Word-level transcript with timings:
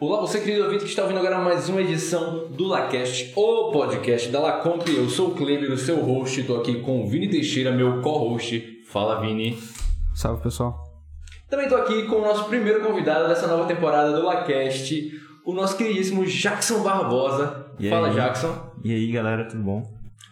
Olá, 0.00 0.20
você 0.20 0.38
querido 0.38 0.62
ouvinte 0.62 0.84
que 0.84 0.90
está 0.90 1.02
ouvindo 1.02 1.18
agora 1.18 1.38
mais 1.38 1.68
uma 1.68 1.80
edição 1.80 2.46
do 2.50 2.68
LaCast, 2.68 3.32
o 3.34 3.72
podcast 3.72 4.28
da 4.28 4.38
Lacomp. 4.38 4.88
Eu 4.88 5.08
sou 5.08 5.30
o 5.30 5.34
Kleber, 5.34 5.72
o 5.72 5.76
seu 5.76 5.96
host, 5.96 6.40
estou 6.40 6.60
aqui 6.60 6.80
com 6.82 7.02
o 7.02 7.08
Vini 7.08 7.28
Teixeira, 7.28 7.72
meu 7.72 8.00
co-host. 8.00 8.84
Fala, 8.86 9.20
Vini. 9.20 9.58
Salve, 10.14 10.40
pessoal. 10.40 11.02
Também 11.50 11.66
estou 11.66 11.80
aqui 11.82 12.04
com 12.04 12.14
o 12.14 12.20
nosso 12.20 12.44
primeiro 12.44 12.80
convidado 12.80 13.26
dessa 13.26 13.48
nova 13.48 13.66
temporada 13.66 14.12
do 14.12 14.24
LaCast, 14.24 15.10
o 15.44 15.52
nosso 15.52 15.76
queridíssimo 15.76 16.24
Jackson 16.24 16.80
Barbosa. 16.84 17.66
E 17.80 17.90
Fala, 17.90 18.06
aí? 18.06 18.14
Jackson. 18.14 18.70
E 18.84 18.94
aí, 18.94 19.10
galera, 19.10 19.48
tudo 19.48 19.64
bom? 19.64 19.82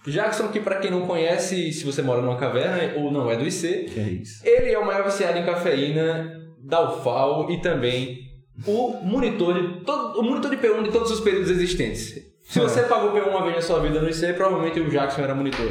Jackson, 0.07 0.47
que 0.47 0.61
para 0.61 0.77
quem 0.77 0.93
não 0.93 1.09
conhece, 1.09 1.73
se 1.73 1.85
você 1.85 2.03
mora 2.03 2.23
numa 2.23 2.37
caverna 2.37 3.03
ou 3.03 3.11
não 3.11 3.29
é 3.29 3.37
do 3.37 3.45
IC, 3.45 3.91
é 3.97 4.49
ele 4.49 4.71
é 4.71 4.79
o 4.79 4.87
maior 4.87 5.07
viciado 5.07 5.37
em 5.37 5.45
cafeína 5.45 6.41
da 6.61 6.89
UFAO 6.89 7.51
e 7.51 7.61
também 7.61 8.26
o 8.65 9.01
monitor 9.03 9.55
de 9.55 9.85
todo, 9.85 10.21
o 10.21 10.23
monitor 10.23 10.51
de 10.51 10.57
P1 10.57 10.85
de 10.85 10.93
todos 10.93 11.11
os 11.11 11.21
períodos 11.21 11.51
existentes. 11.51 12.15
Se 12.43 12.61
você 12.61 12.83
pagou 12.83 13.13
P1 13.13 13.29
uma 13.29 13.43
vez 13.43 13.57
na 13.57 13.63
sua 13.63 13.81
vida 13.81 14.01
no 14.01 14.09
IC, 14.09 14.33
provavelmente 14.35 14.81
o 14.81 14.89
Jackson 14.89 15.23
era 15.23 15.35
monitor. 15.35 15.71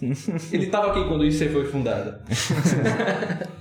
Ele 0.52 0.64
estava 0.64 0.90
aqui 0.90 1.06
quando 1.06 1.20
o 1.20 1.24
IC 1.24 1.48
foi 1.50 1.64
fundado. 1.66 2.16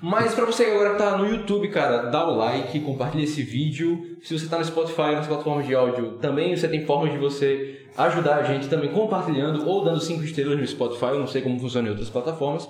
Mas 0.00 0.32
pra 0.32 0.44
você 0.44 0.64
que 0.64 0.70
agora 0.70 0.94
tá 0.94 1.18
no 1.18 1.26
YouTube, 1.26 1.68
cara, 1.68 2.04
dá 2.04 2.26
o 2.26 2.36
like, 2.36 2.78
compartilha 2.80 3.24
esse 3.24 3.42
vídeo. 3.42 4.16
Se 4.22 4.38
você 4.38 4.46
tá 4.46 4.56
no 4.58 4.64
Spotify, 4.64 5.14
nas 5.16 5.26
plataformas 5.26 5.66
de 5.66 5.74
áudio, 5.74 6.18
também 6.18 6.56
você 6.56 6.68
tem 6.68 6.86
formas 6.86 7.12
de 7.12 7.18
você 7.18 7.84
ajudar 7.96 8.36
a 8.36 8.44
gente 8.44 8.68
também 8.68 8.92
compartilhando 8.92 9.68
ou 9.68 9.84
dando 9.84 10.00
5 10.00 10.22
estrelas 10.22 10.56
no 10.58 10.66
Spotify, 10.66 11.06
eu 11.06 11.18
não 11.18 11.26
sei 11.26 11.42
como 11.42 11.58
funciona 11.58 11.88
em 11.88 11.90
outras 11.90 12.08
plataformas. 12.08 12.68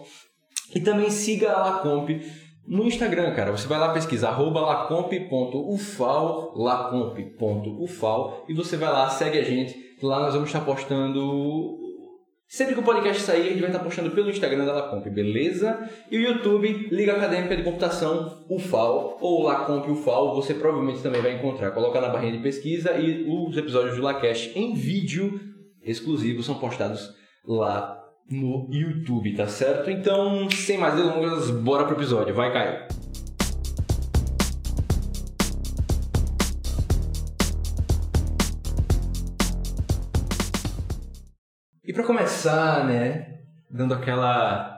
E 0.74 0.80
também 0.80 1.10
siga 1.10 1.52
a 1.52 1.62
Lacomp 1.66 2.08
no 2.68 2.84
Instagram, 2.84 3.34
cara. 3.34 3.50
Você 3.50 3.66
vai 3.66 3.78
lá 3.78 3.92
pesquisar 3.92 4.28
arroba 4.28 4.60
lacomp.ufal, 4.60 6.52
lacomp.ufal 6.56 8.44
e 8.48 8.54
você 8.54 8.76
vai 8.76 8.92
lá, 8.92 9.08
segue 9.08 9.38
a 9.38 9.44
gente. 9.44 9.96
Lá 10.02 10.20
nós 10.20 10.34
vamos 10.34 10.48
estar 10.48 10.60
postando 10.60 11.78
Sempre 12.50 12.72
que 12.72 12.80
o 12.80 12.82
podcast 12.82 13.22
sair, 13.22 13.42
a 13.42 13.50
gente 13.50 13.60
vai 13.60 13.68
estar 13.68 13.84
postando 13.84 14.10
pelo 14.10 14.30
Instagram 14.30 14.64
da 14.64 14.72
Lacomp, 14.72 15.06
beleza? 15.10 15.86
E 16.10 16.16
o 16.16 16.22
YouTube, 16.22 16.88
Liga 16.90 17.12
Acadêmica 17.12 17.54
de 17.54 17.62
Computação, 17.62 18.46
UFAL, 18.48 19.18
ou 19.20 19.42
Lacomp 19.42 19.86
UFAL, 19.90 20.34
você 20.34 20.54
provavelmente 20.54 21.02
também 21.02 21.20
vai 21.20 21.34
encontrar. 21.34 21.72
Coloca 21.72 22.00
na 22.00 22.08
barrinha 22.08 22.32
de 22.32 22.42
pesquisa 22.42 22.98
e 22.98 23.26
os 23.28 23.54
episódios 23.54 23.96
do 23.96 24.02
Lacast 24.02 24.58
em 24.58 24.72
vídeo 24.72 25.38
exclusivo 25.82 26.42
são 26.42 26.54
postados 26.54 27.10
lá 27.46 27.97
no 28.30 28.68
YouTube, 28.70 29.34
tá 29.34 29.46
certo? 29.46 29.90
Então, 29.90 30.48
sem 30.50 30.76
mais 30.76 30.94
delongas, 30.94 31.50
bora 31.50 31.84
pro 31.84 31.96
episódio. 31.96 32.34
Vai, 32.34 32.52
Caio. 32.52 32.86
E 41.84 41.92
pra 41.92 42.04
começar, 42.04 42.84
né, 42.84 43.38
dando 43.70 43.94
aquela 43.94 44.76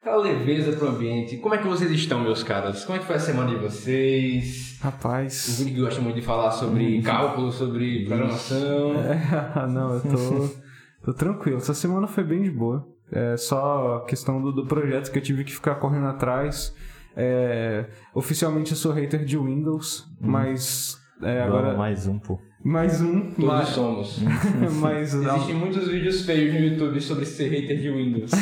aquela 0.00 0.16
leveza 0.16 0.76
pro 0.76 0.88
ambiente. 0.88 1.36
Como 1.36 1.54
é 1.54 1.58
que 1.58 1.66
vocês 1.66 1.90
estão, 1.92 2.20
meus 2.20 2.42
caras? 2.42 2.84
Como 2.84 2.96
é 2.96 3.00
que 3.00 3.06
foi 3.06 3.16
a 3.16 3.20
semana 3.20 3.50
de 3.50 3.56
vocês? 3.56 4.78
O 4.80 4.84
Rapaz. 4.84 5.58
Vini 5.58 5.74
que 5.74 5.80
gosta 5.80 6.00
muito 6.00 6.16
de 6.16 6.22
falar 6.22 6.50
sobre 6.50 7.00
cálculo, 7.02 7.52
sobre 7.52 8.04
programação. 8.06 8.94
É, 9.10 9.66
não, 9.68 9.94
eu 9.94 10.00
tô, 10.00 10.59
tô 11.02 11.12
tranquilo. 11.12 11.58
Essa 11.58 11.74
semana 11.74 12.06
foi 12.06 12.24
bem 12.24 12.42
de 12.42 12.50
boa. 12.50 12.86
É 13.12 13.36
só 13.36 13.96
a 13.96 14.06
questão 14.06 14.40
do, 14.40 14.52
do 14.52 14.66
projeto 14.66 15.10
que 15.10 15.18
eu 15.18 15.22
tive 15.22 15.44
que 15.44 15.52
ficar 15.52 15.76
correndo 15.76 16.06
atrás. 16.06 16.74
É, 17.16 17.86
oficialmente 18.14 18.70
eu 18.70 18.76
sou 18.76 18.92
hater 18.92 19.24
de 19.24 19.36
Windows, 19.36 20.08
mas 20.20 20.96
é, 21.22 21.42
agora 21.42 21.76
mais 21.76 22.06
um, 22.06 22.18
pô. 22.18 22.38
mais 22.62 23.00
um. 23.00 23.30
Todos 23.32 23.44
mas, 23.44 23.68
somos. 23.68 24.18
mas. 24.80 25.14
Existem 25.14 25.54
muitos 25.54 25.88
vídeos 25.88 26.24
feios 26.24 26.54
no 26.54 26.60
YouTube 26.60 27.00
sobre 27.00 27.24
ser 27.24 27.48
hater 27.48 27.78
de 27.78 27.90
Windows. 27.90 28.30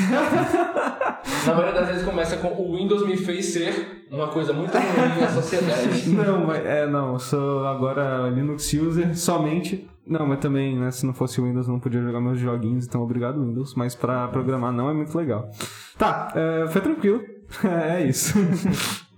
Na 1.47 1.55
maioria 1.55 1.81
das 1.81 1.88
vezes 1.88 2.05
começa 2.05 2.37
com 2.37 2.49
o 2.49 2.77
Windows 2.77 3.06
me 3.06 3.16
fez 3.16 3.47
ser 3.47 4.05
uma 4.11 4.28
coisa 4.28 4.53
muito 4.53 4.72
ruim 4.72 5.21
na 5.21 5.28
sociedade. 5.28 6.09
Não, 6.11 6.47
mas, 6.47 6.65
é, 6.65 6.87
não, 6.87 7.15
eu 7.15 7.19
sou 7.19 7.66
agora 7.66 8.28
Linux 8.28 8.72
user 8.72 9.16
somente. 9.16 9.88
Não, 10.08 10.26
mas 10.26 10.38
também, 10.41 10.78
né, 10.78 10.91
se 10.91 11.04
não 11.04 11.12
fosse 11.12 11.41
o 11.41 11.44
Windows 11.44 11.66
eu 11.66 11.72
não 11.74 11.80
podia 11.80 12.00
jogar 12.00 12.20
meus 12.20 12.38
joguinhos, 12.38 12.86
então 12.86 13.02
obrigado 13.02 13.44
Windows, 13.44 13.74
mas 13.74 13.94
pra 13.94 14.26
programar 14.28 14.72
não 14.72 14.88
é 14.88 14.94
muito 14.94 15.16
legal. 15.16 15.50
Tá, 15.98 16.32
é, 16.34 16.66
foi 16.69 16.80
tranquilo. 16.80 17.20
É 17.64 18.02
isso. 18.06 18.34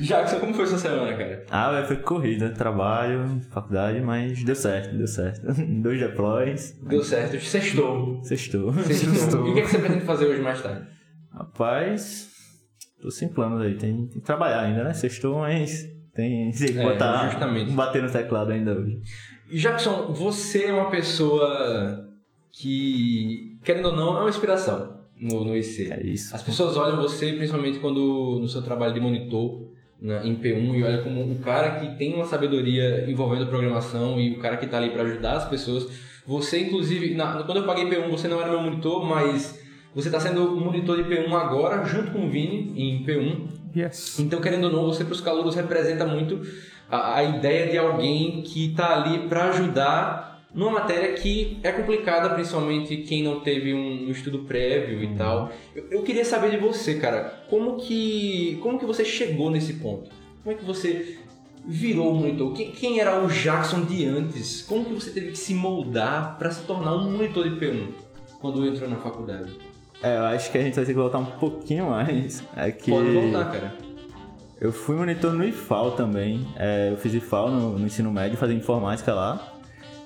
Jackson, 0.00 0.40
como 0.40 0.52
foi 0.54 0.66
sua 0.66 0.78
semana, 0.78 1.14
cara? 1.16 1.44
Ah, 1.50 1.70
velho, 1.70 1.86
foi 1.86 1.96
corrida, 1.96 2.50
trabalho, 2.50 3.40
faculdade, 3.50 4.00
mas 4.00 4.42
deu 4.44 4.54
certo, 4.54 4.94
deu 4.96 5.06
certo. 5.06 5.40
Dois 5.82 5.98
deploys, 6.00 6.78
Deu 6.82 7.02
certo, 7.02 7.38
sextou. 7.40 8.22
sextou. 8.22 8.72
Sextou. 8.74 9.48
E 9.48 9.50
o 9.50 9.54
que, 9.54 9.60
é 9.60 9.62
que 9.62 9.68
você 9.70 9.78
pretende 9.78 10.04
fazer 10.04 10.26
hoje 10.26 10.42
mais 10.42 10.60
tarde? 10.62 10.86
Rapaz, 11.32 12.28
tô 13.00 13.10
sem 13.10 13.28
planos 13.28 13.60
aí, 13.62 13.74
tem, 13.76 14.06
tem 14.06 14.20
que 14.20 14.26
trabalhar 14.26 14.60
ainda, 14.60 14.84
né? 14.84 14.92
Sextou, 14.92 15.38
mas 15.40 15.84
tem 16.14 16.50
que 16.52 16.78
É, 16.78 16.82
botar, 16.82 17.28
justamente. 17.30 17.72
bater 17.72 18.02
no 18.02 18.10
teclado 18.10 18.52
ainda 18.52 18.72
hoje. 18.78 19.00
E 19.50 19.58
Jackson, 19.58 20.12
você 20.12 20.64
é 20.64 20.72
uma 20.72 20.90
pessoa 20.90 22.08
que, 22.52 23.56
querendo 23.64 23.86
ou 23.86 23.96
não, 23.96 24.16
é 24.16 24.20
uma 24.20 24.28
inspiração 24.28 24.98
no, 25.20 25.44
no 25.44 25.56
IC. 25.56 25.92
É 25.92 26.02
isso. 26.06 26.34
As 26.34 26.42
pessoas 26.42 26.76
olham 26.76 26.96
você, 27.00 27.32
principalmente 27.32 27.78
quando 27.78 28.38
no 28.40 28.48
seu 28.48 28.62
trabalho 28.62 28.94
de 28.94 29.00
monitor 29.00 29.68
na, 30.00 30.24
em 30.24 30.34
P1, 30.36 30.74
e 30.78 30.82
olham 30.82 31.02
como 31.02 31.22
um 31.22 31.36
cara 31.38 31.80
que 31.80 31.96
tem 31.98 32.14
uma 32.14 32.24
sabedoria 32.24 33.08
envolvendo 33.08 33.46
programação 33.46 34.20
e 34.20 34.32
o 34.32 34.38
cara 34.38 34.56
que 34.56 34.64
está 34.64 34.78
ali 34.78 34.90
para 34.90 35.02
ajudar 35.02 35.36
as 35.36 35.48
pessoas. 35.48 35.88
Você, 36.26 36.60
inclusive, 36.60 37.14
na- 37.14 37.42
quando 37.42 37.58
eu 37.58 37.66
paguei 37.66 37.84
P1, 37.86 38.08
você 38.10 38.28
não 38.28 38.40
era 38.40 38.50
meu 38.50 38.60
monitor, 38.62 39.04
mas 39.04 39.60
você 39.94 40.08
está 40.08 40.18
sendo 40.18 40.56
monitor 40.56 40.96
de 40.96 41.04
P1 41.04 41.32
agora, 41.34 41.84
junto 41.84 42.10
com 42.12 42.26
o 42.26 42.30
Vini, 42.30 42.72
em 42.76 43.04
P1. 43.04 43.48
Yes. 43.76 44.18
Então, 44.20 44.40
querendo 44.40 44.64
ou 44.64 44.72
não, 44.72 44.84
você 44.86 45.04
para 45.04 45.12
os 45.12 45.20
calouros 45.20 45.54
representa 45.54 46.06
muito 46.06 46.40
a, 46.90 47.16
a 47.16 47.24
ideia 47.24 47.70
de 47.70 47.78
alguém 47.78 48.42
que 48.42 48.70
está 48.70 48.94
ali 48.94 49.28
para 49.28 49.50
ajudar 49.50 50.34
numa 50.54 50.70
matéria 50.70 51.12
que 51.14 51.58
é 51.62 51.72
complicada, 51.72 52.30
principalmente 52.30 52.98
quem 52.98 53.22
não 53.22 53.40
teve 53.40 53.74
um, 53.74 54.06
um 54.06 54.10
estudo 54.10 54.40
prévio 54.40 55.02
e 55.02 55.14
tal. 55.16 55.50
Eu, 55.74 55.86
eu 55.90 56.02
queria 56.02 56.24
saber 56.24 56.50
de 56.50 56.56
você, 56.56 56.94
cara, 56.94 57.44
como 57.50 57.76
que 57.76 58.58
como 58.62 58.78
que 58.78 58.86
você 58.86 59.04
chegou 59.04 59.50
nesse 59.50 59.74
ponto? 59.74 60.10
Como 60.42 60.54
é 60.54 60.58
que 60.58 60.64
você 60.64 61.18
virou 61.66 62.12
o 62.12 62.14
monitor? 62.14 62.52
Quem, 62.52 62.70
quem 62.70 63.00
era 63.00 63.24
o 63.24 63.26
Jackson 63.26 63.82
de 63.82 64.04
antes? 64.04 64.62
Como 64.62 64.84
que 64.84 64.92
você 64.92 65.10
teve 65.10 65.32
que 65.32 65.38
se 65.38 65.54
moldar 65.54 66.38
para 66.38 66.50
se 66.50 66.62
tornar 66.64 66.94
um 66.94 67.10
monitor 67.10 67.48
de 67.48 67.56
P1 67.56 67.88
quando 68.40 68.66
entrou 68.66 68.88
na 68.88 68.96
faculdade? 68.96 69.50
É, 70.02 70.18
eu 70.18 70.24
acho 70.24 70.52
que 70.52 70.58
a 70.58 70.62
gente 70.62 70.74
vai 70.74 70.84
ter 70.84 70.92
que 70.92 70.98
voltar 70.98 71.18
um 71.18 71.24
pouquinho 71.24 71.90
mais. 71.90 72.44
É 72.54 72.70
que 72.70 72.90
Pode 72.90 73.10
voltar, 73.10 73.50
cara. 73.50 73.83
Eu 74.60 74.72
fui 74.72 74.96
monitor 74.96 75.32
no 75.32 75.44
IFAL 75.44 75.92
também. 75.92 76.46
É, 76.56 76.90
eu 76.92 76.96
fiz 76.96 77.12
IFAL 77.14 77.50
no, 77.50 77.78
no 77.78 77.86
ensino 77.86 78.10
médio, 78.12 78.36
fazia 78.38 78.56
informática 78.56 79.12
lá. 79.12 79.52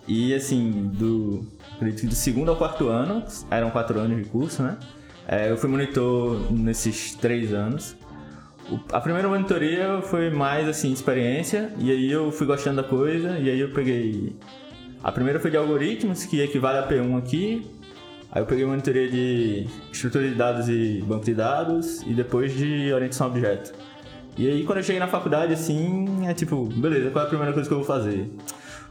E 0.06 0.32
assim, 0.34 0.90
do, 0.94 1.44
do 1.80 2.14
segundo 2.14 2.50
ao 2.50 2.56
quarto 2.56 2.88
ano, 2.88 3.22
eram 3.50 3.70
quatro 3.70 3.98
anos 4.00 4.16
de 4.22 4.28
curso, 4.28 4.62
né? 4.62 4.78
É, 5.26 5.50
eu 5.50 5.56
fui 5.58 5.68
monitor 5.68 6.50
nesses 6.50 7.14
três 7.14 7.52
anos. 7.52 7.94
O- 8.70 8.80
a 8.92 9.00
primeira 9.00 9.28
monitoria 9.28 10.00
foi 10.02 10.30
mais 10.30 10.66
assim, 10.66 10.90
experiência, 10.92 11.70
e 11.78 11.90
aí 11.90 12.10
eu 12.10 12.30
fui 12.32 12.46
gostando 12.46 12.80
da 12.80 12.88
coisa, 12.88 13.38
e 13.38 13.50
aí 13.50 13.60
eu 13.60 13.70
peguei. 13.72 14.34
A 15.04 15.12
primeira 15.12 15.38
foi 15.38 15.50
de 15.50 15.58
algoritmos, 15.58 16.24
que 16.24 16.40
equivale 16.40 16.78
a 16.78 16.88
P1 16.88 17.18
aqui. 17.18 17.70
Aí 18.32 18.42
eu 18.42 18.46
peguei 18.46 18.64
monitoria 18.64 19.08
de 19.10 19.66
estrutura 19.92 20.26
de 20.28 20.34
dados 20.34 20.68
e 20.68 21.02
banco 21.06 21.24
de 21.26 21.34
dados, 21.34 22.02
e 22.06 22.14
depois 22.14 22.56
de 22.56 22.90
orientação 22.92 23.26
a 23.26 23.30
objeto. 23.30 23.72
E 24.38 24.48
aí 24.48 24.64
quando 24.64 24.78
eu 24.78 24.84
cheguei 24.84 25.00
na 25.00 25.08
faculdade, 25.08 25.52
assim, 25.52 26.24
é 26.26 26.32
tipo, 26.32 26.64
beleza, 26.66 27.10
qual 27.10 27.24
é 27.24 27.26
a 27.26 27.28
primeira 27.28 27.52
coisa 27.52 27.68
que 27.68 27.74
eu 27.74 27.78
vou 27.78 27.86
fazer? 27.86 28.30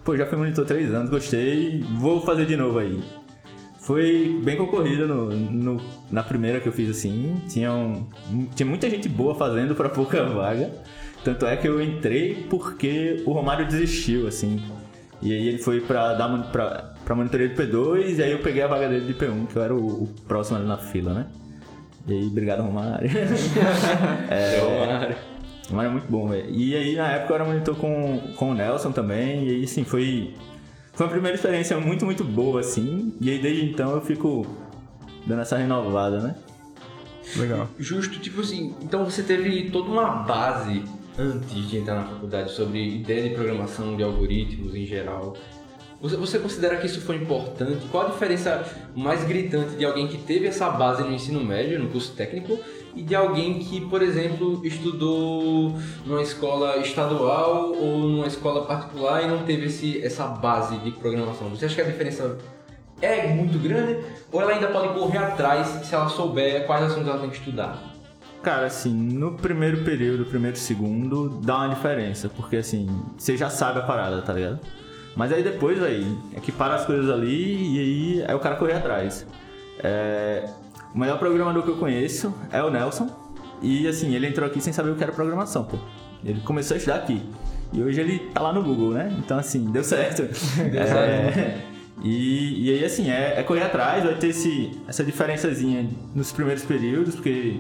Pô, 0.03 0.15
já 0.15 0.25
fui 0.25 0.37
monitor 0.37 0.65
três 0.65 0.93
anos, 0.93 1.09
gostei, 1.09 1.83
vou 1.97 2.21
fazer 2.21 2.45
de 2.45 2.55
novo 2.57 2.77
aí. 2.79 3.01
Foi 3.79 4.39
bem 4.43 4.57
concorrido 4.57 5.07
no, 5.07 5.29
no- 5.33 5.81
na 6.11 6.21
primeira 6.21 6.59
que 6.59 6.67
eu 6.67 6.73
fiz 6.73 6.89
assim. 6.89 7.41
Tinha, 7.47 7.71
um- 7.71 8.05
tinha 8.53 8.67
muita 8.67 8.89
gente 8.89 9.07
boa 9.07 9.33
fazendo 9.35 9.73
pra 9.73 9.87
pouca 9.87 10.23
vaga. 10.27 10.69
Tanto 11.23 11.45
é 11.45 11.55
que 11.55 11.67
eu 11.67 11.81
entrei 11.81 12.45
porque 12.49 13.23
o 13.25 13.31
Romário 13.31 13.65
desistiu, 13.65 14.27
assim. 14.27 14.61
E 15.21 15.31
aí 15.33 15.47
ele 15.47 15.57
foi 15.57 15.79
pra, 15.81 16.13
dar, 16.13 16.51
pra, 16.51 16.93
pra 17.05 17.15
monitoria 17.15 17.47
de 17.47 17.55
P2 17.55 18.17
e 18.17 18.23
aí 18.23 18.31
eu 18.33 18.39
peguei 18.39 18.61
a 18.61 18.67
vaga 18.67 18.87
dele 18.89 19.05
de 19.05 19.13
P1, 19.13 19.47
que 19.47 19.55
eu 19.55 19.63
era 19.63 19.73
o, 19.73 20.03
o 20.03 20.07
próximo 20.27 20.57
ali 20.57 20.67
na 20.67 20.77
fila, 20.77 21.13
né? 21.13 21.25
E 22.07 22.13
aí, 22.13 22.27
obrigado, 22.27 22.61
Romário. 22.63 23.09
É, 24.29 24.59
Romário. 24.59 25.15
Mas 25.69 25.85
é 25.85 25.89
muito 25.89 26.09
bom, 26.09 26.27
velho. 26.27 26.49
E 26.49 26.75
aí, 26.75 26.95
na 26.95 27.11
época, 27.11 27.33
eu 27.33 27.35
era 27.35 27.45
monitor 27.45 27.75
com, 27.75 28.19
com 28.35 28.51
o 28.51 28.53
Nelson 28.53 28.91
também. 28.91 29.47
E 29.47 29.49
aí, 29.49 29.63
assim, 29.63 29.83
foi. 29.83 30.33
Foi 30.93 31.05
uma 31.05 31.11
primeira 31.11 31.35
experiência 31.35 31.77
muito, 31.79 32.05
muito 32.05 32.23
boa, 32.23 32.61
assim. 32.61 33.13
E 33.21 33.29
aí, 33.29 33.39
desde 33.39 33.65
então, 33.65 33.91
eu 33.91 34.01
fico 34.01 34.47
dando 35.25 35.41
essa 35.41 35.57
renovada, 35.57 36.19
né? 36.19 36.35
Legal. 37.35 37.67
Justo, 37.77 38.19
tipo 38.19 38.41
assim, 38.41 38.73
então 38.81 39.03
você 39.03 39.21
teve 39.21 39.69
toda 39.69 39.89
uma 39.89 40.05
base 40.05 40.83
antes 41.19 41.69
de 41.69 41.77
entrar 41.77 41.95
na 41.95 42.03
faculdade 42.03 42.51
sobre 42.51 42.95
ideia 42.95 43.29
de 43.29 43.35
programação, 43.35 43.95
de 43.97 44.03
algoritmos 44.03 44.73
em 44.73 44.85
geral. 44.85 45.35
Você, 45.99 46.15
você 46.15 46.39
considera 46.39 46.77
que 46.77 46.85
isso 46.85 47.01
foi 47.01 47.15
importante? 47.15 47.85
Qual 47.91 48.05
a 48.05 48.09
diferença 48.09 48.63
mais 48.95 49.23
gritante 49.25 49.75
de 49.75 49.83
alguém 49.83 50.07
que 50.07 50.17
teve 50.19 50.45
essa 50.45 50.69
base 50.69 51.03
no 51.03 51.11
ensino 51.11 51.43
médio, 51.43 51.79
no 51.79 51.89
curso 51.89 52.13
técnico, 52.13 52.57
e 52.95 53.01
de 53.01 53.15
alguém 53.15 53.59
que, 53.59 53.81
por 53.81 54.01
exemplo, 54.01 54.65
estudou 54.65 55.73
numa 56.05 56.21
escola 56.21 56.77
estadual 56.77 57.73
ou 57.73 57.99
numa 57.99 58.27
escola 58.27 58.65
particular 58.65 59.23
e 59.23 59.27
não 59.27 59.43
teve 59.43 59.67
esse, 59.67 60.03
essa 60.03 60.27
base 60.27 60.77
de 60.77 60.91
programação? 60.91 61.49
Você 61.49 61.65
acha 61.65 61.75
que 61.75 61.81
a 61.81 61.85
diferença 61.85 62.37
é 63.01 63.27
muito 63.27 63.59
grande 63.59 63.99
ou 64.31 64.41
ela 64.41 64.51
ainda 64.51 64.67
pode 64.67 64.93
correr 64.93 65.19
atrás 65.19 65.67
se 65.85 65.93
ela 65.93 66.09
souber 66.09 66.65
quais 66.65 66.83
assuntos 66.83 67.07
ela 67.07 67.19
tem 67.19 67.29
que 67.29 67.37
estudar? 67.37 67.81
Cara, 68.41 68.67
assim, 68.67 68.93
no 68.93 69.33
primeiro 69.33 69.83
período, 69.83 70.25
primeiro 70.25 70.57
segundo, 70.57 71.29
dá 71.41 71.57
uma 71.57 71.69
diferença, 71.69 72.29
porque 72.29 72.57
assim, 72.57 72.87
você 73.17 73.35
já 73.35 73.49
sabe 73.49 73.79
a 73.79 73.83
parada, 73.83 74.21
tá 74.21 74.33
ligado? 74.33 74.59
Mas 75.15 75.33
aí 75.33 75.41
depois, 75.41 75.81
aí, 75.81 76.05
é 76.35 76.39
que 76.39 76.51
para 76.51 76.75
as 76.75 76.85
coisas 76.85 77.09
ali 77.09 77.75
e 77.75 77.79
aí 77.79 78.25
é 78.27 78.35
o 78.35 78.39
cara 78.39 78.55
correr 78.55 78.73
atrás. 78.73 79.25
É, 79.79 80.47
o 80.93 80.99
melhor 80.99 81.19
programador 81.19 81.63
que 81.63 81.69
eu 81.69 81.77
conheço 81.77 82.33
é 82.51 82.63
o 82.63 82.69
Nelson. 82.69 83.09
E 83.61 83.87
assim, 83.87 84.13
ele 84.13 84.27
entrou 84.27 84.47
aqui 84.47 84.61
sem 84.61 84.71
saber 84.71 84.91
o 84.91 84.95
que 84.95 85.03
era 85.03 85.11
programação, 85.11 85.63
pô. 85.63 85.77
Ele 86.23 86.39
começou 86.41 86.75
a 86.75 86.77
estudar 86.77 86.97
aqui. 86.97 87.21
E 87.73 87.81
hoje 87.81 87.99
ele 87.99 88.19
tá 88.33 88.41
lá 88.41 88.53
no 88.53 88.63
Google, 88.63 88.91
né? 88.91 89.15
Então 89.19 89.37
assim, 89.37 89.71
deu 89.71 89.83
certo. 89.83 90.23
Deu 90.71 90.81
É, 90.81 90.85
certo. 90.85 91.77
E, 92.03 92.67
e 92.67 92.73
aí 92.73 92.85
assim, 92.85 93.09
é, 93.09 93.39
é 93.39 93.43
correr 93.43 93.63
atrás, 93.63 94.03
vai 94.03 94.15
ter 94.15 94.27
esse, 94.27 94.71
essa 94.87 95.03
diferençazinha 95.03 95.89
nos 96.13 96.31
primeiros 96.31 96.63
períodos, 96.63 97.15
porque 97.15 97.59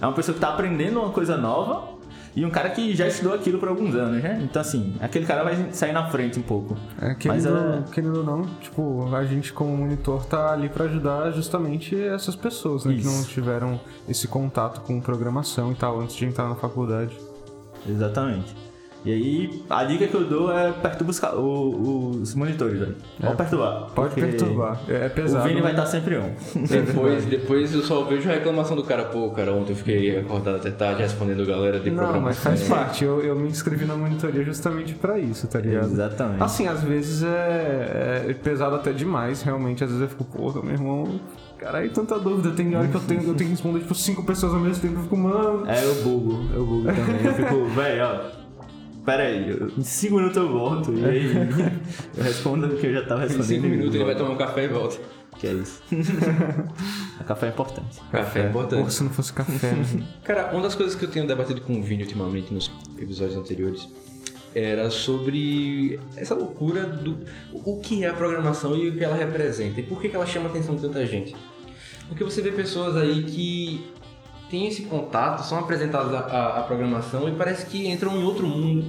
é 0.00 0.06
uma 0.06 0.12
pessoa 0.12 0.34
que 0.34 0.40
tá 0.40 0.50
aprendendo 0.50 1.00
uma 1.00 1.10
coisa 1.10 1.36
nova 1.36 1.93
e 2.36 2.44
um 2.44 2.50
cara 2.50 2.70
que 2.70 2.94
já 2.96 3.06
estudou 3.06 3.34
aquilo 3.34 3.58
por 3.58 3.68
alguns 3.68 3.94
anos, 3.94 4.22
né? 4.22 4.40
Então 4.42 4.60
assim, 4.60 4.94
aquele 5.00 5.24
cara 5.26 5.44
vai 5.44 5.72
sair 5.72 5.92
na 5.92 6.06
frente 6.10 6.38
um 6.38 6.42
pouco. 6.42 6.76
É, 7.00 7.08
Mas 7.08 7.18
querendo, 7.44 7.58
é- 7.58 7.82
querendo 7.92 8.16
ou 8.18 8.24
não, 8.24 8.42
tipo, 8.60 9.14
a 9.14 9.24
gente 9.24 9.52
como 9.52 9.76
monitor 9.76 10.24
tá 10.26 10.52
ali 10.52 10.68
pra 10.68 10.84
ajudar 10.86 11.30
justamente 11.32 11.94
essas 12.00 12.34
pessoas, 12.34 12.84
né? 12.84 12.92
Que 12.94 13.00
Isso. 13.00 13.08
não 13.10 13.24
tiveram 13.24 13.80
esse 14.08 14.26
contato 14.26 14.80
com 14.80 15.00
programação 15.00 15.72
e 15.72 15.74
tal 15.74 16.00
antes 16.00 16.16
de 16.16 16.24
entrar 16.24 16.48
na 16.48 16.54
faculdade. 16.56 17.16
Exatamente. 17.88 18.54
E 19.04 19.12
aí, 19.12 19.62
a 19.68 19.84
dica 19.84 20.06
que 20.08 20.14
eu 20.14 20.24
dou 20.24 20.50
é 20.50 20.72
perturba 20.72 21.10
os, 21.10 21.22
o- 21.22 22.10
os 22.22 22.34
monitores, 22.34 22.78
velho. 22.80 22.94
Pode 23.20 23.36
perturbar. 23.36 23.80
Pode 23.94 24.08
porque 24.14 24.20
perturbar. 24.22 24.80
É, 24.88 25.06
é 25.06 25.08
pesado. 25.10 25.44
O 25.44 25.48
Vini 25.48 25.60
vai 25.60 25.72
né? 25.74 25.78
estar 25.78 25.90
sempre 25.90 26.16
on. 26.16 26.30
Depois, 26.66 27.24
depois 27.26 27.74
eu 27.74 27.82
só 27.82 28.02
vejo 28.04 28.30
a 28.30 28.32
reclamação 28.32 28.74
do 28.74 28.82
cara, 28.82 29.04
pô, 29.04 29.30
cara, 29.30 29.52
ontem 29.52 29.72
eu 29.72 29.76
fiquei 29.76 30.18
acordado 30.18 30.56
até 30.56 30.70
tarde 30.70 31.02
respondendo 31.02 31.44
galera 31.46 31.78
de 31.80 31.90
Não, 31.90 32.18
mas 32.20 32.38
faz 32.38 32.66
parte. 32.66 33.04
Eu, 33.04 33.20
eu 33.20 33.36
me 33.36 33.48
inscrevi 33.48 33.84
na 33.84 33.94
monitoria 33.94 34.42
justamente 34.42 34.94
pra 34.94 35.18
isso, 35.18 35.46
tá 35.48 35.60
ligado? 35.60 35.84
Exatamente. 35.84 36.42
Assim, 36.42 36.66
às 36.66 36.82
vezes 36.82 37.22
é, 37.22 38.26
é 38.30 38.32
pesado 38.34 38.76
até 38.76 38.90
demais, 38.92 39.42
realmente. 39.42 39.84
Às 39.84 39.90
vezes 39.90 40.02
eu 40.02 40.08
fico, 40.08 40.24
porra, 40.24 40.62
meu 40.62 40.72
irmão, 40.72 41.20
caralho, 41.58 41.90
tanta 41.90 42.18
dúvida. 42.18 42.52
Tem 42.52 42.74
hora 42.74 42.88
que 42.88 42.94
eu 42.94 43.00
tenho, 43.02 43.20
eu 43.20 43.34
tenho 43.34 43.36
que 43.36 43.44
responder, 43.54 43.80
tipo, 43.80 43.94
cinco 43.94 44.24
pessoas 44.24 44.54
ao 44.54 44.60
mesmo 44.60 44.80
tempo. 44.80 44.98
Eu 44.98 45.02
fico, 45.02 45.16
mano. 45.18 45.66
É, 45.68 45.84
eu 45.84 45.94
bugo, 46.02 46.38
eu 46.54 46.64
bugo 46.64 46.84
também. 46.86 47.22
Eu 47.24 47.34
fico, 47.34 47.64
velho, 47.66 48.02
ó. 48.04 48.43
Pera 49.04 49.24
aí, 49.24 49.50
eu- 49.50 49.70
em 49.76 49.82
5 49.82 50.14
minutos 50.16 50.36
eu 50.36 50.48
volto. 50.50 50.92
E 50.94 51.04
aí 51.04 51.26
eu 52.16 52.22
respondo 52.24 52.66
o 52.66 52.76
que 52.76 52.86
eu 52.86 52.94
já 52.94 53.02
tava 53.04 53.24
Em 53.24 53.28
respondendo. 53.28 53.46
5 53.48 53.66
e 53.66 53.68
minutos 53.70 53.94
ele 53.94 54.04
vai 54.04 54.14
tomar 54.16 54.30
um 54.30 54.36
café 54.36 54.64
e 54.64 54.68
volta. 54.68 54.96
Que 55.38 55.48
é 55.48 55.52
isso. 55.52 55.82
café 57.26 57.46
é 57.46 57.48
importante. 57.50 58.00
Café 58.10 58.40
é 58.40 58.42
Porra, 58.48 58.64
importante. 58.66 58.92
se 58.94 59.02
não 59.02 59.10
fosse 59.10 59.32
café, 59.32 59.72
né? 59.72 59.84
Cara, 60.24 60.52
uma 60.52 60.62
das 60.62 60.74
coisas 60.74 60.94
que 60.94 61.04
eu 61.04 61.10
tenho 61.10 61.26
debatido 61.26 61.60
com 61.60 61.78
o 61.78 61.82
Vini 61.82 62.02
ultimamente 62.04 62.52
nos 62.52 62.70
episódios 62.98 63.36
anteriores 63.36 63.88
era 64.54 64.88
sobre 64.90 65.98
essa 66.16 66.34
loucura 66.34 66.86
do 66.86 67.18
o 67.52 67.80
que 67.80 68.04
é 68.04 68.08
a 68.08 68.14
programação 68.14 68.76
e 68.76 68.88
o 68.90 68.96
que 68.96 69.02
ela 69.02 69.16
representa 69.16 69.80
e 69.80 69.82
por 69.82 70.00
que 70.00 70.08
que 70.08 70.14
ela 70.14 70.26
chama 70.26 70.46
a 70.46 70.50
atenção 70.50 70.76
de 70.76 70.82
tanta 70.82 71.04
gente. 71.04 71.34
Porque 72.08 72.22
você 72.22 72.40
vê 72.40 72.52
pessoas 72.52 72.96
aí 72.96 73.24
que 73.24 73.84
têm 74.54 74.68
esse 74.68 74.82
contato, 74.82 75.42
são 75.42 75.58
apresentadas 75.58 76.14
à, 76.14 76.62
programação 76.64 77.28
e 77.28 77.32
parece 77.32 77.66
que 77.66 77.88
entram 77.88 78.16
em 78.16 78.22
outro 78.22 78.46
mundo. 78.46 78.84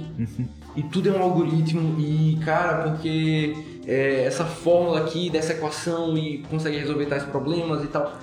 E 0.76 0.82
tudo 0.84 1.08
é 1.08 1.12
um 1.12 1.20
algoritmo 1.20 1.98
e, 1.98 2.38
cara, 2.44 2.82
porque 2.82 3.56
é, 3.84 4.24
essa 4.24 4.44
fórmula 4.44 5.00
aqui 5.00 5.28
dessa 5.28 5.54
equação 5.54 6.16
e 6.16 6.38
consegue 6.48 6.78
resolver 6.78 7.06
tais 7.06 7.24
problemas 7.24 7.82
e 7.82 7.88
tal. 7.88 8.16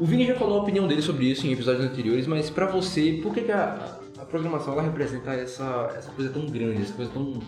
O 0.00 0.04
Vini 0.04 0.26
já 0.26 0.34
falou 0.34 0.58
a 0.58 0.62
opinião 0.62 0.88
dele 0.88 1.02
sobre 1.02 1.26
isso 1.26 1.46
em 1.46 1.52
episódios 1.52 1.84
anteriores, 1.84 2.26
mas 2.26 2.50
pra 2.50 2.66
você, 2.66 3.20
por 3.22 3.32
que, 3.32 3.42
que 3.42 3.52
a, 3.52 3.98
a 4.18 4.24
programação 4.24 4.72
ela 4.72 4.82
representa 4.82 5.32
essa, 5.32 5.92
essa 5.96 6.10
coisa 6.10 6.32
tão 6.32 6.46
grande, 6.46 6.82
essa 6.82 6.94
coisa 6.94 7.12
tão 7.12 7.40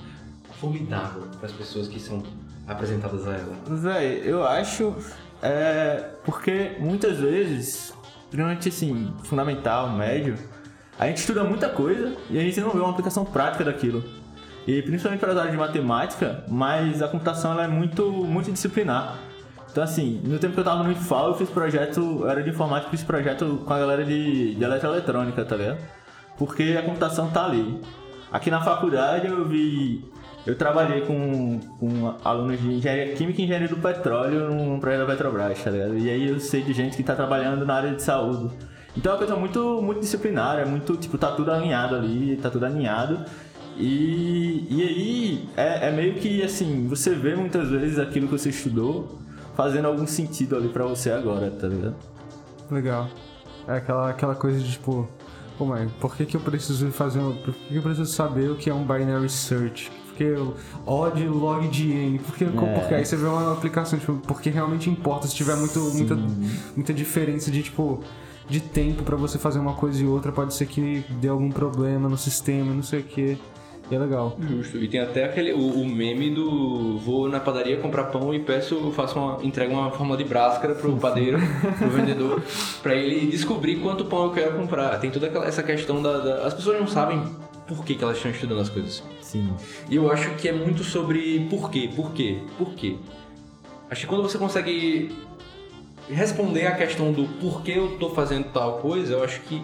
formidável 0.61 1.23
para 1.38 1.47
as 1.47 1.53
pessoas 1.53 1.88
que 1.88 1.99
são 1.99 2.23
apresentadas 2.69 3.26
a 3.26 3.32
ela? 3.32 3.56
Véi, 3.67 4.23
eu 4.25 4.47
acho. 4.47 4.94
É. 5.43 6.11
Porque 6.25 6.76
muitas 6.79 7.19
vezes, 7.19 7.93
principalmente 8.31 8.69
assim, 8.69 9.13
fundamental, 9.25 9.91
médio, 9.91 10.37
a 10.99 11.07
gente 11.07 11.19
estuda 11.19 11.45
muita 11.45 11.69
coisa 11.69 12.15
e 12.29 12.39
a 12.39 12.43
gente 12.43 12.61
não 12.61 12.71
vê 12.71 12.79
uma 12.79 12.91
aplicação 12.91 13.25
prática 13.25 13.65
daquilo. 13.65 14.03
E 14.67 14.83
principalmente 14.83 15.21
para 15.21 15.33
as 15.33 15.39
áreas 15.39 15.53
de 15.53 15.59
matemática, 15.59 16.45
mas 16.49 17.01
a 17.01 17.09
computação 17.09 17.53
ela 17.53 17.65
é 17.65 17.69
muito 17.69 18.11
multidisciplinar. 18.11 19.17
Então 19.71 19.83
assim, 19.83 20.21
no 20.25 20.39
tempo 20.39 20.55
que 20.55 20.61
eu 20.61 20.65
tava 20.65 20.83
no 20.83 20.93
IFAL, 20.93 21.29
eu 21.29 21.35
fiz 21.35 21.49
projeto, 21.49 22.01
eu 22.21 22.29
era 22.29 22.43
de 22.43 22.51
informática, 22.51 22.91
fiz 22.91 23.03
projeto 23.03 23.63
com 23.65 23.73
a 23.73 23.79
galera 23.79 24.05
de, 24.05 24.55
de 24.55 24.65
eletroeletrônica, 24.65 25.45
tá 25.45 25.57
ligado? 25.57 25.79
Porque 26.37 26.77
a 26.79 26.83
computação 26.83 27.31
tá 27.31 27.45
ali. 27.45 27.81
Aqui 28.31 28.51
na 28.51 28.61
faculdade 28.61 29.27
eu 29.27 29.47
vi. 29.47 30.05
Eu 30.46 30.56
trabalhei 30.56 31.02
com, 31.02 31.61
com 31.79 32.14
alunos 32.25 32.61
de 32.61 32.75
engenharia 32.75 33.14
química 33.14 33.40
e 33.40 33.44
engenharia 33.44 33.69
do 33.69 33.76
petróleo 33.76 34.49
num 34.49 34.81
projeto 34.81 35.00
da 35.00 35.06
Petrobras, 35.06 35.62
tá 35.62 35.70
ligado? 35.70 35.99
E 35.99 36.08
aí 36.08 36.29
eu 36.29 36.40
sei 36.40 36.62
de 36.62 36.73
gente 36.73 36.96
que 36.96 37.02
tá 37.02 37.14
trabalhando 37.14 37.67
na 37.67 37.75
área 37.75 37.94
de 37.94 38.02
saúde. 38.02 38.50
Então 38.96 39.12
é 39.12 39.14
uma 39.14 39.19
coisa 39.19 39.37
muito, 39.37 39.82
muito 39.82 40.00
disciplinar, 40.00 40.58
é 40.58 40.64
muito, 40.64 40.96
tipo, 40.96 41.19
tá 41.19 41.32
tudo 41.32 41.52
alinhado 41.52 41.94
ali, 41.94 42.37
tá 42.37 42.50
tudo 42.50 42.64
alinhado. 42.64 43.25
E, 43.76 44.67
e 44.69 44.82
aí 44.82 45.49
é, 45.56 45.88
é 45.88 45.93
meio 45.93 46.14
que 46.14 46.43
assim, 46.43 46.88
você 46.88 47.14
vê 47.14 47.37
muitas 47.37 47.69
vezes 47.69 47.99
aquilo 47.99 48.26
que 48.26 48.32
você 48.32 48.49
estudou 48.49 49.19
fazendo 49.55 49.87
algum 49.87 50.06
sentido 50.06 50.56
ali 50.56 50.69
pra 50.69 50.84
você 50.84 51.11
agora, 51.11 51.50
tá 51.50 51.69
ligado? 51.69 51.94
Legal. 52.70 53.08
É 53.69 53.76
aquela, 53.76 54.11
aquela 54.11 54.34
coisa 54.34 54.58
de 54.58 54.73
tipo, 54.73 55.08
pô, 55.56 55.64
mas 55.64 55.91
por 56.00 56.17
que, 56.17 56.25
que 56.26 56.37
eu 56.37 56.41
preciso 56.41 56.91
fazer 56.91 57.20
um, 57.20 57.37
Por 57.37 57.55
que, 57.55 57.69
que 57.69 57.76
eu 57.76 57.82
preciso 57.82 58.11
saber 58.11 58.50
o 58.50 58.56
que 58.56 58.69
é 58.70 58.75
um 58.75 58.82
binary 58.82 59.29
search? 59.29 59.93
Porque 60.19 60.25
o 60.35 60.55
odd 60.85 61.29
log 61.29 61.69
de 61.69 61.93
n, 61.93 62.19
porque, 62.19 62.44
porque 62.44 62.94
aí 62.94 63.06
você 63.06 63.15
vê 63.15 63.27
uma 63.27 63.53
aplicação, 63.53 63.96
tipo, 64.01 64.15
porque 64.27 64.51
realmente 64.51 64.91
importa 64.91 65.29
se 65.29 65.34
tiver 65.37 65.55
muito, 65.56 65.79
muita, 65.79 66.19
muita 66.75 66.93
diferença 66.93 67.51
de 67.53 67.63
tipo. 67.63 68.03
De 68.51 68.60
tempo 68.60 69.03
pra 69.03 69.15
você 69.15 69.39
fazer 69.39 69.58
uma 69.58 69.75
coisa 69.75 70.03
e 70.03 70.06
outra, 70.06 70.32
pode 70.32 70.55
ser 70.55 70.65
que 70.67 71.05
dê 71.20 71.29
algum 71.29 71.51
problema 71.51 72.08
no 72.08 72.17
sistema, 72.17 72.72
não 72.72 72.82
sei 72.82 73.01
o 73.01 73.03
que. 73.03 73.37
E 73.91 73.94
é 73.94 73.98
legal. 73.98 74.39
Justo. 74.41 74.79
E 74.79 74.89
tem 74.89 75.01
até 75.01 75.25
aquele 75.27 75.53
o, 75.53 75.58
o 75.82 75.87
meme 75.87 76.31
do 76.34 76.96
vou 76.96 77.29
na 77.29 77.41
padaria 77.41 77.77
comprar 77.77 78.05
pão 78.05 78.32
e 78.32 78.39
peço, 78.41 78.91
faço 78.93 79.19
uma, 79.19 79.39
entrego 79.44 79.75
uma 79.75 79.91
fórmula 79.91 80.17
de 80.17 80.25
bráscara 80.25 80.75
pro 80.75 80.96
padeiro, 80.96 81.39
pro 81.79 81.91
vendedor, 81.91 82.43
pra 82.82 82.94
ele 82.94 83.27
descobrir 83.27 83.77
quanto 83.81 84.06
pão 84.06 84.25
eu 84.25 84.31
quero 84.32 84.56
comprar. 84.56 84.98
Tem 84.98 85.10
toda 85.10 85.27
aquela, 85.27 85.44
essa 85.46 85.63
questão 85.63 86.01
da, 86.03 86.17
da- 86.19 86.46
As 86.46 86.55
pessoas 86.55 86.81
não 86.81 86.87
sabem 86.87 87.22
por 87.67 87.84
que, 87.84 87.94
que 87.96 88.03
elas 88.03 88.17
estão 88.17 88.31
estudando 88.32 88.63
as 88.63 88.70
coisas. 88.70 89.03
Sim. 89.29 89.53
E 89.91 89.97
eu 89.97 90.11
acho 90.11 90.31
que 90.37 90.49
é 90.49 90.53
muito 90.53 90.82
sobre 90.82 91.47
por 91.51 91.70
quê, 91.70 91.91
por 91.94 92.13
quê, 92.13 92.39
por 92.56 92.70
quê. 92.73 92.97
Acho 93.91 94.01
que 94.03 94.06
quando 94.06 94.23
você 94.23 94.39
consegue 94.39 95.15
responder 96.08 96.67
a 96.67 96.75
questão 96.75 97.13
do 97.13 97.25
porquê 97.39 97.73
eu 97.73 97.99
tô 97.99 98.08
fazendo 98.08 98.44
tal 98.55 98.79
coisa, 98.79 99.13
eu 99.13 99.23
acho 99.23 99.41
que 99.43 99.63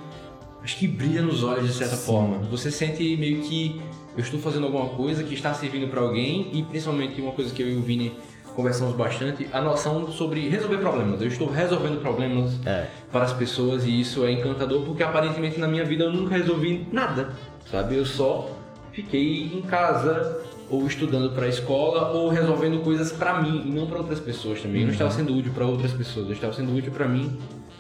acho 0.63 0.77
que 0.77 0.87
brilha 0.87 1.23
nos 1.23 1.43
olhos 1.43 1.67
de 1.67 1.73
certa 1.73 1.97
forma. 1.97 2.39
Você 2.51 2.71
sente 2.71 3.17
meio 3.17 3.41
que 3.41 3.81
eu 4.15 4.21
estou 4.23 4.39
fazendo 4.39 4.67
alguma 4.67 4.91
coisa 4.91 5.25
que 5.25 5.33
está 5.33 5.55
servindo 5.55 5.89
para 5.89 6.03
alguém 6.03 6.51
e 6.53 6.63
principalmente 6.63 7.19
uma 7.23 7.33
coisa 7.33 7.55
que 7.55 7.63
eu 7.63 7.69
e 7.71 7.77
o 7.77 7.81
Vini 7.81 8.13
conversamos 8.55 8.95
bastante, 8.95 9.49
a 9.51 9.61
noção 9.63 10.13
sobre 10.13 10.47
resolver 10.49 10.77
problemas. 10.77 11.23
Eu 11.23 11.29
estou 11.29 11.51
resolvendo 11.51 12.01
problemas 12.03 12.53
É. 12.67 12.87
para 13.11 13.25
as 13.25 13.33
pessoas 13.33 13.87
e 13.87 13.99
isso 13.99 14.25
é 14.27 14.31
encantador 14.31 14.83
porque 14.83 15.03
aparentemente 15.03 15.59
na 15.59 15.67
minha 15.67 15.85
vida 15.87 16.05
eu 16.05 16.13
nunca 16.13 16.37
resolvi 16.37 16.87
nada, 16.93 17.35
sabe? 17.71 17.97
Eu 17.97 18.05
só 18.05 18.51
fiquei 18.95 19.51
em 19.53 19.61
casa 19.63 20.41
ou 20.71 20.87
estudando 20.87 21.35
para 21.35 21.47
a 21.47 21.49
escola 21.49 22.11
ou 22.13 22.29
resolvendo 22.29 22.83
coisas 22.83 23.13
para 23.13 23.43
mim 23.43 23.65
e 23.67 23.71
não 23.71 23.87
para 23.87 23.99
outras 23.99 24.21
pessoas 24.21 24.61
também. 24.61 24.81
Eu 24.83 24.87
não 24.87 24.93
estava 24.93 25.11
sendo 25.11 25.37
útil 25.37 25.53
para 25.53 25.67
outras 25.67 25.93
pessoas, 25.93 26.27
eu 26.27 26.33
estava 26.33 26.53
sendo 26.53 26.75
útil 26.75 26.93
para 26.93 27.07
mim 27.07 27.37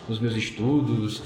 nos 0.08 0.20
meus 0.20 0.36
estudos, 0.36 1.22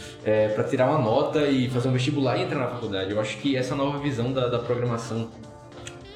para 0.55 0.63
tirar 0.65 0.89
uma 0.89 0.99
nota 0.99 1.49
e 1.49 1.69
fazer 1.69 1.89
um 1.89 1.93
vestibular 1.93 2.39
e 2.39 2.43
entrar 2.43 2.61
na 2.61 2.69
faculdade. 2.69 3.11
Eu 3.11 3.21
acho 3.21 3.39
que 3.39 3.57
essa 3.57 3.75
nova 3.75 3.99
visão 3.99 4.33
da, 4.33 4.47
da 4.47 4.59
programação 4.61 5.29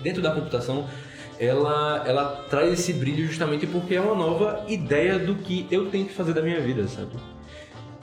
dentro 0.01 0.23
da 0.23 0.31
computação 0.31 0.87
ela, 1.41 2.05
ela 2.07 2.45
traz 2.49 2.73
esse 2.73 2.93
brilho 2.93 3.27
justamente 3.27 3.67
porque 3.67 3.97
é 3.97 4.01
uma 4.01 4.15
nova 4.15 4.65
ideia 4.69 5.19
do 5.19 5.35
que 5.35 5.67
eu 5.73 5.91
tenho 5.91 6.07
que 6.07 6.13
fazer 6.13 6.33
da 6.33 6.43
minha 6.43 6.61
vida, 6.61 6.87
sabe? 6.87 7.11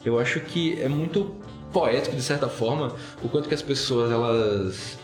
Eu 0.04 0.20
acho 0.20 0.42
que 0.42 0.82
é 0.82 0.90
muito 0.90 1.36
poético 1.72 2.16
de 2.16 2.22
certa 2.22 2.50
forma 2.50 2.96
o 3.24 3.30
quanto 3.30 3.48
que 3.48 3.54
as 3.54 3.62
pessoas 3.62 4.12
elas 4.12 5.00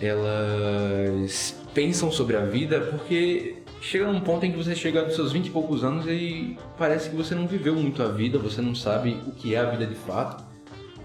elas 0.00 1.56
pensam 1.74 2.10
sobre 2.10 2.36
a 2.36 2.44
vida 2.44 2.80
porque 2.80 3.56
chega 3.80 4.10
num 4.10 4.20
ponto 4.20 4.44
em 4.44 4.52
que 4.52 4.56
você 4.56 4.74
chega 4.74 5.04
dos 5.04 5.14
seus 5.14 5.32
20 5.32 5.46
e 5.46 5.50
poucos 5.50 5.84
anos 5.84 6.06
e 6.06 6.56
parece 6.78 7.10
que 7.10 7.16
você 7.16 7.34
não 7.34 7.46
viveu 7.46 7.74
muito 7.74 8.02
a 8.02 8.08
vida, 8.08 8.38
você 8.38 8.60
não 8.60 8.74
sabe 8.74 9.20
o 9.26 9.32
que 9.32 9.54
é 9.54 9.58
a 9.58 9.70
vida 9.70 9.86
de 9.86 9.94
fato. 9.94 10.44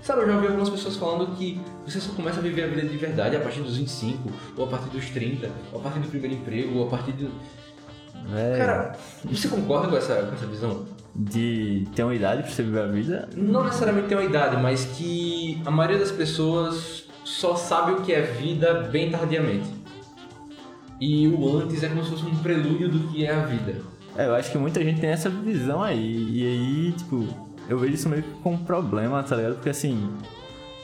Sabe, 0.02 0.22
eu 0.22 0.28
já 0.28 0.36
ouvi 0.36 0.48
algumas 0.48 0.70
pessoas 0.70 0.98
falando 0.98 1.36
que 1.36 1.60
você 1.84 2.00
só 2.00 2.14
começa 2.14 2.40
a 2.40 2.42
viver 2.42 2.64
a 2.64 2.68
vida 2.68 2.84
de 2.84 2.96
verdade 2.96 3.36
a 3.36 3.40
partir 3.40 3.62
dos 3.62 3.78
25, 3.78 4.32
ou 4.56 4.66
a 4.66 4.68
partir 4.68 4.90
dos 4.90 5.10
30, 5.10 5.50
ou 5.74 5.80
a 5.80 5.84
partir 5.84 6.00
do 6.00 6.08
primeiro 6.08 6.36
emprego, 6.36 6.78
ou 6.78 6.86
a 6.86 6.90
partir 6.90 7.14
do. 7.14 7.32
É, 8.36 8.58
Cara, 8.58 8.96
você 9.24 9.48
concorda 9.48 9.88
com 9.88 9.98
essa, 9.98 10.16
com 10.16 10.36
essa 10.36 10.46
visão? 10.46 10.86
de 11.16 11.88
ter 11.96 12.04
uma 12.04 12.14
idade 12.14 12.44
pra 12.44 12.52
você 12.52 12.62
viver 12.62 12.82
a 12.82 12.88
vida. 12.88 13.30
Não 13.36 13.64
necessariamente 13.64 14.10
tem 14.10 14.18
uma 14.18 14.26
idade, 14.26 14.62
mas 14.62 14.84
que 14.84 15.62
a 15.66 15.72
maioria 15.72 15.98
das 15.98 16.12
pessoas 16.12 17.05
só 17.26 17.56
sabe 17.56 17.92
o 17.94 18.02
que 18.02 18.14
é 18.14 18.22
vida 18.22 18.84
bem 18.92 19.10
tardiamente. 19.10 19.68
E 21.02 21.28
o 21.28 21.58
antes 21.58 21.84
é 21.84 21.90
como 21.90 22.04
se 22.04 22.12
fosse 22.12 22.26
um 22.26 22.36
prelúdio 22.38 22.88
do 22.88 23.08
que 23.10 23.26
é 23.26 23.34
a 23.34 23.46
vida. 23.46 23.82
É, 24.16 24.28
eu 24.28 24.36
acho 24.36 24.50
que 24.50 24.58
muita 24.58 24.82
gente 24.82 25.02
tem 25.02 25.10
essa 25.10 25.30
visão 25.30 25.84
aí. 25.84 26.30
E 26.32 26.46
aí, 26.46 26.92
tipo, 26.94 27.28
eu 27.68 27.78
vejo 27.78 27.96
isso 27.96 28.08
meio 28.08 28.24
que 28.24 28.30
como 28.42 28.56
um 28.56 28.64
problema, 28.64 29.22
tá 29.24 29.36
ligado? 29.36 29.56
Porque 29.56 29.70
assim, 29.70 30.10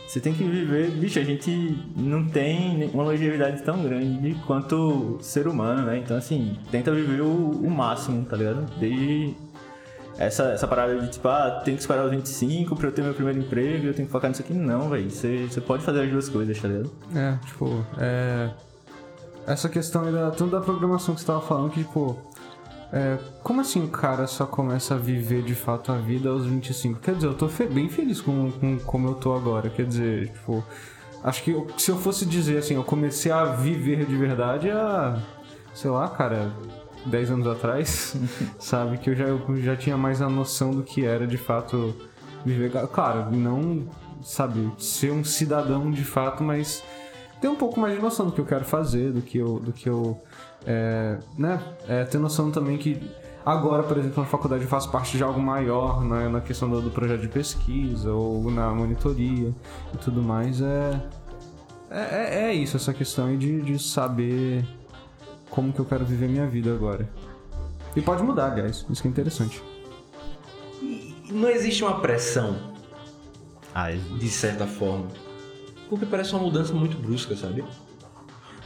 você 0.06 0.20
tem 0.20 0.34
que 0.34 0.44
viver. 0.44 0.90
Bicho, 0.90 1.20
a 1.20 1.24
gente 1.24 1.78
não 1.96 2.28
tem 2.28 2.90
uma 2.94 3.04
longevidade 3.04 3.62
tão 3.62 3.82
grande 3.84 4.36
quanto 4.46 5.20
ser 5.22 5.48
humano, 5.48 5.84
né? 5.84 6.00
Então, 6.00 6.18
assim, 6.18 6.58
tenta 6.70 6.92
viver 6.92 7.22
o, 7.22 7.52
o 7.52 7.70
máximo, 7.70 8.26
tá 8.26 8.36
ligado? 8.36 8.66
Desde 8.78 9.34
essa, 10.18 10.44
essa 10.52 10.68
parada 10.68 11.00
de 11.00 11.10
tipo, 11.10 11.28
ah, 11.28 11.62
tem 11.64 11.76
que 11.76 11.82
esperar 11.82 12.06
os 12.06 12.12
25 12.12 12.76
pra 12.76 12.88
eu 12.88 12.92
ter 12.92 13.02
meu 13.02 13.14
primeiro 13.14 13.40
emprego, 13.40 13.88
eu 13.88 13.94
tenho 13.94 14.08
que 14.08 14.12
focar 14.12 14.30
nisso 14.30 14.42
aqui. 14.42 14.54
Não, 14.54 14.90
velho. 14.90 15.10
Você 15.10 15.62
pode 15.66 15.84
fazer 15.84 16.02
as 16.04 16.10
duas 16.12 16.30
coisas, 16.30 16.60
tá 16.60 16.68
ligado? 16.68 16.92
É, 17.16 17.38
tipo, 17.46 17.86
é. 17.98 18.50
Essa 19.48 19.68
questão 19.70 20.04
aí 20.04 20.12
da, 20.12 20.30
tanto 20.32 20.52
da 20.52 20.62
programação 20.62 21.16
que 21.16 21.22
você 21.22 21.28
tava 21.28 21.42
falando, 21.42 21.72
que, 21.72 21.84
tipo. 21.84 22.18
É, 22.94 23.18
como 23.42 23.62
assim 23.62 23.82
o 23.86 23.88
cara 23.88 24.28
só 24.28 24.46
começa 24.46 24.96
a 24.96 24.98
viver 24.98 25.44
de 25.44 25.56
fato 25.56 25.94
a 25.94 25.96
vida 25.98 26.30
aos 26.30 26.46
25? 26.46 27.00
Quer 27.00 27.16
dizer, 27.16 27.28
eu 27.28 27.34
tô 27.34 27.48
fe- 27.48 27.66
bem 27.66 27.88
feliz 27.88 28.20
com, 28.20 28.52
com 28.52 28.78
como 28.80 29.08
eu 29.08 29.14
tô 29.16 29.34
agora. 29.34 29.70
Quer 29.70 29.86
dizer, 29.86 30.28
tipo. 30.28 30.64
Acho 31.24 31.42
que 31.44 31.52
eu- 31.52 31.68
se 31.78 31.90
eu 31.90 31.98
fosse 31.98 32.26
dizer 32.26 32.58
assim, 32.58 32.76
eu 32.76 32.84
comecei 32.84 33.32
a 33.32 33.46
viver 33.46 34.06
de 34.06 34.16
verdade 34.18 34.70
a. 34.70 35.18
Sei 35.74 35.90
lá, 35.90 36.10
cara. 36.10 36.52
10 37.06 37.32
anos 37.32 37.48
atrás, 37.48 38.16
sabe? 38.60 38.98
Que 38.98 39.10
eu 39.12 39.16
já, 39.16 39.26
eu 39.26 39.62
já 39.62 39.76
tinha 39.76 39.98
mais 39.98 40.22
a 40.22 40.30
noção 40.30 40.72
do 40.72 40.84
que 40.84 41.06
era 41.06 41.26
de 41.28 41.38
fato 41.38 41.96
viver. 42.46 42.72
Claro, 42.94 43.32
não, 43.32 43.88
sabe, 44.24 44.72
ser 44.78 45.12
um 45.12 45.24
cidadão 45.24 45.92
de 45.92 46.04
fato, 46.04 46.44
mas 46.44 46.84
ter 47.40 47.48
um 47.48 47.56
pouco 47.56 47.80
mais 47.80 47.96
de 47.96 48.02
noção 48.02 48.28
do 48.28 48.32
que 48.32 48.40
eu 48.42 48.46
quero 48.46 48.66
fazer, 48.66 49.12
do 49.12 49.22
que 49.22 49.38
eu. 49.38 49.60
Do 49.60 49.72
que 49.72 49.90
eu 49.90 50.18
é, 50.66 51.18
né? 51.38 51.60
É, 51.88 52.04
ter 52.04 52.20
noção 52.20 52.52
também 52.52 52.78
que 52.78 53.02
agora, 53.44 53.82
por 53.82 53.98
exemplo, 53.98 54.22
na 54.22 54.30
faculdade 54.30 54.64
eu 54.64 54.70
faço 54.70 54.92
parte 54.92 55.18
de 55.18 55.24
algo 55.24 55.40
maior 55.42 56.04
né, 56.04 56.28
na 56.30 56.40
questão 56.40 56.70
do, 56.70 56.80
do 56.82 56.92
projeto 56.92 57.22
de 57.22 57.28
pesquisa 57.28 58.14
ou 58.14 58.52
na 58.52 58.70
monitoria 58.70 59.52
e 59.92 59.98
tudo 59.98 60.22
mais. 60.22 60.62
É, 60.62 61.02
é, 61.90 62.00
é- 62.00 62.44
é 62.50 62.54
isso, 62.54 62.78
essa 62.78 62.94
questão 62.94 63.26
aí 63.26 63.38
de, 63.38 63.60
de 63.64 63.80
saber 63.82 64.64
como 65.52 65.72
que 65.72 65.80
eu 65.80 65.86
quero 65.86 66.04
viver 66.06 66.28
minha 66.28 66.48
vida 66.48 66.74
agora. 66.74 67.08
E 67.96 68.02
pode 68.02 68.24
mudar, 68.24 68.50
guys. 68.50 68.84
Isso 68.90 69.02
que 69.02 69.08
é 69.08 69.12
interessante. 69.12 69.62
E 70.82 71.14
não 71.32 71.50
existe 71.50 71.84
uma 71.84 72.00
pressão, 72.00 72.72
Ah, 73.76 73.92
de 73.92 74.28
certa 74.30 74.66
forma. 74.66 75.08
Porque 75.90 76.06
parece 76.06 76.34
uma 76.34 76.42
mudança 76.44 76.74
muito 76.74 76.98
brusca, 76.98 77.36
sabe? 77.36 77.64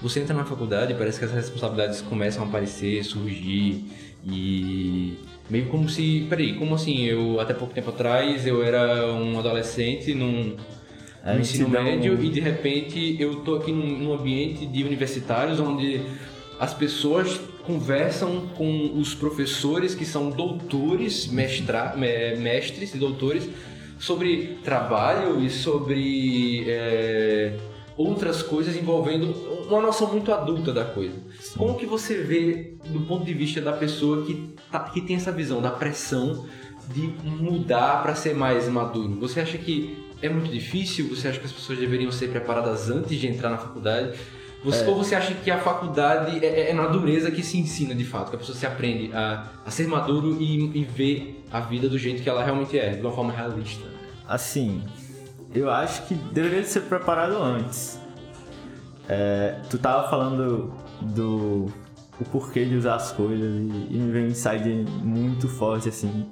Você 0.01 0.19
entra 0.19 0.35
na 0.35 0.45
faculdade 0.45 0.93
e 0.93 0.95
parece 0.95 1.19
que 1.19 1.25
as 1.25 1.31
responsabilidades 1.31 2.01
começam 2.01 2.43
a 2.43 2.47
aparecer, 2.47 3.03
surgir 3.03 3.85
e 4.25 5.17
meio 5.49 5.67
como 5.69 5.87
se, 5.89 6.25
peraí, 6.29 6.55
como 6.57 6.73
assim? 6.75 7.01
Eu 7.05 7.39
até 7.39 7.53
pouco 7.53 7.73
tempo 7.73 7.89
atrás 7.91 8.45
eu 8.47 8.63
era 8.63 9.11
um 9.13 9.37
adolescente 9.39 10.13
num 10.13 10.55
no 11.23 11.39
ensino 11.39 11.69
dá 11.69 11.79
um- 11.79 11.83
médio 11.83 12.23
e 12.23 12.29
de 12.29 12.39
repente 12.39 13.15
eu 13.19 13.37
tô 13.37 13.55
aqui 13.55 13.71
num, 13.71 13.97
num 13.99 14.13
ambiente 14.13 14.65
de 14.65 14.83
universitários 14.83 15.59
onde 15.59 16.01
as 16.59 16.73
pessoas 16.73 17.39
conversam 17.65 18.47
com 18.55 18.91
os 18.99 19.13
professores 19.15 19.95
que 19.95 20.05
são 20.05 20.29
doutores, 20.29 21.27
mestra, 21.27 21.95
me- 21.95 22.35
mestres 22.35 22.93
e 22.93 22.97
doutores 22.97 23.49
sobre 23.99 24.57
trabalho 24.63 25.41
e 25.43 25.49
sobre 25.49 26.63
é, 26.67 27.57
outras 27.97 28.43
coisas 28.43 28.75
envolvendo 28.75 29.31
uma 29.67 29.81
noção 29.81 30.11
muito 30.11 30.31
adulta 30.31 30.71
da 30.71 30.85
coisa. 30.85 31.15
Como 31.57 31.75
que 31.75 31.85
você 31.85 32.21
vê 32.21 32.75
do 32.87 33.01
ponto 33.01 33.25
de 33.25 33.33
vista 33.33 33.59
da 33.61 33.73
pessoa 33.73 34.25
que, 34.25 34.53
tá- 34.71 34.79
que 34.89 35.01
tem 35.01 35.15
essa 35.15 35.31
visão 35.31 35.61
da 35.61 35.71
pressão 35.71 36.45
de 36.93 37.01
mudar 37.23 38.03
para 38.03 38.13
ser 38.15 38.35
mais 38.35 38.67
maduro? 38.69 39.19
Você 39.21 39.39
acha 39.39 39.57
que 39.57 39.97
é 40.21 40.29
muito 40.29 40.51
difícil? 40.51 41.07
Você 41.09 41.27
acha 41.27 41.39
que 41.39 41.45
as 41.45 41.51
pessoas 41.51 41.79
deveriam 41.79 42.11
ser 42.11 42.29
preparadas 42.29 42.89
antes 42.89 43.19
de 43.19 43.27
entrar 43.27 43.49
na 43.49 43.57
faculdade? 43.57 44.17
Você- 44.65 44.85
Ou 44.87 44.95
você 44.97 45.13
acha 45.15 45.33
que 45.35 45.49
a 45.51 45.59
faculdade 45.59 46.43
é, 46.43 46.71
é 46.71 46.73
na 46.73 46.87
dureza 46.87 47.29
que 47.31 47.43
se 47.43 47.57
ensina 47.57 47.93
de 47.95 48.03
fato, 48.03 48.31
que 48.31 48.35
a 48.35 48.39
pessoa 48.39 48.57
se 48.57 48.65
aprende 48.65 49.11
a, 49.13 49.45
a 49.65 49.69
ser 49.71 49.87
maduro 49.87 50.35
e, 50.41 50.77
e 50.79 50.83
ver 50.83 51.45
a 51.51 51.59
vida 51.61 51.87
do 51.87 51.97
jeito 51.97 52.21
que 52.23 52.29
ela 52.29 52.43
realmente 52.43 52.77
é, 52.77 52.89
de 52.95 53.01
uma 53.01 53.11
forma 53.11 53.31
realista? 53.31 53.85
Assim, 54.27 54.81
eu 55.53 55.69
acho 55.69 56.07
que 56.07 56.15
deveria 56.15 56.63
ser 56.63 56.81
preparado 56.81 57.37
antes. 57.37 57.99
É, 59.07 59.59
tu 59.69 59.77
tava 59.77 60.09
falando 60.09 60.73
do 60.99 61.67
porquê 62.31 62.65
de 62.65 62.75
usar 62.75 62.95
as 62.95 63.11
coisas 63.11 63.53
e, 63.53 63.87
e 63.91 63.97
me 63.99 64.11
veio 64.11 64.25
um 64.25 64.29
insight 64.29 64.67
muito 65.03 65.47
forte 65.47 65.89
assim 65.89 66.25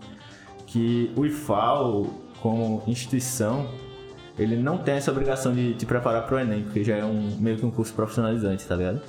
que 0.65 1.11
o 1.15 1.23
IFAO 1.25 2.07
como 2.41 2.81
instituição 2.87 3.67
ele 4.37 4.55
não 4.55 4.77
tem 4.77 4.95
essa 4.95 5.11
obrigação 5.11 5.53
de 5.53 5.73
te 5.75 5.85
preparar 5.85 6.25
para 6.25 6.35
o 6.35 6.39
Enem 6.39 6.63
porque 6.63 6.83
já 6.83 6.97
é 6.97 7.05
um 7.05 7.37
meio 7.39 7.57
que 7.57 7.65
um 7.65 7.71
curso 7.71 7.93
profissionalizante 7.93 8.65
tá 8.65 8.75
ligado 8.75 9.01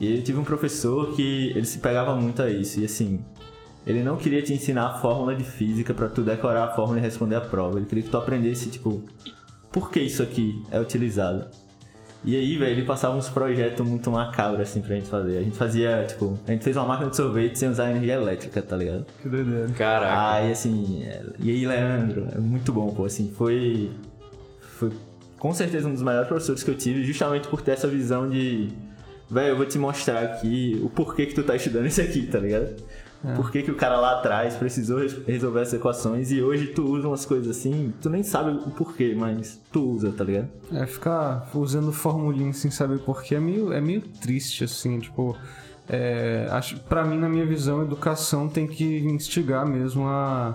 e 0.00 0.16
eu 0.16 0.22
tive 0.22 0.38
um 0.38 0.44
professor 0.44 1.14
que 1.14 1.50
ele 1.50 1.64
se 1.64 1.78
pegava 1.78 2.14
muito 2.16 2.42
a 2.42 2.50
isso 2.50 2.80
e 2.80 2.84
assim 2.84 3.20
ele 3.86 4.02
não 4.02 4.16
queria 4.16 4.42
te 4.42 4.52
ensinar 4.52 4.86
a 4.86 4.94
fórmula 4.98 5.34
de 5.34 5.44
física 5.44 5.94
pra 5.94 6.08
tu 6.08 6.22
decorar 6.22 6.64
a 6.64 6.68
fórmula 6.74 6.98
e 6.98 7.02
responder 7.02 7.36
a 7.36 7.40
prova. 7.40 7.78
Ele 7.78 7.86
queria 7.86 8.04
que 8.04 8.10
tu 8.10 8.18
aprendesse, 8.18 8.68
tipo, 8.68 9.02
por 9.72 9.90
que 9.90 9.98
isso 9.98 10.22
aqui 10.22 10.62
é 10.70 10.78
utilizado. 10.78 11.46
E 12.22 12.36
aí, 12.36 12.58
velho, 12.58 12.72
ele 12.72 12.84
passava 12.84 13.16
uns 13.16 13.30
projetos 13.30 13.86
muito 13.88 14.10
macabros, 14.10 14.60
assim, 14.68 14.82
pra 14.82 14.94
gente 14.94 15.08
fazer. 15.08 15.38
A 15.38 15.42
gente 15.42 15.56
fazia, 15.56 16.04
tipo, 16.06 16.38
a 16.46 16.50
gente 16.52 16.64
fez 16.64 16.76
uma 16.76 16.84
máquina 16.84 17.08
de 17.08 17.16
sorvete 17.16 17.58
sem 17.58 17.70
usar 17.70 17.88
energia 17.90 18.12
elétrica, 18.14 18.60
tá 18.60 18.76
ligado? 18.76 19.06
Que 19.22 19.28
doideira. 19.28 19.68
Caraca. 19.70 20.32
Aí, 20.34 20.52
assim, 20.52 21.04
é- 21.04 21.22
e 21.38 21.50
aí, 21.50 21.66
Leandro, 21.66 22.28
é 22.30 22.38
muito 22.38 22.70
bom, 22.74 22.90
pô, 22.90 23.06
assim, 23.06 23.32
foi. 23.38 23.90
Foi 24.78 24.90
com 25.38 25.52
certeza 25.52 25.88
um 25.88 25.92
dos 25.92 26.02
melhores 26.02 26.28
professores 26.28 26.62
que 26.62 26.70
eu 26.70 26.76
tive, 26.76 27.04
justamente 27.04 27.48
por 27.48 27.60
ter 27.60 27.72
essa 27.72 27.86
visão 27.88 28.28
de. 28.28 28.68
Velho, 29.30 29.48
eu 29.48 29.56
vou 29.56 29.66
te 29.66 29.78
mostrar 29.78 30.20
aqui 30.22 30.80
o 30.82 30.88
porquê 30.88 31.26
que 31.26 31.34
tu 31.34 31.42
tá 31.42 31.54
estudando 31.54 31.86
isso 31.86 32.00
aqui, 32.00 32.26
tá 32.26 32.38
ligado? 32.38 32.76
Por 33.34 33.50
que, 33.50 33.62
que 33.64 33.70
o 33.72 33.74
cara 33.74 33.98
lá 33.98 34.20
atrás 34.20 34.54
precisou 34.54 35.00
res- 35.00 35.16
resolver 35.26 35.62
essas 35.62 35.74
equações 35.74 36.30
e 36.30 36.40
hoje 36.40 36.68
tu 36.68 36.84
usa 36.84 37.08
umas 37.08 37.26
coisas 37.26 37.56
assim, 37.56 37.92
tu 38.00 38.08
nem 38.08 38.22
sabe 38.22 38.50
o 38.52 38.70
porquê, 38.70 39.12
mas 39.18 39.60
tu 39.72 39.90
usa, 39.90 40.12
tá 40.12 40.22
ligado? 40.22 40.48
É, 40.72 40.86
ficar 40.86 41.50
usando 41.52 41.90
formulinha 41.92 42.52
sem 42.52 42.70
saber 42.70 43.00
porquê 43.00 43.34
é 43.34 43.40
meio, 43.40 43.72
é 43.72 43.80
meio 43.80 44.02
triste, 44.02 44.62
assim, 44.62 45.00
tipo. 45.00 45.36
É, 45.88 46.46
acho, 46.50 46.78
pra 46.80 47.04
mim, 47.04 47.18
na 47.18 47.28
minha 47.28 47.44
visão, 47.44 47.82
educação 47.82 48.48
tem 48.48 48.66
que 48.68 48.98
instigar 49.00 49.66
mesmo 49.66 50.06
a, 50.06 50.54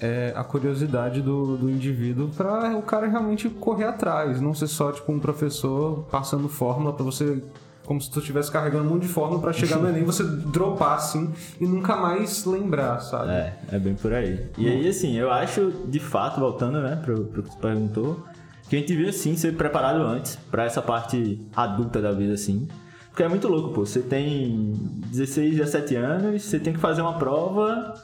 é, 0.00 0.32
a 0.34 0.42
curiosidade 0.42 1.20
do, 1.20 1.56
do 1.56 1.70
indivíduo 1.70 2.28
pra 2.28 2.76
o 2.76 2.82
cara 2.82 3.06
realmente 3.06 3.48
correr 3.48 3.84
atrás, 3.84 4.40
não 4.40 4.54
ser 4.54 4.66
só 4.66 4.92
tipo 4.92 5.10
um 5.12 5.18
professor 5.18 6.04
passando 6.10 6.48
fórmula 6.48 6.92
pra 6.92 7.04
você. 7.04 7.42
Como 7.84 8.00
se 8.00 8.10
tu 8.10 8.18
estivesse 8.18 8.50
carregando 8.50 8.88
um 8.88 8.94
monte 8.94 9.02
de 9.02 9.08
fórmula 9.08 9.42
pra 9.42 9.52
chegar 9.52 9.76
no 9.76 9.86
Enem 9.86 10.04
você 10.04 10.24
dropar 10.24 10.96
assim 10.96 11.30
e 11.60 11.66
nunca 11.66 11.94
mais 11.94 12.46
lembrar, 12.46 12.98
sabe? 13.00 13.30
É, 13.30 13.58
é 13.72 13.78
bem 13.78 13.94
por 13.94 14.10
aí. 14.10 14.46
E 14.56 14.66
aí, 14.66 14.88
assim, 14.88 15.14
eu 15.18 15.30
acho, 15.30 15.70
de 15.86 16.00
fato, 16.00 16.40
voltando, 16.40 16.80
né, 16.80 16.98
pro, 17.04 17.26
pro 17.26 17.42
que 17.42 17.50
tu 17.50 17.58
perguntou, 17.58 18.24
que 18.70 18.76
a 18.76 18.78
gente 18.78 18.88
devia 18.88 19.12
sim 19.12 19.36
ser 19.36 19.54
preparado 19.54 20.00
antes 20.00 20.36
pra 20.50 20.64
essa 20.64 20.80
parte 20.80 21.46
adulta 21.54 22.00
da 22.00 22.10
vida, 22.10 22.32
assim. 22.32 22.66
Porque 23.10 23.22
é 23.22 23.28
muito 23.28 23.48
louco, 23.48 23.74
pô. 23.74 23.84
Você 23.84 24.00
tem 24.00 24.72
16, 25.12 25.56
17 25.56 25.94
anos, 25.94 26.42
você 26.42 26.58
tem 26.58 26.72
que 26.72 26.80
fazer 26.80 27.02
uma 27.02 27.18
prova, 27.18 27.94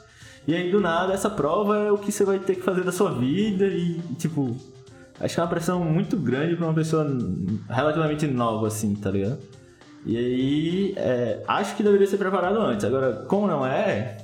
e 0.51 0.55
aí 0.55 0.71
do 0.71 0.79
nada 0.79 1.13
essa 1.13 1.29
prova 1.29 1.77
é 1.77 1.91
o 1.91 1.97
que 1.97 2.11
você 2.11 2.23
vai 2.23 2.39
ter 2.39 2.55
que 2.55 2.61
fazer 2.61 2.83
da 2.83 2.91
sua 2.91 3.11
vida, 3.11 3.65
e 3.65 3.99
tipo. 4.17 4.55
Acho 5.19 5.35
que 5.35 5.39
é 5.39 5.43
uma 5.43 5.49
pressão 5.49 5.83
muito 5.83 6.17
grande 6.17 6.55
pra 6.55 6.65
uma 6.65 6.73
pessoa 6.73 7.05
relativamente 7.69 8.25
nova, 8.25 8.67
assim, 8.67 8.95
tá 8.95 9.11
ligado? 9.11 9.37
E 10.03 10.17
aí, 10.17 10.93
é, 10.97 11.43
acho 11.47 11.75
que 11.75 11.83
deveria 11.83 12.07
ser 12.07 12.17
preparado 12.17 12.57
antes. 12.57 12.83
Agora, 12.83 13.23
como 13.27 13.45
não 13.45 13.63
é, 13.63 14.17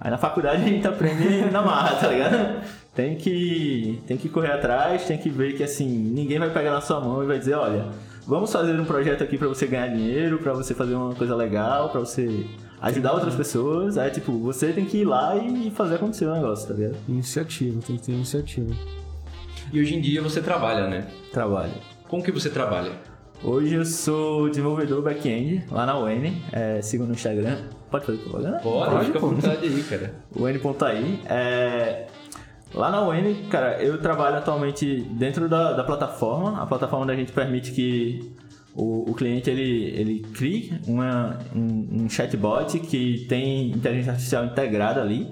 Aí 0.00 0.10
na 0.10 0.16
faculdade 0.16 0.62
a 0.62 0.66
gente 0.66 0.86
aprende 0.86 1.44
na 1.52 1.60
marra, 1.60 1.96
tá 1.96 2.08
ligado? 2.08 2.62
tem 2.94 3.16
que, 3.16 4.02
tem 4.06 4.16
que 4.16 4.28
correr 4.28 4.52
atrás, 4.52 5.04
tem 5.04 5.18
que 5.18 5.28
ver 5.28 5.54
que 5.56 5.62
assim, 5.62 5.86
ninguém 5.86 6.38
vai 6.38 6.50
pegar 6.50 6.72
na 6.72 6.80
sua 6.80 7.00
mão 7.00 7.22
e 7.22 7.26
vai 7.26 7.38
dizer, 7.38 7.54
olha, 7.54 7.86
vamos 8.26 8.50
fazer 8.50 8.78
um 8.80 8.84
projeto 8.84 9.22
aqui 9.22 9.36
para 9.36 9.46
você 9.46 9.66
ganhar 9.66 9.88
dinheiro, 9.88 10.38
para 10.38 10.52
você 10.52 10.74
fazer 10.74 10.94
uma 10.94 11.14
coisa 11.14 11.34
legal, 11.36 11.90
para 11.90 12.00
você 12.00 12.46
ajudar 12.80 13.12
outras 13.12 13.34
pessoas. 13.34 13.98
Aí, 13.98 14.10
tipo, 14.10 14.32
você 14.38 14.72
tem 14.72 14.84
que 14.84 14.98
ir 14.98 15.04
lá 15.04 15.36
e 15.36 15.70
fazer 15.70 15.96
acontecer 15.96 16.26
o 16.26 16.34
negócio, 16.34 16.68
tá 16.68 16.74
ligado? 16.74 16.96
Iniciativa, 17.08 17.80
tem 17.86 17.96
que 17.96 18.02
ter 18.02 18.12
iniciativa. 18.12 18.74
E 19.72 19.80
hoje 19.80 19.94
em 19.94 20.00
dia 20.00 20.20
você 20.22 20.40
trabalha, 20.40 20.88
né? 20.88 21.06
Trabalho. 21.32 21.72
Como 22.08 22.22
que 22.22 22.32
você 22.32 22.50
trabalha? 22.50 22.92
Hoje 23.42 23.74
eu 23.74 23.84
sou 23.86 24.50
desenvolvedor 24.50 25.00
back-end 25.00 25.64
lá 25.70 25.86
na 25.86 25.98
UN, 25.98 26.42
é, 26.52 26.82
sigo 26.82 27.04
no 27.04 27.12
Instagram. 27.12 27.56
Pode 27.90 28.04
fazer 28.04 28.18
propaganda? 28.18 28.58
Pode, 28.58 28.90
Pode, 28.90 29.06
fica 29.06 29.18
à 29.18 29.20
vontade 29.20 29.66
aí, 29.66 29.82
cara. 29.82 30.14
UN.ai. 30.36 31.20
É, 31.26 32.06
lá 32.74 32.90
na 32.90 33.02
UN, 33.08 33.48
cara, 33.48 33.82
eu 33.82 33.98
trabalho 33.98 34.36
atualmente 34.36 35.00
dentro 35.12 35.48
da, 35.48 35.72
da 35.72 35.84
plataforma. 35.84 36.60
A 36.60 36.66
plataforma 36.66 37.06
da 37.06 37.14
gente 37.14 37.32
permite 37.32 37.72
que 37.72 38.30
o, 38.74 39.10
o 39.10 39.14
cliente 39.14 39.50
ele, 39.50 39.84
ele 39.96 40.18
crie 40.34 40.72
uma, 40.86 41.38
um, 41.54 42.04
um 42.04 42.08
chatbot 42.08 42.78
que 42.80 43.26
tem 43.28 43.70
inteligência 43.70 44.12
artificial 44.12 44.44
integrada 44.44 45.00
ali. 45.00 45.28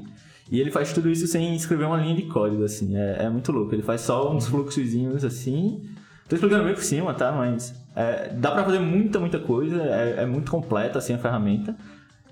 E 0.51 0.61
ele 0.61 0.71
faz 0.71 0.93
tudo 0.93 1.11
isso 1.11 1.27
sem 1.27 1.55
escrever 1.55 1.85
uma 1.85 1.99
linha 1.99 2.17
de 2.17 2.23
código, 2.23 2.65
assim. 2.65 2.97
É, 2.97 3.25
é 3.25 3.29
muito 3.29 3.53
louco. 3.53 3.75
Ele 3.75 3.83
faz 3.83 4.01
só 4.01 4.35
uns 4.35 4.47
fluxozinhos 4.49 5.25
assim. 5.25 5.83
Tô 6.29 6.35
explicando 6.37 6.65
meio 6.65 6.75
por 6.75 6.85
cima, 6.85 7.15
tá? 7.15 7.33
Mas 7.33 7.75
é, 7.95 8.31
dá 8.31 8.51
pra 8.51 8.65
fazer 8.65 8.81
muita, 8.81 9.21
muita 9.21 9.39
coisa. 9.39 9.83
É, 9.83 10.23
é 10.23 10.27
muito 10.27 10.51
completa, 10.51 10.99
assim, 10.99 11.15
a 11.15 11.19
ferramenta. 11.19 11.77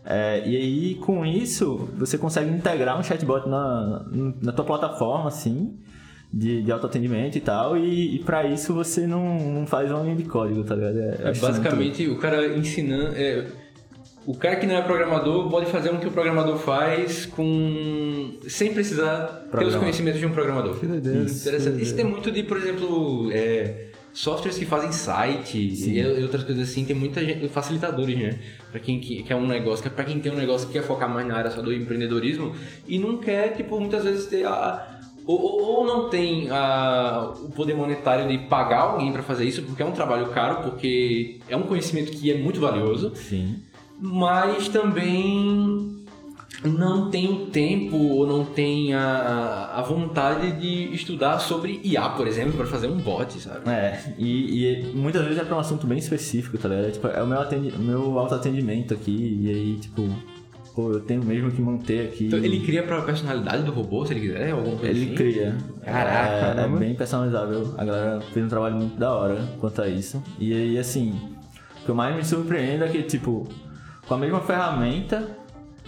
É, 0.04 0.48
e 0.48 0.56
aí, 0.56 0.94
com 0.96 1.26
isso, 1.26 1.88
você 1.96 2.16
consegue 2.16 2.50
integrar 2.50 2.98
um 2.98 3.02
chatbot 3.02 3.48
na, 3.48 4.06
na 4.40 4.52
tua 4.52 4.64
plataforma, 4.64 5.28
assim, 5.28 5.76
de, 6.32 6.62
de 6.62 6.72
autoatendimento 6.72 7.38
e 7.38 7.40
tal, 7.40 7.76
e, 7.76 8.16
e 8.16 8.18
para 8.20 8.44
isso 8.46 8.74
você 8.74 9.06
não, 9.06 9.38
não 9.52 9.66
faz 9.66 9.90
uma 9.90 10.02
linha 10.02 10.16
de 10.16 10.24
código, 10.24 10.62
tá 10.64 10.74
ligado? 10.74 10.98
É, 10.98 11.02
É, 11.02 11.08
acho 11.08 11.14
isso 11.14 11.24
muito 11.24 11.40
basicamente, 11.62 12.08
o 12.08 12.18
cara 12.18 12.46
ensinando. 12.56 13.12
é, 13.16 13.46
o 14.26 14.34
cara 14.34 14.56
que 14.56 14.66
não 14.66 14.74
é 14.74 14.82
programador 14.82 15.48
pode 15.48 15.66
fazer 15.70 15.90
o 15.90 15.98
que 15.98 16.06
o 16.08 16.10
programador 16.10 16.58
faz 16.58 17.26
com 17.26 18.32
sem 18.48 18.72
precisar 18.74 19.46
ter 19.56 19.64
os 19.64 19.76
conhecimentos 19.76 20.18
de 20.20 20.26
um 20.26 20.30
programador. 20.32 20.78
Que 20.78 20.86
doideira. 20.86 21.20
Isso. 21.24 21.48
Interessante. 21.48 21.82
Isso 21.82 21.94
tem 21.94 22.04
muito 22.04 22.30
de, 22.32 22.42
por 22.42 22.56
exemplo, 22.56 23.30
é, 23.32 23.86
softwares 24.12 24.58
que 24.58 24.64
fazem 24.64 24.90
site 24.90 25.56
e, 25.58 26.00
e 26.00 26.22
outras 26.24 26.42
coisas 26.42 26.68
assim. 26.68 26.84
Tem 26.84 26.96
muita 26.96 27.24
gente, 27.24 27.46
facilitadores, 27.48 28.18
né? 28.18 28.38
Pra 28.72 28.80
quem 28.80 28.98
que- 28.98 29.22
quer 29.22 29.36
um 29.36 29.46
negócio, 29.46 29.84
que- 29.84 29.90
pra 29.90 30.04
quem 30.04 30.18
tem 30.18 30.32
um 30.32 30.36
negócio 30.36 30.66
que 30.66 30.72
quer 30.72 30.82
focar 30.82 31.08
mais 31.08 31.24
na 31.26 31.36
área 31.36 31.50
só 31.52 31.62
do 31.62 31.72
empreendedorismo 31.72 32.52
e 32.88 32.98
não 32.98 33.18
quer, 33.18 33.54
tipo, 33.56 33.78
muitas 33.78 34.02
vezes 34.02 34.26
ter 34.26 34.44
a. 34.44 34.95
Ou, 35.26 35.40
ou- 35.40 35.86
não 35.86 36.08
tem 36.08 36.48
a- 36.50 37.32
o 37.42 37.48
poder 37.50 37.74
monetário 37.74 38.28
de 38.28 38.38
pagar 38.46 38.80
alguém 38.80 39.12
pra 39.12 39.22
fazer 39.22 39.44
isso, 39.44 39.62
porque 39.62 39.82
é 39.82 39.86
um 39.86 39.92
trabalho 39.92 40.28
caro, 40.30 40.62
porque 40.62 41.38
é 41.48 41.56
um 41.56 41.62
conhecimento 41.62 42.12
que 42.12 42.30
é 42.30 42.36
muito 42.38 42.60
valioso 42.60 43.12
Sim. 43.14 43.56
mas 44.00 44.68
também 44.68 45.94
não 46.64 47.10
tem 47.10 47.28
o 47.30 47.46
tempo 47.46 47.96
ou 47.96 48.26
não 48.26 48.44
tem 48.44 48.94
a, 48.94 49.72
a 49.76 49.82
vontade 49.82 50.52
de 50.52 50.94
estudar 50.94 51.38
sobre 51.38 51.80
IA, 51.84 52.08
por 52.10 52.26
exemplo, 52.26 52.54
para 52.54 52.66
fazer 52.66 52.86
um 52.88 52.96
bot, 52.98 53.38
sabe? 53.40 53.68
É, 53.68 54.14
e, 54.18 54.64
e 54.64 54.92
muitas 54.94 55.22
vezes 55.22 55.38
é 55.38 55.44
pra 55.44 55.56
um 55.56 55.60
assunto 55.60 55.86
bem 55.86 55.98
específico, 55.98 56.56
tá 56.58 56.68
ligado? 56.68 56.86
É, 56.86 56.90
tipo, 56.90 57.06
é 57.08 57.22
o 57.22 57.26
meu, 57.26 57.40
atendi, 57.40 57.68
o 57.76 57.78
meu 57.78 58.18
autoatendimento 58.18 58.94
aqui, 58.94 59.38
e 59.42 59.50
aí, 59.50 59.76
tipo, 59.76 60.08
pô, 60.76 60.92
eu 60.92 61.00
tenho 61.00 61.24
mesmo 61.24 61.50
que 61.50 61.62
manter 61.62 62.06
aqui. 62.06 62.26
Então, 62.26 62.38
ele 62.38 62.60
cria 62.60 62.82
pra 62.82 63.00
personalidade 63.00 63.62
do 63.62 63.72
robô, 63.72 64.04
se 64.04 64.12
ele 64.12 64.20
quiser, 64.20 64.50
alguma 64.50 64.76
coisa 64.76 64.94
Ele 64.94 65.06
assim? 65.06 65.14
cria. 65.14 65.56
Caraca, 65.82 66.60
é, 66.60 66.64
é 66.64 66.68
bem 66.68 66.94
personalizável. 66.94 67.74
A 67.78 67.84
galera 67.84 68.20
fez 68.20 68.44
um 68.44 68.48
trabalho 68.48 68.76
muito 68.76 68.98
da 68.98 69.10
hora 69.10 69.42
quanto 69.58 69.80
a 69.80 69.88
isso. 69.88 70.22
E 70.38 70.52
aí, 70.52 70.78
assim, 70.78 71.18
o 71.82 71.86
que 71.86 71.92
mais 71.92 72.14
me 72.14 72.22
surpreende 72.22 72.84
é 72.84 72.88
que, 72.88 73.02
tipo, 73.04 73.48
com 74.06 74.14
a 74.14 74.18
mesma 74.18 74.40
ferramenta, 74.40 75.26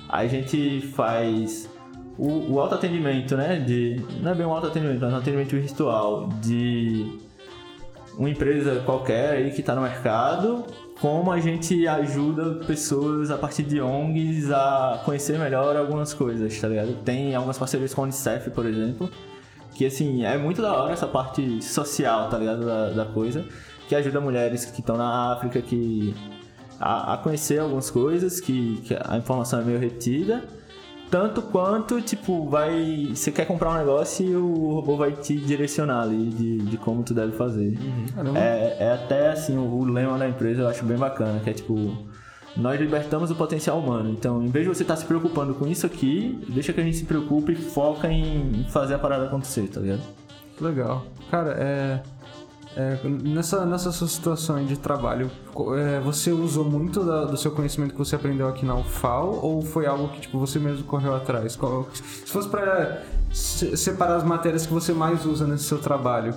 a 0.09 0.27
gente 0.27 0.81
faz 0.95 1.69
o, 2.17 2.55
o 2.55 2.59
autoatendimento, 2.59 3.37
né? 3.37 3.57
De, 3.61 4.03
não 4.23 4.33
é 4.33 4.35
bem 4.35 4.47
um 4.47 4.53
autoatendimento, 4.53 5.01
mas 5.03 5.13
um 5.13 5.17
atendimento 5.17 5.51
virtual 5.51 6.31
de 6.41 7.19
uma 8.17 8.31
empresa 8.31 8.83
qualquer 8.87 9.35
aí 9.35 9.51
que 9.51 9.61
está 9.61 9.75
no 9.75 9.83
mercado, 9.83 10.65
como 11.01 11.31
a 11.31 11.39
gente 11.39 11.87
ajuda 11.87 12.65
pessoas 12.67 13.31
a 13.31 13.39
partir 13.39 13.63
de 13.63 13.81
ONGs 13.81 14.51
a 14.51 15.01
conhecer 15.05 15.39
melhor 15.39 15.77
algumas 15.77 16.13
coisas, 16.13 16.61
tá 16.61 16.69
ligado? 16.69 16.95
Tem 17.05 17.35
algumas 17.35 17.57
parcerias 17.57 17.95
com 17.95 18.01
a 18.01 18.05
Unicef, 18.05 18.51
por 18.51 18.67
exemplo, 18.67 19.09
que 19.75 19.87
assim, 19.87 20.25
é 20.25 20.37
muito 20.37 20.61
da 20.61 20.73
hora 20.73 20.93
essa 20.93 21.07
parte 21.07 21.63
social, 21.63 22.29
tá 22.29 22.39
ligado? 22.39 22.67
Da, 22.67 22.91
da 22.91 23.05
coisa, 23.05 23.45
que 23.89 23.95
ajuda 23.95 24.21
mulheres 24.21 24.65
que 24.65 24.81
estão 24.81 24.97
na 24.97 25.33
África 25.33 25.63
que 25.63 26.15
a, 26.81 27.15
a 27.15 27.19
conhecer 27.19 27.61
algumas 27.61 27.91
coisas, 27.91 28.41
que, 28.41 28.81
que 28.85 28.97
a 29.01 29.17
informação 29.17 29.61
é 29.61 29.65
meio 29.65 29.79
retida. 29.79 30.45
Tanto 31.11 31.41
quanto, 31.41 32.03
tipo, 32.03 32.49
vai. 32.49 33.09
Você 33.15 33.33
quer 33.33 33.47
comprar 33.47 33.71
um 33.71 33.79
negócio 33.79 34.27
e 34.27 34.37
o 34.37 34.75
robô 34.75 34.97
vai 34.97 35.13
te 35.13 35.37
direcionar 35.37 36.03
ali 36.03 36.27
de, 36.27 36.59
de 36.59 36.77
como 36.77 37.03
tu 37.03 37.15
deve 37.15 37.33
fazer. 37.33 37.79
Caramba. 38.15 38.39
É, 38.39 38.77
é 38.81 38.93
até 38.93 39.31
assim, 39.31 39.57
o, 39.57 39.63
o 39.63 39.85
lema 39.85 40.19
da 40.19 40.29
empresa 40.29 40.63
eu 40.63 40.69
acho 40.69 40.85
bem 40.85 40.99
bacana, 40.99 41.41
que 41.41 41.51
é 41.51 41.53
tipo. 41.53 42.07
Nós 42.57 42.81
libertamos 42.81 43.31
o 43.31 43.37
potencial 43.37 43.79
humano. 43.79 44.11
Então, 44.11 44.43
em 44.43 44.49
vez 44.49 44.67
de 44.67 44.75
você 44.75 44.83
estar 44.83 44.97
se 44.97 45.05
preocupando 45.05 45.55
com 45.55 45.67
isso 45.67 45.87
aqui, 45.87 46.45
deixa 46.49 46.73
que 46.73 46.81
a 46.81 46.85
gente 46.85 46.97
se 46.97 47.05
preocupe 47.05 47.53
e 47.53 47.57
foca 47.57 48.11
em 48.11 48.67
fazer 48.71 48.95
a 48.95 48.99
parada 48.99 49.27
acontecer, 49.27 49.69
tá 49.69 49.81
ligado? 49.81 50.03
Legal. 50.61 51.07
Cara, 51.31 51.53
é. 51.53 52.03
É, 52.77 52.97
nessa, 53.25 53.65
nessa 53.67 53.91
sua 53.91 54.07
situação 54.07 54.65
de 54.65 54.77
trabalho, 54.77 55.31
é, 55.77 56.01
você 56.01 56.31
usou 56.31 56.65
muito 56.65 57.03
da- 57.03 57.25
do 57.25 57.37
seu 57.37 57.51
conhecimento 57.51 57.93
que 57.93 57.99
você 57.99 58.15
aprendeu 58.15 58.47
aqui 58.49 58.65
na 58.65 58.77
UFAL 58.77 59.41
ou 59.43 59.63
foi 59.63 59.87
algo 59.87 60.09
que 60.09 60.21
tipo, 60.21 60.39
você 60.39 60.59
mesmo 60.59 60.85
correu 60.85 61.15
atrás? 61.15 61.57
Qual- 61.57 61.89
se 61.93 62.03
fosse 62.31 62.49
se- 63.33 63.77
separar 63.77 64.17
as 64.17 64.25
matérias 64.25 64.65
que 64.67 64.73
você 64.73 64.93
mais 64.93 65.25
usa 65.27 65.47
nesse 65.47 65.65
seu 65.65 65.79
trabalho, 65.79 66.35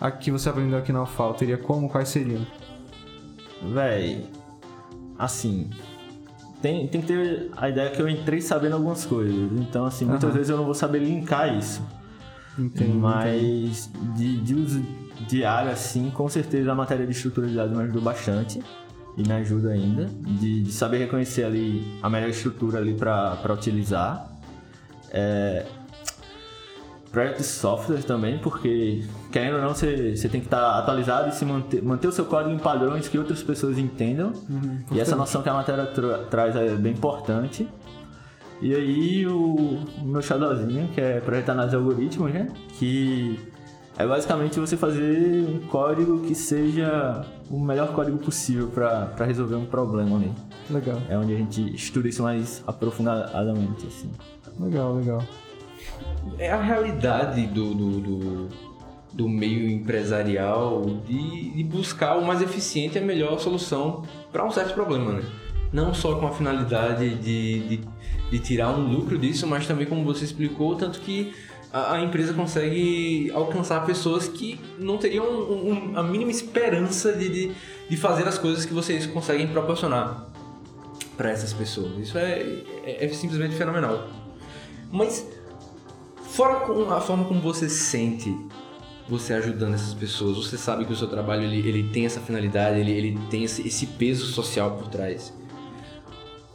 a 0.00 0.10
que 0.10 0.30
você 0.30 0.48
aprendeu 0.48 0.78
aqui 0.78 0.92
na 0.92 1.02
UFAL, 1.02 1.34
teria 1.34 1.56
como? 1.56 1.88
Quais 1.88 2.08
seriam? 2.08 2.44
Véi, 3.72 4.26
assim. 5.18 5.70
Tem, 6.60 6.86
tem 6.88 7.00
que 7.00 7.06
ter 7.06 7.50
a 7.56 7.68
ideia 7.68 7.90
que 7.90 8.00
eu 8.00 8.08
entrei 8.08 8.40
sabendo 8.40 8.74
algumas 8.74 9.04
coisas. 9.04 9.34
Então, 9.60 9.84
assim, 9.84 10.04
muitas 10.04 10.24
Aham. 10.24 10.32
vezes 10.32 10.50
eu 10.50 10.56
não 10.56 10.64
vou 10.64 10.74
saber 10.74 10.98
linkar 10.98 11.56
isso. 11.56 11.82
Entendo. 12.58 12.94
Mas 12.94 13.90
de, 14.14 14.36
de 14.38 14.54
uso 14.54 14.82
diário, 15.28 15.70
assim, 15.70 16.10
com 16.10 16.28
certeza 16.28 16.72
a 16.72 16.74
matéria 16.74 17.06
de 17.06 17.12
estrutura 17.12 17.46
de 17.46 17.54
dados 17.54 17.76
me 17.76 17.82
ajudou 17.84 18.02
bastante. 18.02 18.62
E 19.16 19.22
me 19.26 19.32
ajuda 19.32 19.70
ainda. 19.70 20.04
De, 20.20 20.62
de 20.62 20.72
saber 20.72 20.98
reconhecer 20.98 21.44
ali 21.44 21.98
a 22.02 22.10
melhor 22.10 22.28
estrutura 22.28 22.78
ali 22.78 22.92
para 22.94 23.52
utilizar. 23.52 24.30
É, 25.10 25.64
projeto 27.10 27.38
de 27.38 27.44
software 27.44 28.02
também, 28.02 28.38
porque 28.38 29.02
querendo 29.32 29.54
ou 29.56 29.62
não, 29.62 29.68
você, 29.74 30.14
você 30.14 30.28
tem 30.28 30.40
que 30.40 30.46
estar 30.48 30.78
atualizado 30.78 31.30
e 31.30 31.32
se 31.32 31.46
manter, 31.46 31.82
manter 31.82 32.08
o 32.08 32.12
seu 32.12 32.26
código 32.26 32.54
em 32.54 32.58
padrões 32.58 33.08
que 33.08 33.16
outras 33.18 33.42
pessoas 33.42 33.78
entendam. 33.78 34.32
e 34.92 35.00
essa 35.00 35.16
noção 35.16 35.42
que 35.42 35.48
a 35.48 35.54
matéria 35.54 35.86
tra- 35.86 36.18
traz 36.24 36.54
é 36.56 36.74
bem 36.74 36.92
importante. 36.92 37.66
E 38.60 38.74
aí 38.74 39.26
o, 39.26 39.80
o 40.00 40.04
meu 40.04 40.22
xodózinho, 40.22 40.88
que 40.88 41.00
é 41.00 41.20
projeto 41.20 41.50
análise 41.50 41.76
de 41.76 41.82
algoritmos, 41.82 42.32
né? 42.32 42.48
Que 42.78 43.38
é 43.98 44.06
basicamente 44.06 44.58
você 44.58 44.76
fazer 44.76 45.46
um 45.48 45.66
código 45.68 46.20
que 46.20 46.34
seja 46.34 47.24
o 47.50 47.58
melhor 47.58 47.92
código 47.92 48.18
possível 48.18 48.68
para 48.68 49.24
resolver 49.24 49.54
um 49.56 49.66
problema 49.66 50.16
ali. 50.16 50.32
Legal, 50.70 51.00
É 51.08 51.16
onde 51.16 51.34
a 51.34 51.36
gente 51.36 51.74
estuda 51.74 52.08
isso 52.08 52.22
mais 52.22 52.62
aprofundadamente, 52.66 53.86
assim. 53.86 54.10
legal, 54.58 54.94
legal. 54.96 55.22
É 56.38 56.50
a 56.50 56.60
realidade 56.60 57.46
do, 57.46 57.72
do, 57.72 58.00
do, 58.00 58.48
do 59.12 59.28
meio 59.28 59.70
empresarial 59.70 60.82
de, 61.06 61.50
de 61.50 61.64
buscar 61.64 62.16
o 62.16 62.26
mais 62.26 62.42
eficiente 62.42 62.98
e 62.98 63.00
a 63.00 63.04
melhor 63.04 63.38
solução 63.38 64.02
para 64.32 64.44
um 64.44 64.50
certo 64.50 64.74
problema, 64.74 65.12
né? 65.12 65.22
Não 65.72 65.92
só 65.94 66.16
com 66.16 66.26
a 66.26 66.32
finalidade 66.32 67.14
de, 67.16 67.60
de, 67.68 67.80
de 68.30 68.38
tirar 68.38 68.70
um 68.70 68.86
lucro 68.92 69.18
disso, 69.18 69.46
mas 69.46 69.66
também 69.66 69.86
como 69.86 70.04
você 70.04 70.24
explicou, 70.24 70.74
tanto 70.74 71.00
que 71.00 71.32
a, 71.72 72.00
empresa 72.00 72.32
consegue 72.32 73.30
alcançar 73.34 73.84
pessoas 73.84 74.26
que 74.28 74.58
não 74.78 74.96
teriam 74.96 75.26
um- 75.26 75.92
um- 75.92 75.98
a 75.98 76.02
mínima 76.02 76.30
esperança 76.30 77.12
de, 77.12 77.28
de, 77.28 77.52
de 77.88 77.96
fazer 77.96 78.26
as 78.26 78.38
coisas 78.38 78.64
que 78.64 78.72
vocês 78.72 79.06
conseguem 79.06 79.46
proporcionar 79.48 80.28
para 81.16 81.30
essas 81.30 81.52
pessoas. 81.52 81.96
Isso 81.98 82.16
é, 82.18 82.40
é, 82.84 83.04
é 83.04 83.08
simplesmente 83.08 83.54
fenomenal. 83.54 84.08
Mas 84.90 85.26
Fora 86.36 86.60
com 86.66 86.90
a 86.92 87.00
forma 87.00 87.24
como 87.24 87.40
você 87.40 87.66
sente 87.66 88.36
você 89.08 89.32
ajudando 89.32 89.72
essas 89.72 89.94
pessoas, 89.94 90.36
você 90.36 90.58
sabe 90.58 90.84
que 90.84 90.92
o 90.92 90.96
seu 90.96 91.08
trabalho 91.08 91.44
ele, 91.44 91.66
ele 91.66 91.88
tem 91.90 92.04
essa 92.04 92.20
finalidade, 92.20 92.78
ele, 92.78 92.90
ele 92.90 93.18
tem 93.30 93.44
esse, 93.44 93.66
esse 93.66 93.86
peso 93.86 94.26
social 94.26 94.72
por 94.72 94.88
trás. 94.88 95.32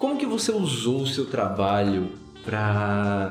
Como 0.02 0.18
que 0.18 0.26
você 0.26 0.52
usou 0.52 1.04
o 1.04 1.08
seu 1.08 1.28
trabalho 1.28 2.10
pra 2.44 3.30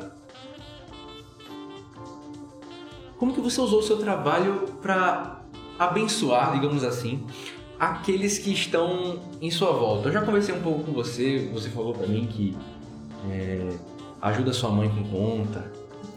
como 3.19 3.35
que 3.35 3.41
você 3.41 3.61
usou 3.61 3.81
o 3.81 3.83
seu 3.83 3.97
trabalho 3.97 4.69
para 4.81 5.43
abençoar, 5.77 6.53
digamos 6.53 6.85
assim, 6.85 7.27
aqueles 7.77 8.39
que 8.39 8.53
estão 8.53 9.19
em 9.43 9.51
sua 9.51 9.73
volta? 9.73 10.11
Eu 10.11 10.13
já 10.13 10.23
conversei 10.23 10.55
um 10.55 10.63
pouco 10.63 10.85
com 10.85 10.93
você, 10.93 11.51
você 11.53 11.69
falou 11.71 11.93
para 11.93 12.07
mim 12.07 12.29
que 12.31 12.57
é, 13.29 13.69
ajuda 14.23 14.53
sua 14.53 14.71
mãe 14.71 14.89
com 14.89 15.03
conta. 15.03 15.73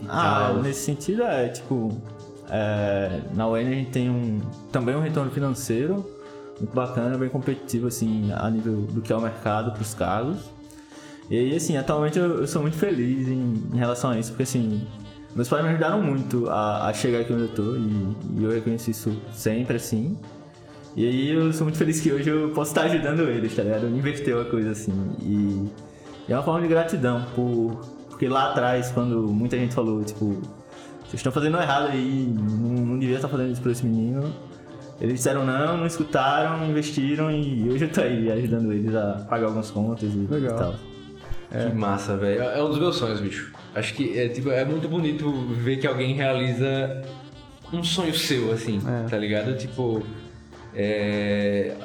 Ah, 0.07 0.51
tal. 0.51 0.61
nesse 0.61 0.81
sentido 0.81 1.23
é, 1.23 1.49
tipo, 1.49 1.99
é, 2.47 3.21
na 3.33 3.47
UN 3.47 3.67
a 3.67 3.73
gente 3.73 3.89
tem 3.89 4.07
um, 4.07 4.39
também 4.71 4.95
um 4.95 5.01
retorno 5.01 5.31
financeiro 5.31 6.12
muito 6.59 6.73
bacana, 6.73 7.17
bem 7.17 7.29
competitivo, 7.29 7.87
assim, 7.87 8.31
a 8.31 8.49
nível 8.49 8.81
do 8.81 9.01
que 9.01 9.11
é 9.11 9.15
o 9.15 9.21
mercado 9.21 9.71
para 9.71 9.81
os 9.81 9.93
cargos. 9.93 10.37
E 11.29 11.55
assim, 11.55 11.77
atualmente 11.77 12.19
eu, 12.19 12.39
eu 12.41 12.47
sou 12.47 12.61
muito 12.61 12.77
feliz 12.77 13.27
em, 13.27 13.63
em 13.73 13.77
relação 13.77 14.11
a 14.11 14.19
isso, 14.19 14.31
porque, 14.31 14.43
assim, 14.43 14.85
meus 15.35 15.47
pais 15.47 15.63
me 15.63 15.69
ajudaram 15.69 16.01
muito 16.01 16.49
a, 16.49 16.87
a 16.87 16.93
chegar 16.93 17.21
aqui 17.21 17.33
onde 17.33 17.43
eu 17.43 17.49
tô 17.49 17.75
e, 17.75 18.39
e 18.39 18.43
eu 18.43 18.51
reconheço 18.51 18.91
isso 18.91 19.17
sempre, 19.33 19.77
assim. 19.77 20.17
E 20.95 21.07
aí 21.07 21.31
eu 21.31 21.51
sou 21.51 21.65
muito 21.65 21.77
feliz 21.77 21.99
que 21.99 22.11
hoje 22.11 22.29
eu 22.29 22.51
posso 22.51 22.71
estar 22.71 22.83
ajudando 22.83 23.21
eles, 23.21 23.55
tá 23.55 23.63
ligado? 23.63 23.87
Inverteu 23.87 24.41
a 24.41 24.45
coisa, 24.45 24.71
assim. 24.71 24.93
E, 25.21 25.71
e 26.27 26.31
é 26.31 26.35
uma 26.35 26.43
forma 26.43 26.61
de 26.61 26.67
gratidão, 26.67 27.25
por, 27.33 27.81
porque 28.09 28.27
lá 28.27 28.51
atrás, 28.51 28.91
quando 28.91 29.23
muita 29.23 29.57
gente 29.57 29.73
falou, 29.73 30.03
tipo, 30.03 30.39
vocês 31.01 31.15
estão 31.15 31.31
fazendo 31.31 31.57
errado 31.57 31.87
aí, 31.87 32.31
não, 32.31 32.85
não 32.85 32.99
devia 32.99 33.15
estar 33.15 33.27
fazendo 33.27 33.51
isso 33.51 33.61
pra 33.61 33.71
esse 33.71 33.85
menino. 33.85 34.31
Eles 35.01 35.15
disseram 35.15 35.45
não, 35.45 35.77
não 35.77 35.85
escutaram, 35.85 36.65
investiram 36.69 37.29
e 37.31 37.67
hoje 37.69 37.85
eu 37.85 37.89
tô 37.91 38.01
aí 38.01 38.31
ajudando 38.31 38.71
eles 38.71 38.95
a 38.95 39.25
pagar 39.29 39.45
algumas 39.47 39.69
contas 39.71 40.13
e, 40.13 40.27
Legal. 40.29 40.55
e 40.55 40.59
tal. 40.59 40.75
Que 41.69 41.75
massa, 41.75 42.17
velho. 42.17 42.41
É 42.41 42.63
um 42.63 42.69
dos 42.69 42.79
meus 42.79 42.95
sonhos, 42.95 43.19
bicho. 43.21 43.51
Acho 43.75 43.93
que 43.93 44.17
é, 44.17 44.27
tipo, 44.29 44.49
é 44.49 44.63
muito 44.65 44.87
bonito 44.87 45.31
ver 45.51 45.77
que 45.77 45.85
alguém 45.85 46.13
realiza 46.15 47.03
um 47.71 47.83
sonho 47.83 48.13
seu, 48.13 48.51
assim, 48.51 48.79
É. 48.87 49.07
tá 49.09 49.17
ligado? 49.17 49.55
Tipo, 49.57 50.03
é... 50.75 51.75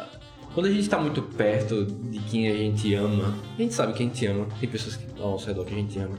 quando 0.55 0.67
a 0.67 0.71
gente 0.71 0.89
tá 0.89 0.99
muito 0.99 1.21
perto 1.23 1.85
de 1.85 2.19
quem 2.21 2.49
a 2.49 2.55
gente 2.55 2.95
ama, 2.95 3.35
a 3.59 3.61
gente 3.63 3.75
sabe 3.75 3.93
que 3.93 4.03
a 4.03 4.07
gente 4.07 4.27
ama, 4.27 4.47
tem 4.61 4.69
pessoas 4.69 4.97
que, 4.97 5.05
ao 5.21 5.33
nosso 5.33 5.47
redor 5.47 5.65
que 5.65 5.75
a 5.75 5.77
gente 5.77 5.99
ama, 5.99 6.19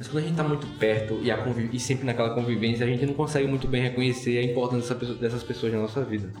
mas 0.00 0.08
quando 0.08 0.24
a 0.24 0.26
gente 0.26 0.36
tá 0.36 0.42
muito 0.42 0.66
perto 0.78 1.20
e, 1.22 1.30
a 1.30 1.36
conviv- 1.36 1.68
e 1.74 1.78
sempre 1.78 2.06
naquela 2.06 2.30
convivência, 2.30 2.86
a 2.86 2.88
gente 2.88 3.04
não 3.04 3.12
consegue 3.12 3.46
muito 3.46 3.68
bem 3.68 3.82
reconhecer 3.82 4.38
a 4.38 4.42
importância 4.42 4.94
dessas 4.94 5.42
pessoas 5.42 5.74
na 5.74 5.78
nossa 5.78 6.02
vida. 6.02 6.32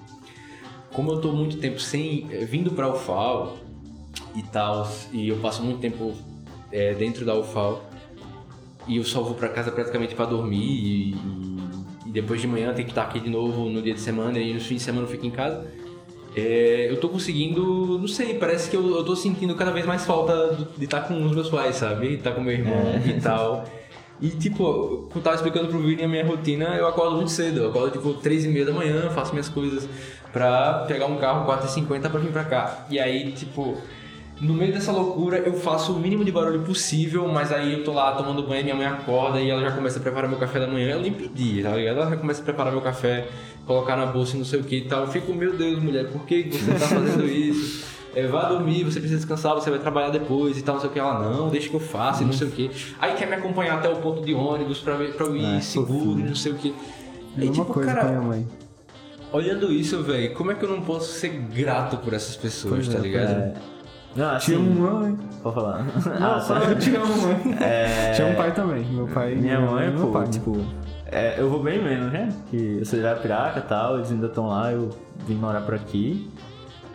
Como 0.94 1.12
eu 1.12 1.20
tô 1.20 1.30
muito 1.30 1.58
tempo 1.58 1.78
sem 1.78 2.26
eh, 2.30 2.46
vindo 2.46 2.70
pra 2.70 2.88
UFAO 2.90 3.58
e 4.34 4.42
tal, 4.44 4.90
e 5.12 5.28
eu 5.28 5.36
passo 5.40 5.62
muito 5.62 5.78
tempo 5.78 6.14
eh, 6.72 6.94
dentro 6.94 7.26
da 7.26 7.34
UFAO, 7.38 7.82
e 8.88 8.96
eu 8.96 9.04
só 9.04 9.20
vou 9.20 9.34
pra 9.34 9.50
casa 9.50 9.70
praticamente 9.70 10.14
pra 10.14 10.24
dormir 10.24 10.64
e, 10.64 11.10
e- 12.06 12.10
depois 12.10 12.40
de 12.40 12.46
manhã 12.46 12.72
tem 12.72 12.86
que 12.86 12.92
estar 12.92 13.02
aqui 13.02 13.20
de 13.20 13.28
novo 13.28 13.68
no 13.68 13.82
dia 13.82 13.92
de 13.92 14.00
semana 14.00 14.38
e 14.38 14.54
nos 14.54 14.64
fins 14.64 14.76
de 14.76 14.82
semana 14.84 15.04
eu 15.06 15.10
fico 15.10 15.26
em 15.26 15.30
casa. 15.30 15.70
É, 16.36 16.86
eu 16.90 16.98
tô 16.98 17.08
conseguindo, 17.08 17.98
não 17.98 18.06
sei, 18.06 18.34
parece 18.34 18.70
que 18.70 18.76
eu, 18.76 18.96
eu 18.96 19.04
tô 19.04 19.16
sentindo 19.16 19.54
cada 19.54 19.72
vez 19.72 19.84
mais 19.84 20.04
falta 20.04 20.56
de 20.76 20.84
estar 20.84 21.00
com 21.02 21.22
os 21.24 21.32
meus 21.32 21.48
pais, 21.48 21.76
sabe? 21.76 22.08
De 22.08 22.14
estar 22.14 22.32
com 22.32 22.40
meu 22.40 22.52
irmão 22.52 23.00
e 23.04 23.20
tal. 23.20 23.64
E 24.20 24.28
tipo, 24.28 25.08
como 25.08 25.12
eu 25.16 25.22
tava 25.22 25.36
explicando 25.36 25.68
pro 25.68 25.78
Vini 25.78 26.04
a 26.04 26.08
minha 26.08 26.24
rotina, 26.24 26.76
eu 26.76 26.86
acordo 26.86 27.16
muito 27.16 27.30
cedo. 27.30 27.60
Eu 27.60 27.70
acordo 27.70 27.92
tipo 27.92 28.12
3 28.14 28.44
e 28.44 28.48
meia 28.48 28.66
da 28.66 28.72
manhã, 28.72 29.08
faço 29.10 29.32
minhas 29.32 29.48
coisas 29.48 29.88
pra 30.32 30.84
pegar 30.86 31.06
um 31.06 31.16
carro 31.16 31.50
4h50 31.50 32.10
pra 32.10 32.20
vir 32.20 32.30
pra 32.30 32.44
cá. 32.44 32.86
E 32.90 33.00
aí, 33.00 33.32
tipo, 33.32 33.78
no 34.40 34.54
meio 34.54 34.72
dessa 34.72 34.90
loucura, 34.90 35.38
eu 35.38 35.52
faço 35.52 35.92
o 35.92 35.98
mínimo 35.98 36.24
de 36.24 36.32
barulho 36.32 36.60
possível, 36.62 37.28
mas 37.28 37.52
aí 37.52 37.74
eu 37.74 37.84
tô 37.84 37.92
lá 37.92 38.12
tomando 38.12 38.42
banho, 38.42 38.64
minha 38.64 38.74
mãe 38.74 38.86
acorda 38.86 39.40
e 39.40 39.50
ela 39.50 39.60
já 39.60 39.72
começa 39.72 39.98
a 39.98 40.02
preparar 40.02 40.28
meu 40.30 40.38
café 40.38 40.58
da 40.58 40.66
manhã. 40.66 40.92
Eu 40.92 41.00
nem 41.00 41.12
pedi, 41.12 41.62
tá 41.62 41.76
ligado? 41.76 41.98
Ela 41.98 42.10
já 42.10 42.16
começa 42.16 42.40
a 42.40 42.44
preparar 42.44 42.72
meu 42.72 42.80
café, 42.80 43.28
colocar 43.66 43.96
na 43.96 44.06
bolsa 44.06 44.36
e 44.36 44.38
não 44.38 44.44
sei 44.46 44.60
o 44.60 44.64
que 44.64 44.76
e 44.76 44.84
tal. 44.88 45.02
Eu 45.02 45.08
fico, 45.08 45.32
meu 45.34 45.54
Deus, 45.56 45.82
mulher, 45.82 46.08
por 46.10 46.24
que 46.24 46.50
você 46.50 46.72
tá 46.72 46.78
fazendo 46.86 47.26
isso? 47.26 47.84
É, 48.14 48.26
vá 48.26 48.48
dormir, 48.48 48.82
você 48.82 48.98
precisa 48.98 49.20
descansar, 49.20 49.54
você 49.54 49.70
vai 49.70 49.78
trabalhar 49.78 50.10
depois 50.10 50.58
e 50.58 50.62
tal, 50.62 50.74
não 50.76 50.80
sei 50.80 50.90
o 50.90 50.92
que. 50.92 50.98
Ela, 50.98 51.18
não, 51.30 51.48
deixa 51.48 51.68
que 51.68 51.74
eu 51.76 51.80
faça 51.80 52.22
e 52.22 52.26
não 52.26 52.32
sei 52.32 52.48
o 52.48 52.50
que. 52.50 52.70
Aí 52.98 53.14
quer 53.14 53.26
me 53.28 53.34
acompanhar 53.34 53.78
até 53.78 53.88
o 53.88 53.96
ponto 53.96 54.24
de 54.24 54.34
ônibus 54.34 54.78
pra, 54.80 54.96
ver, 54.96 55.14
pra 55.14 55.26
eu 55.26 55.36
ir 55.36 55.44
É, 55.44 55.60
seguro 55.60 56.18
e 56.18 56.22
não 56.24 56.34
sei 56.34 56.52
o 56.52 56.54
que. 56.56 56.74
É 57.38 57.44
uma 57.44 57.64
coisa 57.66 57.94
com 57.94 58.00
a 58.00 58.04
minha 58.04 58.20
mãe. 58.20 58.46
olhando 59.32 59.70
isso, 59.72 60.02
velho, 60.02 60.34
como 60.34 60.50
é 60.50 60.54
que 60.54 60.64
eu 60.64 60.68
não 60.70 60.80
posso 60.80 61.12
ser 61.12 61.28
grato 61.28 61.98
por 61.98 62.12
essas 62.12 62.34
pessoas, 62.36 62.74
Pois 62.74 62.88
tá 62.88 62.98
é, 62.98 63.02
ligado? 63.02 63.30
É, 63.30 63.54
não, 64.16 64.38
Te 64.38 64.54
assim, 64.54 64.56
mãe. 64.58 65.16
Pode 65.42 65.54
falar. 65.54 65.84
Não, 66.20 66.34
Ah, 66.34 66.40
só 66.40 66.56
eu 66.58 66.78
te 66.78 66.94
amo, 66.96 67.16
mãe. 67.22 67.56
É, 67.60 68.12
Te 68.12 68.22
amo 68.22 68.36
pai 68.36 68.52
também. 68.52 68.84
Meu 68.86 69.06
pai 69.06 69.34
Minha 69.34 69.60
mãe, 69.60 69.88
e 69.88 69.90
meu 69.92 70.06
pô, 70.06 70.12
pai. 70.12 70.26
tipo, 70.28 70.56
é, 71.06 71.40
eu 71.40 71.48
vou 71.48 71.62
bem 71.62 71.82
menos, 71.82 72.12
né? 72.12 72.28
Que 72.50 72.78
eu 72.80 72.84
sou 72.84 72.98
de 72.98 73.06
Arapiraca 73.06 73.58
e 73.60 73.62
tal, 73.62 73.96
eles 73.96 74.10
ainda 74.10 74.26
estão 74.26 74.48
lá, 74.48 74.72
eu 74.72 74.90
vim 75.26 75.34
morar 75.34 75.60
por 75.62 75.74
aqui. 75.74 76.30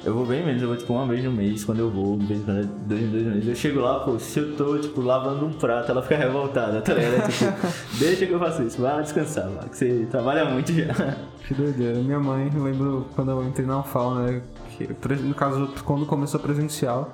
Eu 0.03 0.13
vou 0.13 0.23
bem 0.23 0.45
menos, 0.45 0.61
eu 0.61 0.67
vou 0.67 0.77
tipo 0.77 0.93
uma 0.93 1.07
vez 1.07 1.23
no 1.23 1.31
mês 1.31 1.65
quando 1.65 1.79
eu 1.79 1.89
vou, 1.89 2.15
de 2.15 2.25
vez 2.27 2.39
em 2.39 2.43
quando 2.43 2.67
dois 2.85 3.01
em 3.01 3.07
dois 3.09 3.23
meses. 3.25 3.47
Eu 3.47 3.55
chego 3.55 3.79
lá, 3.79 4.01
pô, 4.01 4.19
se 4.19 4.37
eu 4.39 4.55
tô, 4.55 4.77
tipo, 4.77 5.01
lavando 5.01 5.47
um 5.47 5.53
prato, 5.53 5.89
ela 5.89 6.03
fica 6.03 6.15
revoltada, 6.17 6.79
tá 6.79 6.93
ligado? 6.93 7.15
É, 7.23 7.27
tipo, 7.27 7.51
deixa 7.97 8.25
que 8.27 8.31
eu 8.31 8.37
faço 8.39 8.61
isso, 8.61 8.79
vai 8.79 9.01
descansar, 9.01 9.49
lá, 9.49 9.63
que 9.63 9.75
você 9.75 10.05
trabalha 10.11 10.45
muito 10.45 10.71
já. 10.71 11.15
Que 11.47 11.55
doideira. 11.55 11.97
Minha 12.01 12.19
mãe, 12.19 12.51
eu 12.55 12.63
lembro 12.63 13.07
quando 13.15 13.31
eu 13.31 13.43
entrei 13.47 13.65
na 13.65 13.79
UFAL, 13.79 14.13
né? 14.15 14.41
Que, 14.77 14.87
no 15.23 15.33
caso, 15.33 15.69
quando 15.85 16.05
começou 16.05 16.39
presencial. 16.39 17.13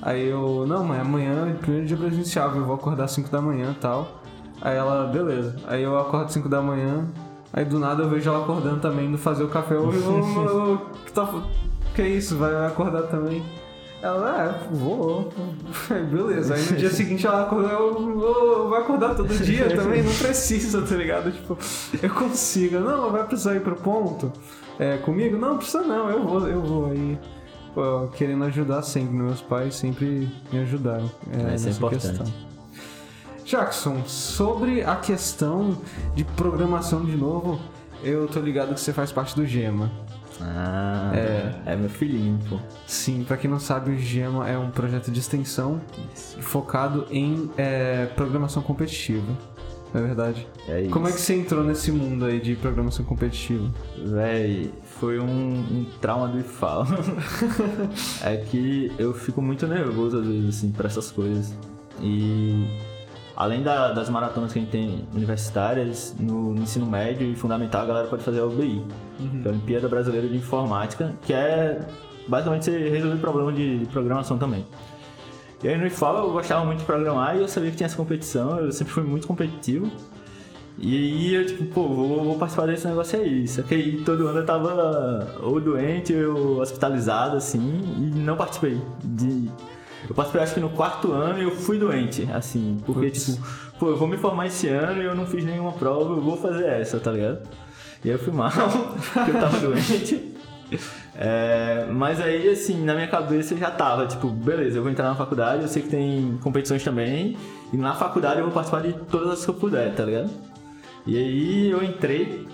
Aí 0.00 0.28
eu, 0.28 0.64
não, 0.66 0.84
mãe, 0.84 1.00
amanhã, 1.00 1.56
primeiro 1.60 1.86
dia 1.86 1.96
presencial, 1.96 2.54
eu 2.54 2.64
vou 2.64 2.74
acordar 2.74 3.04
às 3.04 3.12
5 3.12 3.30
da 3.30 3.40
manhã 3.40 3.72
e 3.72 3.80
tal. 3.80 4.22
Aí 4.60 4.76
ela, 4.76 5.06
beleza. 5.06 5.56
Aí 5.66 5.82
eu 5.82 5.98
acordo 5.98 6.26
às 6.26 6.32
5 6.32 6.48
da 6.48 6.60
manhã, 6.60 7.06
aí 7.52 7.64
do 7.64 7.78
nada 7.78 8.02
eu 8.02 8.08
vejo 8.08 8.28
ela 8.28 8.42
acordando 8.42 8.80
também, 8.80 9.06
indo 9.06 9.18
fazer 9.18 9.42
o 9.42 9.48
café. 9.48 9.74
Eu, 9.74 9.92
eu, 9.92 10.80
que, 11.04 11.12
tá, 11.12 11.28
que 11.94 12.02
isso, 12.02 12.36
vai 12.36 12.66
acordar 12.66 13.02
também? 13.02 13.42
Ela, 14.02 14.44
é, 14.44 14.74
vou. 14.74 15.32
Aí, 15.90 16.04
beleza. 16.04 16.54
Aí 16.54 16.62
no 16.62 16.76
dia 16.76 16.90
seguinte 16.90 17.26
ela 17.26 17.42
acordou, 17.42 17.70
eu 17.70 17.94
vou, 17.94 18.68
vai 18.68 18.82
acordar 18.82 19.14
todo 19.14 19.28
dia 19.28 19.74
também, 19.74 20.02
não 20.02 20.14
precisa, 20.14 20.82
tá 20.82 20.94
ligado? 20.94 21.32
Tipo, 21.32 21.58
eu 22.00 22.10
consigo. 22.10 22.78
Não, 22.78 23.10
vai 23.10 23.24
precisar 23.24 23.56
ir 23.56 23.62
pro 23.62 23.74
ponto 23.74 24.30
é, 24.78 24.96
comigo? 24.98 25.36
Não, 25.36 25.56
precisa 25.56 25.82
não, 25.82 26.08
eu 26.10 26.22
vou, 26.26 26.48
eu 26.48 26.60
vou. 26.62 26.86
Aí, 26.90 27.18
pô, 27.74 28.08
querendo 28.16 28.44
ajudar 28.44 28.82
sempre, 28.82 29.14
meus 29.14 29.40
pais 29.40 29.74
sempre 29.74 30.28
me 30.52 30.58
ajudaram 30.60 31.10
é, 31.32 31.36
Isso 31.36 31.40
é 31.40 31.50
nessa 31.50 31.70
importante. 31.70 32.18
questão. 32.18 32.26
Jackson, 33.44 34.02
sobre 34.06 34.82
a 34.82 34.96
questão 34.96 35.78
de 36.14 36.24
programação 36.24 37.04
de 37.04 37.16
novo, 37.16 37.60
eu 38.02 38.26
tô 38.26 38.40
ligado 38.40 38.74
que 38.74 38.80
você 38.80 38.92
faz 38.92 39.12
parte 39.12 39.36
do 39.36 39.46
Gema. 39.46 39.90
Ah, 40.40 41.12
É. 41.14 41.72
é 41.72 41.76
meu 41.76 41.88
filhinho, 41.88 42.38
pô. 42.48 42.58
Sim, 42.86 43.24
pra 43.24 43.36
quem 43.36 43.48
não 43.48 43.60
sabe, 43.60 43.92
o 43.92 43.98
Gema 43.98 44.48
é 44.48 44.58
um 44.58 44.70
projeto 44.70 45.10
de 45.12 45.20
extensão 45.20 45.80
focado 46.40 47.06
em 47.10 47.48
é, 47.56 48.06
programação 48.16 48.62
competitiva. 48.62 49.32
É 49.94 50.00
verdade? 50.00 50.46
É 50.68 50.82
isso. 50.82 50.90
Como 50.90 51.08
é 51.08 51.12
que 51.12 51.18
você 51.20 51.34
entrou 51.36 51.64
nesse 51.64 51.90
mundo 51.90 52.24
aí 52.26 52.40
de 52.40 52.54
programação 52.56 53.04
competitiva? 53.04 53.70
Véi, 54.04 54.70
foi 55.00 55.18
um, 55.18 55.26
um 55.26 55.86
trauma 56.00 56.28
do 56.28 56.38
IFAL. 56.38 56.84
é 58.22 58.36
que 58.36 58.92
eu 58.98 59.14
fico 59.14 59.40
muito 59.40 59.66
nervoso 59.66 60.18
às 60.18 60.26
vezes, 60.26 60.56
assim, 60.56 60.70
pra 60.72 60.86
essas 60.86 61.10
coisas. 61.10 61.54
E 62.00 62.66
além 63.36 63.62
da- 63.62 63.92
das 63.92 64.08
maratonas 64.10 64.52
que 64.52 64.58
a 64.58 64.62
gente 64.62 64.70
tem 64.70 65.06
universitárias, 65.14 66.14
no, 66.18 66.52
no 66.54 66.62
ensino 66.62 66.84
médio 66.86 67.26
e 67.26 67.34
fundamental, 67.34 67.82
a 67.82 67.86
galera 67.86 68.06
pode 68.08 68.22
fazer 68.22 68.40
a 68.40 68.44
UBI, 68.46 68.82
que 69.18 69.46
é 69.46 69.48
a 69.48 69.52
Olimpíada 69.52 69.88
Brasileira 69.88 70.28
de 70.28 70.36
Informática, 70.36 71.14
que 71.22 71.32
é 71.32 71.86
basicamente 72.28 72.64
você 72.66 72.88
resolver 72.90 73.16
problema 73.18 73.52
de, 73.52 73.78
de 73.78 73.86
programação 73.86 74.36
também. 74.36 74.66
E 75.62 75.68
aí 75.68 75.78
no 75.78 75.86
IFAL 75.86 76.18
eu 76.18 76.32
gostava 76.32 76.64
muito 76.64 76.80
de 76.80 76.84
programar 76.84 77.36
e 77.36 77.40
eu 77.40 77.48
sabia 77.48 77.70
que 77.70 77.76
tinha 77.76 77.86
essa 77.86 77.96
competição, 77.96 78.58
eu 78.58 78.72
sempre 78.72 78.92
fui 78.92 79.02
muito 79.02 79.26
competitivo. 79.26 79.90
E 80.78 80.94
aí 80.94 81.34
eu, 81.34 81.46
tipo, 81.46 81.64
pô, 81.66 81.88
vou, 81.88 82.24
vou 82.24 82.38
participar 82.38 82.66
desse 82.66 82.86
negócio 82.86 83.18
aí. 83.18 83.48
Só 83.48 83.62
que 83.62 83.74
aí 83.74 84.02
todo 84.04 84.26
ano 84.26 84.40
eu 84.40 84.46
tava 84.46 85.34
ou 85.42 85.58
doente 85.58 86.14
ou 86.14 86.60
hospitalizado, 86.60 87.36
assim, 87.36 87.80
e 87.96 88.18
não 88.18 88.36
participei. 88.36 88.78
De... 89.02 89.50
Eu 90.06 90.14
participei 90.14 90.42
acho 90.42 90.54
que 90.54 90.60
no 90.60 90.68
quarto 90.68 91.12
ano 91.12 91.38
e 91.38 91.44
eu 91.44 91.50
fui 91.50 91.78
doente, 91.78 92.28
assim, 92.32 92.78
porque, 92.84 93.06
Putz. 93.06 93.24
tipo, 93.24 93.46
pô, 93.78 93.88
eu 93.88 93.96
vou 93.96 94.06
me 94.06 94.18
formar 94.18 94.46
esse 94.46 94.68
ano 94.68 95.02
e 95.02 95.06
eu 95.06 95.14
não 95.14 95.26
fiz 95.26 95.44
nenhuma 95.44 95.72
prova, 95.72 96.12
eu 96.14 96.20
vou 96.20 96.36
fazer 96.36 96.66
essa, 96.66 97.00
tá 97.00 97.10
ligado? 97.10 97.48
E 98.04 98.10
aí 98.10 98.14
eu 98.14 98.18
fui 98.18 98.32
mal, 98.32 98.52
porque 99.14 99.30
eu 99.30 99.40
tava 99.40 99.58
doente. 99.58 100.35
É, 101.14 101.86
mas 101.90 102.20
aí, 102.20 102.48
assim, 102.48 102.84
na 102.84 102.94
minha 102.94 103.08
cabeça 103.08 103.56
já 103.56 103.70
tava, 103.70 104.06
tipo, 104.06 104.28
beleza, 104.28 104.78
eu 104.78 104.82
vou 104.82 104.90
entrar 104.90 105.08
na 105.08 105.14
faculdade, 105.14 105.62
eu 105.62 105.68
sei 105.68 105.82
que 105.82 105.88
tem 105.88 106.38
competições 106.42 106.82
também, 106.84 107.36
e 107.72 107.76
na 107.76 107.94
faculdade 107.94 108.38
eu 108.38 108.44
vou 108.44 108.52
participar 108.52 108.82
de 108.82 108.92
todas 109.06 109.30
as 109.30 109.44
que 109.44 109.50
eu 109.50 109.54
puder, 109.54 109.94
tá 109.94 110.04
ligado? 110.04 110.30
E 111.06 111.16
aí 111.16 111.70
eu 111.70 111.82
entrei, 111.82 112.46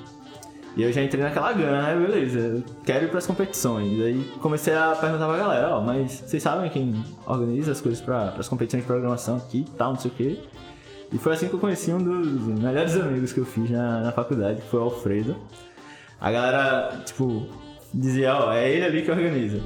e 0.77 0.83
eu 0.83 0.93
já 0.93 1.03
entrei 1.03 1.23
naquela 1.23 1.53
gana, 1.53 1.83
né? 1.83 2.07
Beleza, 2.07 2.39
eu 2.39 2.65
quero 2.85 3.05
ir 3.05 3.09
pras 3.09 3.27
competições. 3.27 4.01
Aí 4.01 4.25
comecei 4.41 4.75
a 4.75 4.95
perguntar 4.95 5.27
pra 5.27 5.37
galera, 5.37 5.77
ó, 5.77 5.81
mas 5.81 6.13
vocês 6.13 6.43
sabem 6.43 6.71
quem 6.71 7.05
organiza 7.27 7.73
as 7.73 7.81
coisas 7.81 8.01
para 8.01 8.35
as 8.39 8.49
competições 8.49 8.83
de 8.83 8.87
programação 8.87 9.37
aqui 9.37 9.67
e 9.69 9.77
tal, 9.77 9.93
não 9.93 9.99
sei 9.99 10.11
o 10.11 10.15
quê. 10.15 10.39
E 11.13 11.19
foi 11.19 11.35
assim 11.35 11.49
que 11.49 11.55
eu 11.55 11.59
conheci 11.59 11.93
um 11.93 12.03
dos 12.03 12.59
melhores 12.59 12.97
amigos 12.97 13.33
que 13.35 13.41
eu 13.41 13.45
fiz 13.45 13.69
na, 13.71 14.01
na 14.01 14.13
faculdade, 14.13 14.63
que 14.63 14.69
foi 14.69 14.81
o 14.81 14.85
Alfredo. 14.85 15.37
A 16.19 16.31
galera, 16.31 17.03
tipo, 17.05 17.47
dizia, 17.93 18.35
ó, 18.35 18.53
é 18.53 18.71
ele 18.71 18.85
ali 18.85 19.03
que 19.03 19.11
organiza. 19.11 19.61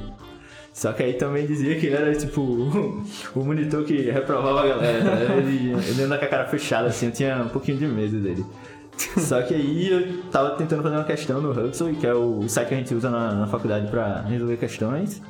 Só 0.73 0.93
que 0.93 1.03
aí 1.03 1.15
também 1.15 1.47
dizia 1.47 1.79
que 1.81 1.87
ele 1.87 1.97
era, 1.97 2.15
tipo, 2.15 2.43
o 3.35 3.45
monitor 3.45 3.83
que 3.85 4.11
reprovava 4.11 4.63
a 4.63 4.67
galera. 4.67 5.35
Ele, 5.39 5.73
ele 5.73 6.03
anda 6.03 6.19
com 6.19 6.25
a 6.25 6.29
cara 6.29 6.45
fechada, 6.47 6.89
assim, 6.89 7.07
eu 7.07 7.13
tinha 7.13 7.37
um 7.43 7.49
pouquinho 7.49 7.79
de 7.79 7.87
medo 7.87 8.21
dele. 8.21 8.45
Só 9.19 9.41
que 9.43 9.55
aí 9.55 9.91
eu 9.91 10.23
tava 10.31 10.51
tentando 10.51 10.83
fazer 10.83 10.97
uma 10.97 11.05
questão 11.05 11.41
no 11.41 11.51
Hudson, 11.51 11.95
que 11.95 12.07
é 12.07 12.15
o 12.15 12.49
site 12.49 12.69
que 12.69 12.75
a 12.75 12.77
gente 12.79 12.95
usa 12.95 13.11
na, 13.11 13.33
na 13.33 13.47
faculdade 13.47 13.91
pra 13.91 14.23
resolver 14.23 14.57
questões. 14.57 15.23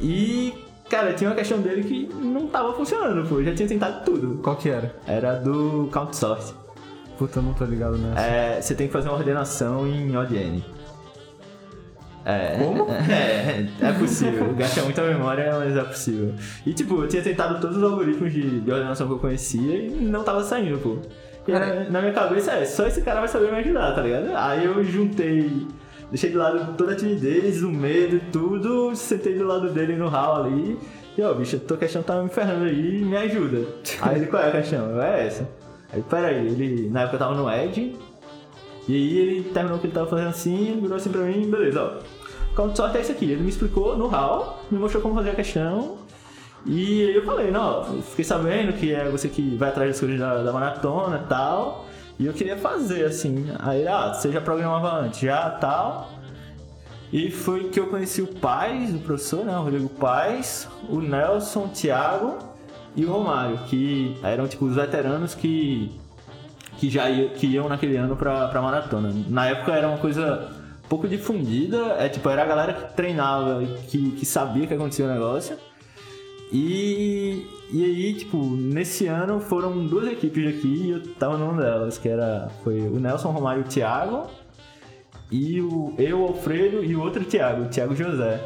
E, 0.00 0.52
cara, 0.88 1.12
tinha 1.12 1.30
uma 1.30 1.36
questão 1.36 1.60
dele 1.60 1.84
que 1.84 2.08
não 2.14 2.46
tava 2.46 2.72
funcionando, 2.72 3.28
pô. 3.28 3.40
Eu 3.40 3.44
já 3.44 3.54
tinha 3.54 3.68
tentado 3.68 4.04
tudo. 4.04 4.40
Qual 4.42 4.56
que 4.56 4.68
era? 4.68 4.94
Era 5.06 5.34
do 5.34 5.88
Count 5.92 6.16
Sort. 6.16 6.54
Puta, 7.18 7.38
eu 7.38 7.42
não 7.42 7.54
tô 7.54 7.64
ligado 7.64 7.96
nessa. 7.98 8.20
É, 8.20 8.60
você 8.60 8.74
tem 8.74 8.86
que 8.88 8.92
fazer 8.92 9.08
uma 9.08 9.18
ordenação 9.18 9.86
em 9.86 10.16
ODN. 10.16 10.64
É, 12.24 12.56
Como? 12.58 12.86
É, 13.10 13.66
é 13.80 13.92
possível. 13.92 14.54
Gasta 14.54 14.82
muita 14.82 15.02
memória, 15.02 15.52
mas 15.58 15.76
é 15.76 15.82
possível. 15.82 16.34
E 16.64 16.72
tipo, 16.72 17.02
eu 17.02 17.08
tinha 17.08 17.22
tentado 17.22 17.60
todos 17.60 17.76
os 17.76 17.82
algoritmos 17.82 18.32
de, 18.32 18.60
de 18.60 18.70
ordenação 18.70 19.06
que 19.06 19.12
eu 19.14 19.18
conhecia 19.18 19.76
e 19.76 19.90
não 19.90 20.22
tava 20.22 20.42
saindo, 20.42 20.78
pô. 20.78 20.98
E 21.46 21.52
na, 21.52 21.90
na 21.90 22.00
minha 22.00 22.12
cabeça 22.12 22.52
é, 22.52 22.64
só 22.64 22.86
esse 22.86 23.02
cara 23.02 23.20
vai 23.20 23.28
saber 23.28 23.50
me 23.50 23.58
ajudar, 23.58 23.94
tá 23.94 24.02
ligado? 24.02 24.30
Aí 24.34 24.64
eu 24.64 24.82
juntei, 24.84 25.66
deixei 26.08 26.30
de 26.30 26.36
lado 26.36 26.74
toda 26.76 26.92
a 26.92 26.96
timidez, 26.96 27.62
o 27.62 27.70
medo 27.70 28.16
e 28.16 28.20
tudo, 28.30 28.94
sentei 28.94 29.36
do 29.36 29.44
lado 29.44 29.68
dele 29.70 29.96
no 29.96 30.08
hall 30.08 30.44
ali. 30.44 30.78
E 31.18 31.22
ó, 31.22 31.34
bicho, 31.34 31.58
tua 31.58 31.76
questão 31.76 32.02
tá 32.02 32.22
me 32.22 32.28
ferrando 32.28 32.64
aí, 32.64 33.04
me 33.04 33.16
ajuda. 33.16 33.66
Aí 34.00 34.16
ele, 34.16 34.26
qual 34.26 34.42
é 34.42 34.48
a 34.48 34.52
questão? 34.52 35.02
É 35.02 35.26
essa. 35.26 35.48
Aí, 35.92 36.02
peraí, 36.08 36.46
ele, 36.46 36.88
na 36.88 37.02
época 37.02 37.16
eu 37.16 37.18
tava 37.18 37.34
no 37.34 37.50
Edge, 37.50 37.94
e 38.88 38.94
aí 38.94 39.18
ele 39.18 39.42
terminou 39.50 39.78
o 39.78 39.80
que 39.80 39.86
ele 39.86 39.94
tava 39.94 40.08
fazendo 40.08 40.28
assim, 40.28 40.78
virou 40.80 40.96
assim 40.96 41.10
pra 41.10 41.22
mim, 41.22 41.50
beleza, 41.50 41.82
ó. 41.82 42.22
Count 42.54 42.76
sort 42.76 42.94
é 42.96 43.00
isso 43.00 43.12
aqui. 43.12 43.30
Ele 43.30 43.42
me 43.42 43.48
explicou 43.48 43.96
no 43.96 44.08
hall, 44.08 44.62
me 44.70 44.78
mostrou 44.78 45.02
como 45.02 45.14
fazer 45.14 45.30
a 45.30 45.34
questão. 45.34 45.96
E 46.66 47.06
aí 47.06 47.14
eu 47.14 47.24
falei, 47.24 47.50
não, 47.50 47.96
eu 47.96 48.02
fiquei 48.02 48.24
sabendo 48.24 48.72
que 48.74 48.92
é 48.92 49.08
você 49.08 49.28
que 49.28 49.56
vai 49.56 49.70
atrás 49.70 49.90
das 49.90 50.00
coisas 50.00 50.18
da, 50.18 50.42
da 50.42 50.52
maratona 50.52 51.22
e 51.24 51.28
tal. 51.28 51.86
E 52.18 52.26
eu 52.26 52.32
queria 52.32 52.56
fazer, 52.56 53.04
assim. 53.04 53.46
Aí 53.58 53.86
ah, 53.88 54.12
você 54.12 54.30
já 54.30 54.40
programava 54.40 54.92
antes, 54.92 55.20
já 55.20 55.50
tal. 55.50 56.10
E 57.12 57.30
foi 57.30 57.64
que 57.64 57.80
eu 57.80 57.88
conheci 57.88 58.22
o 58.22 58.26
Paz, 58.26 58.94
o 58.94 58.98
professor, 58.98 59.44
né? 59.44 59.56
O 59.56 59.62
Rodrigo 59.62 59.88
Paz, 59.88 60.68
o 60.88 61.00
Nelson, 61.00 61.64
o 61.64 61.68
Thiago 61.68 62.38
e 62.94 63.04
o 63.04 63.10
Romário, 63.10 63.58
que 63.66 64.16
eram 64.22 64.46
tipo 64.46 64.66
os 64.66 64.76
veteranos 64.76 65.34
que 65.34 65.90
que 66.82 66.90
já 66.90 67.08
ia, 67.08 67.28
que 67.28 67.46
iam 67.46 67.68
naquele 67.68 67.96
ano 67.96 68.16
pra, 68.16 68.48
pra 68.48 68.60
maratona. 68.60 69.14
Na 69.28 69.46
época 69.46 69.70
era 69.70 69.86
uma 69.86 69.98
coisa 69.98 70.50
pouco 70.88 71.06
difundida, 71.06 71.94
é 71.96 72.08
tipo, 72.08 72.28
era 72.28 72.42
a 72.42 72.44
galera 72.44 72.72
que 72.72 72.96
treinava, 72.96 73.64
que, 73.86 74.10
que 74.10 74.26
sabia 74.26 74.66
que 74.66 74.74
acontecia 74.74 75.04
o 75.04 75.08
negócio. 75.08 75.56
E, 76.52 77.46
e 77.72 77.84
aí, 77.84 78.14
tipo, 78.14 78.36
nesse 78.36 79.06
ano 79.06 79.38
foram 79.38 79.86
duas 79.86 80.08
equipes 80.08 80.56
aqui 80.56 80.86
e 80.86 80.90
eu 80.90 81.06
tava 81.14 81.38
numa 81.38 81.62
delas, 81.62 81.98
que 81.98 82.08
era 82.08 82.50
foi 82.64 82.80
o 82.80 82.98
Nelson 82.98 83.30
Romário 83.30 83.62
e 83.62 83.64
o 83.64 83.68
Thiago, 83.68 84.26
e 85.30 85.60
o, 85.60 85.94
eu, 85.96 86.20
o 86.20 86.26
Alfredo 86.26 86.82
e 86.82 86.96
o 86.96 87.00
outro 87.00 87.24
Thiago, 87.24 87.62
o 87.62 87.68
Thiago 87.68 87.94
José. 87.94 88.40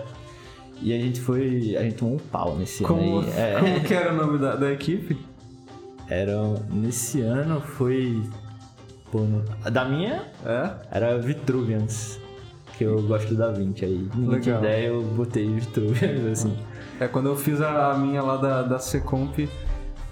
E 0.83 0.93
a 0.93 0.99
gente 0.99 1.23
foi. 1.23 1.75
A 1.75 1.83
gente 1.85 1.97
tomou 1.97 2.17
um 2.17 2.19
pau 2.19 2.55
nesse 2.55 2.85
Como, 2.85 3.21
ano 3.21 3.29
aí. 3.35 3.41
É. 3.41 3.59
como 3.59 3.81
que 3.81 3.95
era 3.95 4.13
o 4.13 4.15
nome 4.15 4.39
da, 4.39 4.57
da 4.57 4.71
equipe? 4.71 5.17
Era. 6.09 6.37
Nesse 6.71 7.21
ano 7.21 7.61
foi. 7.61 8.23
Pô, 9.11 9.21
no- 9.21 9.45
da 9.71 9.85
minha 9.85 10.23
É? 10.45 10.71
era 10.91 11.19
Vitruvians. 11.19 12.19
Que 12.77 12.85
eu 12.85 13.01
gosto 13.03 13.35
da 13.35 13.51
20 13.51 13.85
aí. 13.85 14.09
Ninguém 14.15 14.41
tinha 14.41 14.59
ideia, 14.59 14.89
eu 14.89 15.03
botei 15.03 15.49
Vitruvians 15.51 16.27
assim. 16.27 16.57
É 17.01 17.09
quando 17.09 17.27
eu 17.27 17.37
fiz 17.37 17.61
a, 17.61 17.95
minha 17.95 18.23
lá 18.23 18.37
da, 18.37 18.63
da 18.63 18.79
Secomp, 18.79 19.49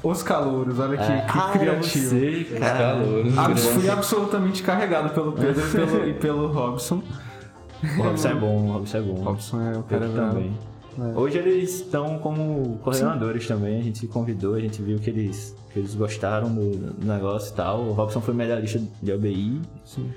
Os 0.02 0.22
Calouros, 0.22 0.78
olha 0.78 0.96
que, 0.96 1.02
É. 1.02 1.20
que 1.22 1.38
Ah, 1.38 1.50
criativo. 1.58 2.08
Sei, 2.10 2.44
cara. 2.44 2.78
calouros. 2.78 3.38
Abs- 3.38 3.66
fui 3.66 3.88
absolutamente 3.90 4.62
carregado 4.62 5.10
pelo 5.10 5.32
Pedro 5.32 5.66
e 5.66 5.70
pelo, 5.72 6.08
e 6.08 6.14
pelo 6.14 6.46
Robson. 6.52 7.02
O 7.98 8.02
Robson 8.02 8.28
é 8.28 8.34
bom, 8.34 8.68
o 8.68 8.72
Robson 8.72 8.96
é 8.98 9.00
bom. 9.02 9.14
Robson 9.22 9.60
é 9.62 9.78
o 9.78 9.82
cara 9.82 10.08
também. 10.08 10.56
É. 10.98 11.18
Hoje 11.18 11.38
eles 11.38 11.80
estão 11.80 12.18
como 12.18 12.78
coordenadores 12.82 13.46
também, 13.46 13.78
a 13.78 13.82
gente 13.82 14.06
convidou, 14.06 14.54
a 14.54 14.60
gente 14.60 14.80
viu 14.80 14.98
que 14.98 15.10
eles, 15.10 15.56
que 15.72 15.78
eles 15.78 15.94
gostaram 15.94 16.54
do, 16.54 17.04
negócio 17.04 17.52
e 17.52 17.56
tal. 17.56 17.80
O 17.82 17.92
Robson 17.92 18.20
foi 18.20 18.34
medalhista 18.34 18.80
de 19.02 19.12
OBI. 19.12 19.60
Sim. 19.84 20.10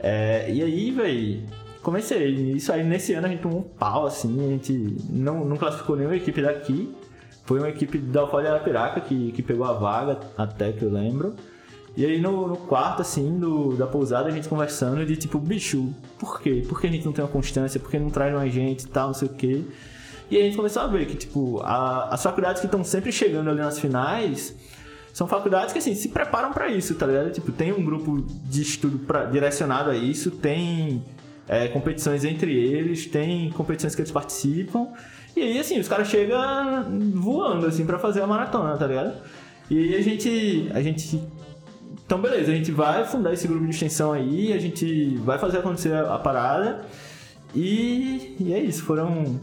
É, 0.00 0.50
e 0.50 0.62
aí, 0.62 0.90
véi, 0.90 1.44
comecei. 1.82 2.28
Isso 2.52 2.72
aí, 2.72 2.84
nesse 2.84 3.12
ano 3.14 3.26
a 3.26 3.30
gente 3.30 3.42
tomou 3.42 3.60
um 3.60 3.62
pau, 3.62 4.06
assim, 4.06 4.46
a 4.46 4.48
gente 4.50 4.96
não, 5.10 5.44
não 5.44 5.56
classificou 5.56 5.96
nenhuma 5.96 6.16
equipe 6.16 6.40
daqui. 6.40 6.94
Foi 7.44 7.58
uma 7.58 7.68
equipe 7.68 7.98
da 7.98 8.22
Alfalha 8.22 8.50
Arapiraca 8.50 9.00
que, 9.00 9.30
que 9.32 9.42
pegou 9.42 9.64
a 9.64 9.72
vaga, 9.72 10.18
até 10.36 10.72
que 10.72 10.82
eu 10.82 10.90
lembro. 10.90 11.34
E 11.96 12.04
aí 12.04 12.20
no, 12.20 12.46
no 12.48 12.56
quarto, 12.56 13.00
assim, 13.00 13.38
do, 13.38 13.74
da 13.74 13.86
pousada, 13.86 14.28
a 14.28 14.30
gente 14.30 14.48
conversando 14.48 15.06
de 15.06 15.16
tipo, 15.16 15.38
bicho, 15.38 15.94
por 16.18 16.40
quê? 16.40 16.62
Por 16.68 16.78
que 16.78 16.86
a 16.86 16.90
gente 16.90 17.06
não 17.06 17.12
tem 17.12 17.24
uma 17.24 17.30
constância? 17.30 17.80
Por 17.80 17.90
que 17.90 17.98
não 17.98 18.10
traz 18.10 18.34
mais 18.34 18.52
gente 18.52 18.82
e 18.82 18.88
tal, 18.88 19.08
não 19.08 19.14
sei 19.14 19.28
o 19.28 19.32
quê? 19.32 19.64
E 20.30 20.36
a 20.38 20.42
gente 20.42 20.56
começou 20.56 20.82
a 20.82 20.86
ver 20.86 21.06
que, 21.06 21.14
tipo, 21.16 21.60
a- 21.62 22.08
as 22.10 22.22
faculdades 22.22 22.60
que 22.60 22.66
estão 22.66 22.82
sempre 22.82 23.12
chegando 23.12 23.48
ali 23.50 23.60
nas 23.60 23.78
finais 23.78 24.54
são 25.12 25.26
faculdades 25.26 25.72
que, 25.72 25.78
assim, 25.78 25.94
se 25.94 26.08
preparam 26.08 26.52
pra 26.52 26.68
isso, 26.68 26.94
tá 26.94 27.06
ligado? 27.06 27.30
Tipo, 27.30 27.52
tem 27.52 27.72
um 27.72 27.84
grupo 27.84 28.22
de 28.44 28.62
estudo 28.62 28.98
pra- 28.98 29.24
direcionado 29.26 29.90
a 29.90 29.96
isso, 29.96 30.30
tem 30.30 31.02
é, 31.48 31.68
competições 31.68 32.24
entre 32.24 32.52
eles, 32.52 33.06
tem 33.06 33.50
competições 33.50 33.94
que 33.94 34.00
eles 34.00 34.10
participam. 34.10 34.88
E 35.36 35.40
aí, 35.40 35.58
assim, 35.60 35.78
os 35.78 35.86
caras 35.86 36.08
chegam 36.08 36.36
voando, 37.14 37.66
assim, 37.66 37.86
pra 37.86 37.98
fazer 38.00 38.20
a 38.20 38.26
maratona, 38.26 38.76
tá 38.76 38.86
ligado? 38.86 39.14
E 39.70 39.78
aí 39.78 39.94
a 39.96 40.02
gente, 40.02 40.68
a 40.74 40.82
gente 40.82 41.20
então, 42.04 42.20
beleza, 42.20 42.50
a 42.52 42.54
gente 42.54 42.70
vai 42.72 43.04
fundar 43.04 43.32
esse 43.32 43.46
grupo 43.48 43.64
de 43.64 43.70
extensão 43.70 44.12
aí, 44.12 44.52
a 44.52 44.58
gente 44.58 45.16
vai 45.24 45.38
fazer 45.38 45.58
acontecer 45.58 45.92
a, 45.92 46.14
a 46.14 46.18
parada. 46.18 46.84
E, 47.54 48.36
e 48.40 48.52
é 48.52 48.60
isso, 48.60 48.82
foram. 48.84 49.38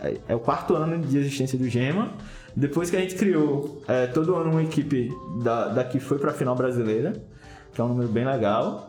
É, 0.00 0.16
é 0.28 0.34
o 0.34 0.40
quarto 0.40 0.74
ano 0.74 0.98
de 1.04 1.18
existência 1.18 1.58
do 1.58 1.68
Gema. 1.68 2.12
Depois 2.54 2.90
que 2.90 2.96
a 2.96 3.00
gente 3.00 3.14
criou 3.14 3.82
é, 3.86 4.06
todo 4.06 4.34
ano 4.34 4.50
uma 4.50 4.62
equipe 4.62 5.08
da, 5.42 5.68
da 5.68 5.84
que 5.84 6.00
foi 6.00 6.18
pra 6.18 6.32
final 6.32 6.54
brasileira, 6.54 7.12
que 7.72 7.80
é 7.80 7.84
um 7.84 7.88
número 7.88 8.08
bem 8.08 8.24
legal. 8.24 8.88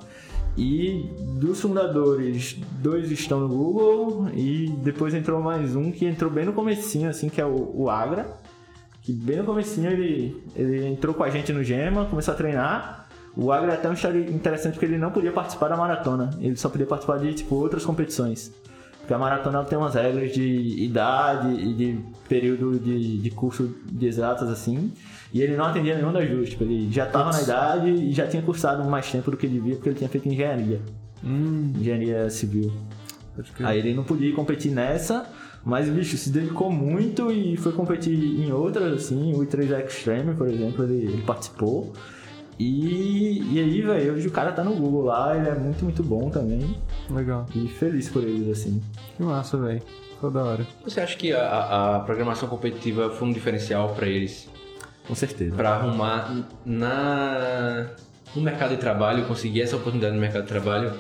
E 0.58 1.10
dos 1.39 1.62
fundadores, 1.62 2.58
dois 2.82 3.10
estão 3.10 3.39
no 3.39 3.47
Google 3.47 4.27
e 4.34 4.67
depois 4.84 5.13
entrou 5.13 5.41
mais 5.41 5.75
um 5.75 5.91
que 5.91 6.06
entrou 6.06 6.30
bem 6.30 6.45
no 6.45 6.54
comecinho, 6.54 7.10
assim, 7.10 7.30
que 7.30 7.39
é 7.39 7.45
o, 7.45 7.71
o 7.73 7.89
Agra. 7.89 8.27
Que 9.01 9.13
bem 9.13 9.38
no 9.38 9.45
comecinho 9.45 9.89
ele, 9.89 10.43
ele 10.56 10.88
entrou 10.88 11.13
com 11.15 11.23
a 11.23 11.30
gente 11.30 11.51
no 11.54 11.63
Gema, 11.63 12.06
começou 12.06 12.34
a 12.34 12.38
treinar. 12.38 13.08
O 13.36 13.51
Agra 13.51 13.71
é 13.71 13.75
até 13.75 13.88
uma 13.88 13.93
história 13.93 14.19
interessante 14.19 14.73
porque 14.73 14.86
ele 14.86 14.97
não 14.97 15.12
podia 15.12 15.32
participar 15.32 15.69
da 15.69 15.77
maratona. 15.77 16.32
Ele 16.39 16.58
só 16.58 16.67
podia 16.67 16.86
participar 16.86 17.17
de, 17.17 17.34
tipo, 17.34 17.56
outras 17.56 17.86
competições. 17.86 18.51
Porque 19.02 19.14
a 19.14 19.18
maratona 19.18 19.64
tem 19.64 19.78
umas 19.78 19.96
regras 19.96 20.32
de 20.32 20.84
idade 20.84 21.54
e 21.54 21.74
de 21.74 22.00
período 22.30 22.80
de, 22.80 23.18
de 23.18 23.30
curso 23.32 23.76
de 23.92 24.06
exatas, 24.06 24.50
assim. 24.50 24.92
E 25.34 25.42
ele 25.42 25.58
não 25.58 25.66
atendia 25.66 25.96
nenhum 25.96 26.14
das 26.14 26.30
duas. 26.30 26.50
Tipo, 26.50 26.64
ele 26.64 26.92
já 26.92 27.06
estava 27.06 27.32
na 27.32 27.42
idade 27.42 27.90
e 27.90 28.12
já 28.14 28.28
tinha 28.28 28.42
cursado 28.44 28.88
mais 28.90 29.12
tempo 29.12 29.32
do 29.32 29.38
que 29.38 29.48
devia 29.48 29.76
porque 29.76 29.90
ele 29.90 29.98
tinha 29.98 30.10
feito 30.10 30.28
engenharia. 30.30 30.80
Hum, 31.24 31.74
Engenharia 31.78 32.30
civil. 32.30 32.72
Aí 33.64 33.80
ele 33.80 33.94
não 33.94 34.04
podia 34.04 34.34
competir 34.34 34.72
nessa, 34.72 35.26
mas 35.64 35.88
o 35.88 35.92
bicho 35.92 36.18
se 36.18 36.30
dedicou 36.30 36.72
muito 36.72 37.32
e 37.32 37.56
foi 37.58 37.72
competir 37.72 38.14
em 38.14 38.52
outras, 38.52 38.94
assim, 38.94 39.34
o 39.34 39.40
I3 39.40 39.86
Extreme, 39.86 40.36
por 40.36 40.48
exemplo, 40.48 40.84
ele, 40.84 41.06
ele 41.06 41.22
participou. 41.24 41.94
E, 42.65 43.56
e 43.56 43.60
aí, 43.60 43.82
velho, 43.82 44.13
hoje 44.13 44.28
o 44.28 44.32
cara 44.32 44.52
tá 44.52 44.63
no 44.63 44.76
Google 44.76 45.06
lá, 45.06 45.36
ele 45.36 45.50
é 45.50 45.56
muito, 45.56 45.84
muito 45.84 46.04
bom 46.04 46.30
também. 46.30 46.78
Legal. 47.10 47.47
E 47.56 47.67
feliz 47.67 48.08
por 48.08 48.24
eles, 48.24 48.47
assim. 48.50 48.80
Que 49.17 49.24
massa, 49.24 49.58
velho. 49.58 49.82
Toda 50.19 50.43
hora. 50.43 50.67
Você 50.84 51.02
acha 51.02 51.17
que 51.17 51.34
a- 51.34 51.41
a, 51.41 51.95
a 51.95 52.00
programação 52.02 52.47
competitiva 52.47 53.10
foi 53.10 53.28
um 53.28 53.34
diferencial 53.34 53.89
para 53.95 54.06
eles? 54.06 54.47
Com 55.08 55.15
certeza. 55.15 55.56
Para 55.56 55.71
arrumar 55.71 56.45
na 56.63 57.88
no 58.36 58.41
mercado 58.43 58.69
de 58.69 58.78
trabalho, 58.78 59.26
conseguir 59.26 59.62
essa 59.63 59.76
oportunidade 59.76 60.13
no 60.15 60.21
mercado 60.21 60.43
de 60.43 60.47
trabalho, 60.47 60.93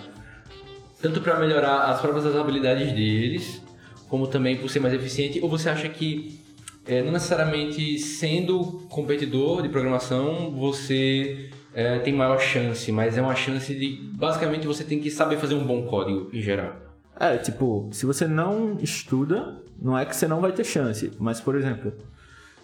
tanto 1.01 1.21
para 1.21 1.39
melhorar 1.39 1.83
as 1.91 2.01
próprias 2.01 2.25
habilidades 2.35 2.91
deles, 2.91 3.61
como 4.09 4.27
também 4.27 4.57
por 4.57 4.69
ser 4.69 4.79
mais 4.81 4.93
eficiente? 4.93 5.39
Ou 5.41 5.47
você 5.49 5.69
acha 5.69 5.87
que 5.87 6.40
é, 6.85 7.01
não 7.03 7.11
necessariamente 7.11 7.99
sendo 7.99 8.87
competidor 8.89 9.61
de 9.61 9.69
programação 9.69 10.51
você 10.51 11.49
é, 11.73 11.99
tem 11.99 12.13
maior 12.13 12.39
chance, 12.39 12.91
mas 12.91 13.17
é 13.17 13.21
uma 13.21 13.35
chance 13.35 13.73
de 13.73 14.01
basicamente 14.13 14.67
você 14.67 14.83
tem 14.83 14.99
que 14.99 15.09
saber 15.09 15.37
fazer 15.37 15.55
um 15.55 15.65
bom 15.65 15.85
código 15.85 16.29
em 16.33 16.41
geral? 16.41 16.75
É, 17.19 17.37
tipo, 17.37 17.87
se 17.91 18.05
você 18.05 18.27
não 18.27 18.77
estuda, 18.81 19.61
não 19.79 19.97
é 19.97 20.05
que 20.05 20.15
você 20.15 20.27
não 20.27 20.41
vai 20.41 20.51
ter 20.51 20.63
chance. 20.63 21.11
Mas, 21.19 21.39
por 21.39 21.55
exemplo, 21.55 21.93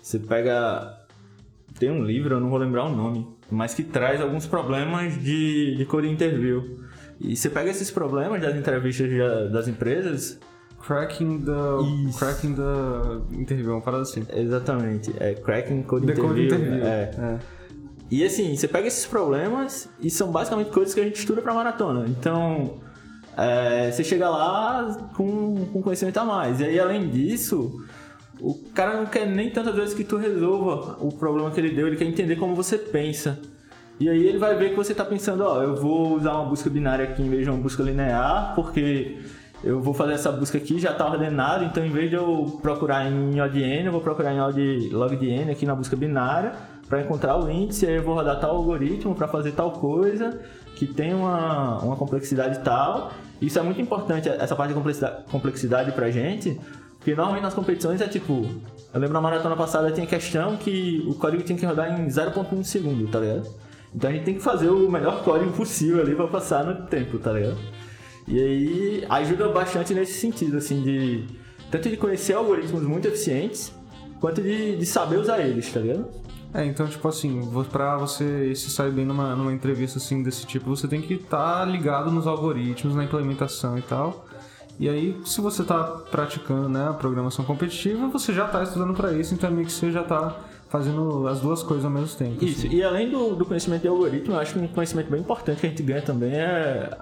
você 0.01 0.17
pega. 0.17 0.97
tem 1.79 1.91
um 1.91 2.03
livro, 2.03 2.35
eu 2.35 2.39
não 2.39 2.49
vou 2.49 2.57
lembrar 2.57 2.85
o 2.85 2.95
nome, 2.95 3.27
mas 3.51 3.73
que 3.73 3.83
traz 3.83 4.19
alguns 4.19 4.45
problemas 4.47 5.21
de, 5.21 5.75
de 5.75 5.85
code 5.85 6.07
interview. 6.07 6.79
E 7.19 7.35
você 7.35 7.49
pega 7.49 7.69
esses 7.69 7.91
problemas 7.91 8.41
das 8.41 8.55
entrevistas 8.55 9.51
das 9.51 9.67
empresas, 9.67 10.39
Cracking 10.85 11.43
the. 11.43 12.07
Isso. 12.09 12.19
Cracking 12.19 12.55
the 12.55 13.35
interview, 13.37 13.71
uma 13.71 13.81
parada 13.81 14.03
assim. 14.03 14.25
exatamente, 14.33 15.13
é 15.19 15.33
cracking 15.33 15.83
code 15.83 16.05
The 16.05 16.13
interview. 16.13 16.29
Code 16.29 16.45
Interview. 16.45 16.85
É. 16.85 17.11
É. 17.17 17.39
E 18.09 18.23
assim, 18.23 18.55
você 18.55 18.67
pega 18.67 18.87
esses 18.87 19.05
problemas 19.05 19.89
e 20.01 20.09
são 20.09 20.31
basicamente 20.31 20.71
coisas 20.71 20.93
que 20.93 21.01
a 21.01 21.03
gente 21.03 21.19
estuda 21.19 21.41
pra 21.41 21.53
maratona. 21.53 22.05
Então, 22.07 22.75
é, 23.35 23.91
você 23.91 24.03
chega 24.03 24.29
lá 24.29 25.09
com, 25.15 25.65
com 25.73 25.81
conhecimento 25.81 26.17
a 26.17 26.23
mais. 26.23 26.61
E 26.61 26.65
aí, 26.65 26.79
além 26.79 27.09
disso, 27.09 27.85
o 28.39 28.53
cara 28.73 28.95
não 28.95 29.05
quer 29.05 29.27
nem 29.27 29.49
tantas 29.49 29.75
vezes 29.75 29.93
que 29.93 30.05
tu 30.05 30.15
resolva 30.15 30.97
o 31.01 31.11
problema 31.11 31.51
que 31.51 31.59
ele 31.59 31.71
deu, 31.71 31.87
ele 31.87 31.97
quer 31.97 32.05
entender 32.05 32.37
como 32.37 32.55
você 32.55 32.77
pensa. 32.77 33.39
E 33.99 34.07
aí 34.07 34.25
ele 34.27 34.37
vai 34.37 34.55
ver 34.55 34.69
que 34.69 34.75
você 34.75 34.93
tá 34.93 35.03
pensando, 35.03 35.43
ó, 35.43 35.61
eu 35.61 35.75
vou 35.75 36.15
usar 36.15 36.33
uma 36.33 36.45
busca 36.45 36.69
binária 36.69 37.03
aqui 37.03 37.21
em 37.21 37.29
vez 37.29 37.43
de 37.43 37.49
uma 37.49 37.59
busca 37.59 37.81
linear, 37.83 38.53
porque 38.55 39.17
eu 39.63 39.81
vou 39.81 39.93
fazer 39.93 40.13
essa 40.13 40.31
busca 40.31 40.57
aqui, 40.57 40.79
já 40.79 40.93
tá 40.93 41.05
ordenado, 41.09 41.63
então 41.65 41.85
em 41.85 41.89
vez 41.89 42.09
de 42.09 42.15
eu 42.15 42.59
procurar 42.61 43.09
em 43.11 43.39
ODN, 43.41 43.85
eu 43.85 43.91
vou 43.91 44.01
procurar 44.01 44.33
em 44.33 44.39
log- 44.39 44.89
logDN 44.91 45.51
aqui 45.51 45.65
na 45.65 45.73
busca 45.75 45.95
binária 45.95 46.53
para 46.87 47.01
encontrar 47.01 47.37
o 47.37 47.49
índice, 47.51 47.85
aí 47.85 47.95
eu 47.95 48.03
vou 48.03 48.15
rodar 48.15 48.39
tal 48.39 48.55
algoritmo 48.55 49.13
para 49.15 49.27
fazer 49.27 49.51
tal 49.53 49.71
coisa 49.71 50.39
que 50.75 50.85
tem 50.85 51.13
uma, 51.13 51.79
uma 51.79 51.95
complexidade 51.95 52.59
tal. 52.63 53.11
Isso 53.41 53.57
é 53.59 53.61
muito 53.61 53.81
importante, 53.81 54.29
essa 54.29 54.55
parte 54.55 54.69
de 54.69 54.75
complexidade, 54.75 55.23
complexidade 55.29 55.91
pra 55.91 56.09
gente, 56.11 56.59
porque 56.97 57.13
normalmente 57.13 57.43
nas 57.43 57.53
competições 57.53 57.99
é 57.99 58.07
tipo, 58.07 58.33
eu 58.93 58.99
lembro 58.99 59.13
na 59.13 59.21
maratona 59.21 59.55
passada 59.55 59.91
tinha 59.91 60.05
questão 60.07 60.55
que 60.55 61.03
o 61.07 61.15
código 61.15 61.43
tinha 61.43 61.57
que 61.57 61.65
rodar 61.65 61.99
em 61.99 62.07
0.1 62.07 62.63
segundo, 62.63 63.07
tá 63.09 63.19
ligado? 63.19 63.47
Então 63.93 64.09
a 64.09 64.13
gente 64.13 64.23
tem 64.25 64.33
que 64.35 64.41
fazer 64.41 64.69
o 64.69 64.89
melhor 64.89 65.23
código 65.23 65.51
possível 65.51 66.01
ali 66.01 66.15
pra 66.15 66.27
passar 66.27 66.63
no 66.63 66.85
tempo, 66.87 67.17
tá 67.19 67.31
ligado? 67.33 67.57
E 68.27 68.39
aí 68.39 69.05
ajuda 69.09 69.49
bastante 69.49 69.93
nesse 69.93 70.19
sentido, 70.19 70.57
assim, 70.57 70.81
de 70.81 71.25
tanto 71.71 71.89
de 71.89 71.97
conhecer 71.97 72.33
algoritmos 72.33 72.83
muito 72.83 73.07
eficientes, 73.07 73.71
quanto 74.19 74.41
de, 74.41 74.75
de 74.75 74.85
saber 74.85 75.17
usar 75.17 75.39
eles, 75.39 75.71
tá 75.71 75.79
ligado? 75.79 76.07
É, 76.53 76.65
então, 76.65 76.87
tipo 76.87 77.07
assim, 77.07 77.41
pra 77.71 77.97
você 77.97 78.53
se 78.55 78.69
sair 78.69 78.91
bem 78.91 79.05
numa, 79.05 79.35
numa 79.35 79.53
entrevista 79.53 79.97
assim 79.97 80.23
desse 80.23 80.45
tipo, 80.45 80.69
você 80.69 80.87
tem 80.87 81.01
que 81.01 81.15
estar 81.15 81.65
ligado 81.65 82.09
nos 82.09 82.25
algoritmos, 82.25 82.95
na 82.95 83.03
implementação 83.03 83.77
e 83.77 83.81
tal. 83.81 84.25
E 84.79 84.87
aí, 84.87 85.19
se 85.25 85.41
você 85.41 85.63
tá 85.63 85.83
praticando 85.83 86.69
né, 86.69 86.87
a 86.87 86.93
programação 86.93 87.43
competitiva, 87.43 88.07
você 88.07 88.33
já 88.33 88.47
tá 88.47 88.63
estudando 88.63 88.93
pra 88.93 89.11
isso, 89.13 89.33
então 89.33 89.49
é 89.49 89.53
meio 89.53 89.65
que 89.65 89.71
você 89.71 89.91
já 89.91 90.03
tá 90.03 90.39
fazendo 90.69 91.27
as 91.27 91.39
duas 91.39 91.63
coisas 91.63 91.85
ao 91.85 91.91
mesmo 91.91 92.15
tempo. 92.15 92.43
Isso, 92.43 92.67
assim. 92.67 92.75
e 92.75 92.83
além 92.83 93.09
do, 93.09 93.35
do 93.35 93.45
conhecimento 93.45 93.81
de 93.81 93.87
algoritmo, 93.87 94.33
eu 94.33 94.39
acho 94.39 94.53
que 94.53 94.59
um 94.59 94.67
conhecimento 94.67 95.09
bem 95.09 95.21
importante 95.21 95.61
que 95.61 95.65
a 95.65 95.69
gente 95.69 95.81
ganha 95.81 96.01
também 96.01 96.31
é 96.33 96.97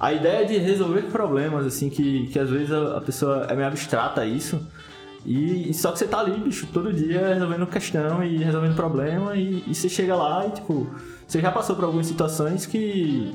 a 0.00 0.14
ideia 0.14 0.46
de 0.46 0.56
resolver 0.56 1.02
problemas, 1.02 1.66
assim, 1.66 1.90
que, 1.90 2.26
que 2.28 2.38
às 2.38 2.48
vezes 2.48 2.72
a, 2.72 2.96
a 2.96 3.00
pessoa 3.02 3.46
é 3.50 3.54
meio 3.54 3.68
abstrata 3.68 4.24
isso. 4.24 4.66
E, 5.26 5.68
e 5.68 5.74
só 5.74 5.92
que 5.92 5.98
você 5.98 6.06
tá 6.06 6.20
ali, 6.20 6.40
bicho, 6.40 6.66
todo 6.72 6.90
dia 6.90 7.34
resolvendo 7.34 7.66
questão 7.66 8.24
e 8.24 8.38
resolvendo 8.38 8.74
problema, 8.74 9.36
e, 9.36 9.62
e 9.66 9.74
você 9.74 9.90
chega 9.90 10.16
lá 10.16 10.46
e, 10.46 10.52
tipo, 10.52 10.88
você 11.28 11.38
já 11.38 11.52
passou 11.52 11.76
por 11.76 11.84
algumas 11.84 12.06
situações 12.06 12.64
que. 12.64 13.30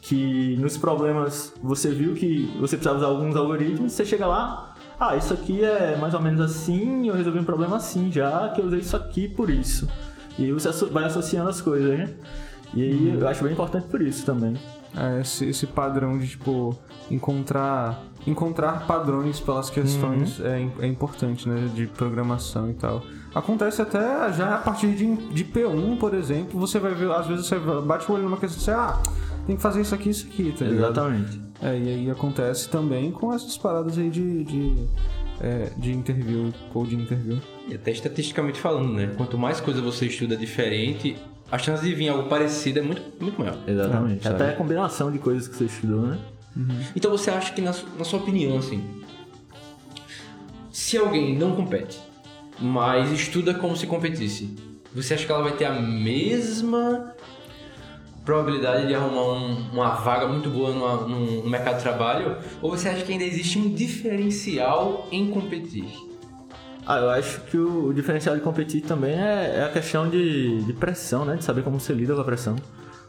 que 0.00 0.56
nos 0.60 0.78
problemas 0.78 1.52
você 1.60 1.90
viu 1.90 2.14
que 2.14 2.44
você 2.60 2.76
precisava 2.76 2.98
usar 2.98 3.08
alguns 3.08 3.34
algoritmos, 3.34 3.92
você 3.92 4.04
chega 4.04 4.28
lá, 4.28 4.76
ah, 4.98 5.16
isso 5.16 5.34
aqui 5.34 5.64
é 5.64 5.96
mais 5.96 6.14
ou 6.14 6.20
menos 6.20 6.40
assim, 6.40 7.08
eu 7.08 7.14
resolvi 7.14 7.40
um 7.40 7.44
problema 7.44 7.76
assim 7.78 8.12
já, 8.12 8.48
que 8.50 8.60
eu 8.60 8.66
usei 8.66 8.78
isso 8.78 8.96
aqui 8.96 9.28
por 9.28 9.50
isso. 9.50 9.88
E 10.38 10.44
aí 10.44 10.52
você 10.52 10.70
vai 10.86 11.04
associando 11.04 11.50
as 11.50 11.60
coisas, 11.60 11.98
né? 11.98 12.14
E 12.72 12.82
aí 12.82 13.18
eu 13.20 13.26
acho 13.26 13.42
bem 13.42 13.52
importante 13.52 13.88
por 13.88 14.00
isso 14.00 14.24
também. 14.24 14.56
É, 14.96 15.20
esse, 15.20 15.44
esse 15.46 15.66
padrão 15.66 16.18
de, 16.18 16.26
tipo, 16.28 16.76
encontrar, 17.10 18.02
encontrar 18.26 18.86
padrões 18.86 19.38
pelas 19.38 19.70
questões 19.70 20.40
é, 20.40 20.60
im- 20.60 20.72
é 20.80 20.86
importante, 20.86 21.48
né? 21.48 21.68
De 21.74 21.86
programação 21.86 22.70
e 22.70 22.74
tal. 22.74 23.02
Acontece 23.34 23.80
até 23.80 24.32
já 24.32 24.56
a 24.56 24.58
partir 24.58 24.92
de, 24.94 25.14
de 25.32 25.44
P1, 25.44 25.96
por 25.98 26.14
exemplo, 26.14 26.58
você 26.58 26.78
vai 26.80 26.92
ver, 26.94 27.10
às 27.12 27.26
vezes 27.26 27.46
você 27.46 27.56
bate 27.58 28.10
o 28.10 28.14
olho 28.14 28.24
numa 28.24 28.36
questão 28.36 28.58
e 28.58 28.64
você, 28.64 28.70
ah, 28.72 29.00
tem 29.46 29.54
que 29.54 29.62
fazer 29.62 29.80
isso 29.82 29.94
aqui, 29.94 30.10
isso 30.10 30.26
aqui, 30.26 30.52
tá 30.58 30.64
ligado? 30.64 30.90
Exatamente. 30.90 31.40
É, 31.62 31.78
e 31.78 31.88
aí 31.88 32.10
acontece 32.10 32.68
também 32.68 33.12
com 33.12 33.32
essas 33.32 33.56
paradas 33.56 33.96
aí 33.96 34.10
de, 34.10 34.42
de, 34.44 34.74
é, 35.40 35.70
de 35.76 35.92
interview, 35.92 36.52
code 36.72 36.96
interview. 36.96 37.38
E 37.68 37.74
até 37.76 37.92
estatisticamente 37.92 38.58
falando, 38.58 38.92
né? 38.92 39.14
Quanto 39.16 39.38
mais 39.38 39.60
coisa 39.60 39.80
você 39.80 40.06
estuda 40.06 40.36
diferente, 40.36 41.16
a 41.50 41.58
chance 41.58 41.82
de 41.82 41.94
vir 41.94 42.08
algo 42.08 42.28
parecido 42.28 42.78
é 42.78 42.82
muito, 42.82 43.02
muito 43.20 43.38
maior. 43.40 43.56
Exatamente. 43.66 44.22
sabe? 44.22 44.34
Até 44.36 44.50
a 44.50 44.56
combinação 44.56 45.10
de 45.10 45.18
coisas 45.18 45.48
que 45.48 45.56
você 45.56 45.64
estudou, 45.64 46.02
né? 46.02 46.18
Então 46.96 47.10
você 47.10 47.30
acha 47.30 47.52
que, 47.52 47.60
na, 47.60 47.72
na 47.98 48.04
sua 48.04 48.18
opinião, 48.20 48.58
assim, 48.58 48.84
se 50.72 50.96
alguém 50.96 51.36
não 51.38 51.54
compete, 51.54 51.98
mas 52.60 53.10
estuda 53.12 53.54
como 53.54 53.76
se 53.76 53.86
competisse, 53.86 54.56
você 54.94 55.14
acha 55.14 55.24
que 55.24 55.32
ela 55.32 55.42
vai 55.42 55.52
ter 55.52 55.64
a 55.66 55.72
mesma 55.80 57.14
probabilidade 58.24 58.86
de 58.88 58.94
arrumar 58.94 59.32
um- 59.32 59.70
uma 59.72 59.90
vaga 59.94 60.26
muito 60.28 60.50
boa 60.50 60.70
numa- 60.72 61.06
num- 61.06 61.42
no 61.42 61.48
mercado 61.50 61.76
de 61.76 61.82
trabalho? 61.82 62.36
Ou 62.60 62.70
você 62.70 62.88
acha 62.88 63.04
que 63.04 63.12
ainda 63.12 63.24
existe 63.24 63.58
um 63.58 63.72
diferencial 63.72 65.08
em 65.10 65.30
competir? 65.30 65.86
Ah, 66.86 66.98
eu 66.98 67.10
acho 67.10 67.40
que 67.42 67.56
o, 67.56 67.92
diferencial 67.92 68.34
de 68.34 68.40
competir 68.40 68.82
também 68.82 69.12
é, 69.12 69.58
é 69.58 69.64
a 69.64 69.68
questão 69.68 70.08
de, 70.08 70.62
de 70.64 70.72
pressão, 70.72 71.24
né? 71.24 71.36
De 71.36 71.44
saber 71.44 71.62
como 71.62 71.78
você 71.78 71.92
lida 71.92 72.14
com 72.14 72.20
a 72.20 72.24
pressão. 72.24 72.56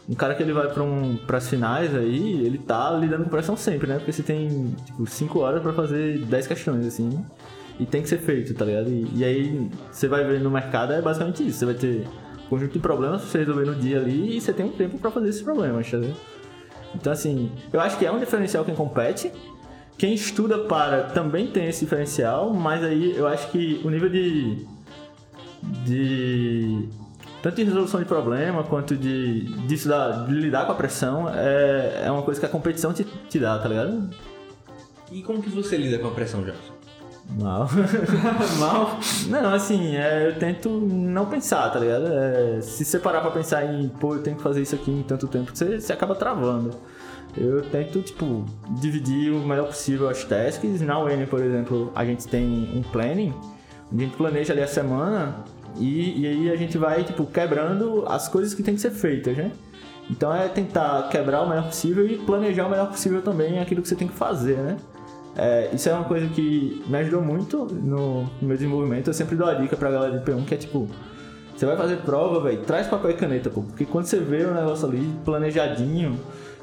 Um 0.10 0.16
cara 0.16 0.36
que 0.36 0.44
ele 0.44 0.52
vai 0.52 0.68
para 0.68 0.84
um, 0.84 1.18
as 1.32 1.50
finais 1.50 1.96
aí, 1.96 2.46
ele 2.46 2.58
tá 2.58 2.92
lidando 2.92 3.24
com 3.24 3.30
pressão 3.30 3.56
sempre, 3.56 3.88
né? 3.88 3.98
Porque 3.98 4.12
você 4.12 4.24
tem, 4.24 4.76
tipo, 4.86 5.06
5 5.06 5.40
horas 5.40 5.62
para 5.62 5.74
fazer 5.74 6.20
10 6.20 6.48
questões, 6.48 6.86
assim. 6.86 7.24
E 7.80 7.86
tem 7.86 8.02
que 8.02 8.10
ser 8.10 8.18
feito, 8.18 8.54
tá 8.54 8.66
ligado? 8.66 8.90
E, 8.90 9.10
e 9.16 9.24
aí, 9.24 9.70
você 9.92 10.08
vai 10.08 10.24
ver 10.24 10.40
no 10.42 10.52
mercado, 10.52 10.94
é 10.94 11.02
basicamente 11.02 11.48
isso. 11.48 11.60
Você 11.60 11.66
vai 11.66 11.76
ter 11.76 12.08
um 12.46 12.50
conjunto 12.50 12.74
de 12.74 12.80
problemas 12.80 13.22
pra 13.22 13.30
você 13.30 13.38
resolver 13.40 13.66
no 13.66 13.76
dia 13.76 14.00
ali 14.00 14.38
e 14.38 14.42
você 14.42 14.52
tem 14.52 14.66
um 14.66 14.72
tempo 14.72 14.98
para 14.98 15.10
fazer 15.12 15.30
esses 15.30 15.42
problemas, 15.42 15.90
tá 15.90 15.98
ligado? 15.98 16.18
Então, 16.94 17.14
assim, 17.14 17.52
eu 17.72 17.80
acho 17.80 17.98
que 17.98 18.06
é 18.06 18.12
um 18.12 18.20
diferencial 18.20 18.66
quem 18.66 18.76
compete. 18.76 19.32
Quem 20.02 20.16
estuda 20.16 20.58
para 20.58 21.04
também 21.04 21.46
tem 21.46 21.68
esse 21.68 21.82
diferencial, 21.82 22.52
mas 22.52 22.84
aí 22.84 23.16
eu 23.16 23.28
acho 23.28 23.52
que 23.52 23.80
o 23.86 23.90
nível 23.92 24.10
de. 24.10 24.66
de. 25.86 26.90
tanto 27.44 27.58
de 27.58 27.64
resolução 27.66 28.00
de 28.00 28.08
problema 28.08 28.64
quanto 28.64 28.98
de, 28.98 29.42
de, 29.68 29.76
estudar, 29.76 30.26
de 30.26 30.34
lidar 30.34 30.66
com 30.66 30.72
a 30.72 30.76
pressão 30.76 31.30
é, 31.30 32.06
é 32.06 32.12
uma 32.12 32.24
coisa 32.24 32.40
que 32.40 32.46
a 32.48 32.50
competição 32.50 32.92
te, 32.92 33.04
te 33.04 33.38
dá, 33.38 33.60
tá 33.60 33.70
ligado? 33.70 34.10
E 35.12 35.22
como 35.22 35.40
que 35.40 35.52
você 35.52 35.78
lida 35.78 36.00
com 36.00 36.08
a 36.08 36.12
pressão, 36.12 36.42
Jackson? 36.42 36.74
Mal. 37.40 37.70
Mal? 38.58 39.00
Não, 39.28 39.54
assim, 39.54 39.98
é, 39.98 40.30
eu 40.30 40.40
tento 40.40 40.68
não 40.68 41.28
pensar, 41.28 41.70
tá 41.70 41.78
ligado? 41.78 42.08
É, 42.08 42.60
se 42.60 42.84
você 42.84 42.98
parar 42.98 43.22
pra 43.22 43.30
pensar 43.30 43.72
em, 43.72 43.88
pô, 43.88 44.16
eu 44.16 44.24
tenho 44.24 44.36
que 44.36 44.42
fazer 44.42 44.64
isso 44.64 44.74
aqui 44.74 44.90
em 44.90 45.04
tanto 45.04 45.28
tempo, 45.28 45.52
você, 45.54 45.80
você 45.80 45.94
acaba 45.94 46.16
travando. 46.16 46.72
Eu 47.38 47.62
tento, 47.62 48.02
tipo, 48.02 48.46
dividir 48.80 49.32
o 49.32 49.40
melhor 49.40 49.68
possível 49.68 50.10
as 50.10 50.24
tasks. 50.24 50.82
Na 50.82 51.00
UN, 51.00 51.26
por 51.26 51.42
exemplo, 51.42 51.92
a 51.96 52.04
gente 52.04 52.28
tem 52.28 52.72
um 52.76 52.82
planning, 52.82 53.34
onde 53.92 54.04
a 54.04 54.08
gente 54.08 54.18
planeja 54.18 54.54
ali 54.54 54.62
a 54.62 54.68
semana 54.68 55.36
e, 55.78 56.22
e 56.22 56.28
aí 56.28 56.52
a 56.52 56.56
gente 56.56 56.78
vai, 56.78 57.04
tipo, 57.04 57.26
quebrando 57.26 58.04
as 58.08 58.28
coisas 58.28 58.54
que 58.54 58.62
tem 58.62 58.76
que 58.76 58.82
ser 58.82 58.92
feitas, 58.92 59.38
né? 59.38 59.52
Então 60.10 60.36
é 60.36 60.50
tentar 60.50 61.08
quebrar 61.10 61.42
o 61.42 61.50
melhor 61.50 61.68
possível 61.68 62.06
e 62.06 62.18
planejar 62.18 62.68
o 62.68 62.70
melhor 62.70 62.88
possível 62.88 63.22
também 63.22 63.60
aquilo 63.60 63.82
que 63.82 63.88
você 63.88 63.96
tem 63.96 64.08
que 64.08 64.14
fazer, 64.14 64.58
né? 64.58 64.78
É, 65.38 65.70
isso 65.74 65.88
é 65.88 65.94
uma 65.94 66.04
coisa 66.04 66.28
que 66.28 66.84
me 66.88 66.98
ajudou 66.98 67.22
muito 67.22 67.66
no, 67.66 68.24
no 68.24 68.30
meu 68.42 68.58
desenvolvimento. 68.58 69.08
Eu 69.08 69.14
sempre 69.14 69.38
dou 69.38 69.48
a 69.48 69.54
dica 69.54 69.78
pra 69.78 69.90
galera 69.90 70.20
de 70.20 70.26
P1 70.26 70.46
que 70.46 70.54
é 70.54 70.58
tipo: 70.58 70.90
você 71.56 71.66
vai 71.66 71.78
fazer 71.78 71.98
prova, 71.98 72.42
velho, 72.42 72.62
traz 72.64 72.88
papel 72.88 73.12
e 73.12 73.14
caneta, 73.14 73.50
pô. 73.50 73.62
Porque 73.62 73.86
quando 73.86 74.06
você 74.06 74.20
vê 74.20 74.44
o 74.44 74.54
negócio 74.54 74.88
ali 74.88 75.10
planejadinho, 75.24 76.20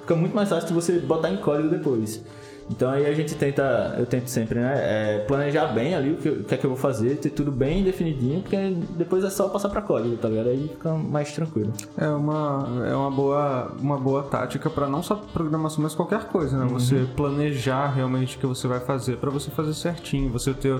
fica 0.09 0.17
muito 0.17 0.35
mais 0.35 0.49
fácil 0.49 0.69
de 0.69 0.75
você 0.75 0.99
botar 0.99 1.31
em 1.31 1.37
código 1.37 1.69
depois. 1.69 2.25
Então 2.71 2.91
aí 2.91 3.07
a 3.07 3.15
gente 3.15 3.35
tenta, 3.35 3.95
eu 3.99 4.05
tento 4.05 4.29
sempre, 4.29 4.61
né? 4.61 4.75
é, 4.77 5.19
planejar 5.21 5.69
bem 5.69 5.95
ali 5.95 6.13
o 6.13 6.17
que, 6.17 6.29
o 6.29 6.45
que 6.45 6.55
é 6.55 6.59
que 6.59 6.67
eu 6.67 6.71
vou 6.71 6.79
fazer, 6.79 7.17
ter 7.17 7.31
tudo 7.31 7.51
bem 7.51 7.83
definidinho, 7.83 8.43
porque 8.43 8.77
depois 8.91 9.25
é 9.25 9.31
só 9.31 9.49
passar 9.49 9.71
pra 9.71 9.81
código, 9.81 10.19
tá 10.19 10.29
ligado? 10.29 10.51
Aí 10.51 10.69
fica 10.69 10.93
mais 10.93 11.33
tranquilo. 11.33 11.73
É 11.97 12.09
uma, 12.09 12.87
é 12.87 12.95
uma, 12.95 13.11
boa, 13.11 13.73
uma 13.81 13.97
boa 13.99 14.23
tática 14.23 14.69
para 14.69 14.87
não 14.87 15.03
só 15.03 15.15
programação, 15.15 15.83
mas 15.83 15.95
qualquer 15.95 16.25
coisa, 16.25 16.59
né? 16.59 16.67
Você 16.71 17.07
planejar 17.17 17.89
realmente 17.89 18.37
o 18.37 18.41
que 18.41 18.47
você 18.47 18.69
vai 18.69 18.81
fazer, 18.81 19.17
para 19.17 19.31
você 19.31 19.51
fazer 19.51 19.73
certinho, 19.73 20.31
você 20.31 20.53
ter, 20.53 20.79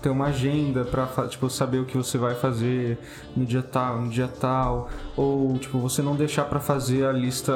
ter 0.00 0.08
uma 0.08 0.26
agenda 0.26 0.84
para 0.84 1.06
tipo, 1.28 1.48
saber 1.50 1.78
o 1.78 1.84
que 1.84 1.96
você 1.96 2.16
vai 2.16 2.34
fazer 2.34 2.98
no 3.36 3.44
dia 3.44 3.62
tal, 3.62 4.00
no 4.00 4.08
dia 4.10 4.28
tal, 4.28 4.88
ou 5.16 5.58
tipo, 5.58 5.78
você 5.78 6.00
não 6.02 6.14
deixar 6.16 6.44
para 6.44 6.58
fazer 6.60 7.04
a 7.04 7.12
lista 7.12 7.52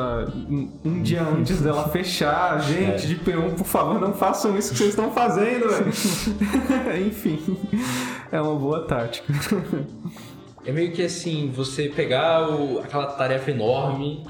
um, 0.85 1.03
dia 1.03 1.23
antes 1.23 1.61
dela 1.61 1.89
fechar. 1.89 2.61
Gente, 2.63 3.07
de 3.07 3.17
P1, 3.17 3.55
por 3.57 3.67
favor, 3.67 4.01
não 4.01 4.13
façam 4.13 4.57
isso 4.59 4.73
que 4.73 4.79
vocês 4.79 4.91
estão 4.91 5.11
fazendo. 5.11 5.67
Enfim, 7.07 7.57
é 8.31 8.41
uma 8.41 8.55
boa 8.55 8.81
tática. 8.87 9.33
É 10.67 10.73
meio 10.73 10.93
que 10.93 11.03
assim, 11.03 11.51
você 11.55 11.89
pegar 11.89 12.49
o- 12.49 12.79
aquela 12.81 13.07
tarefa 13.07 13.51
enorme 13.51 14.25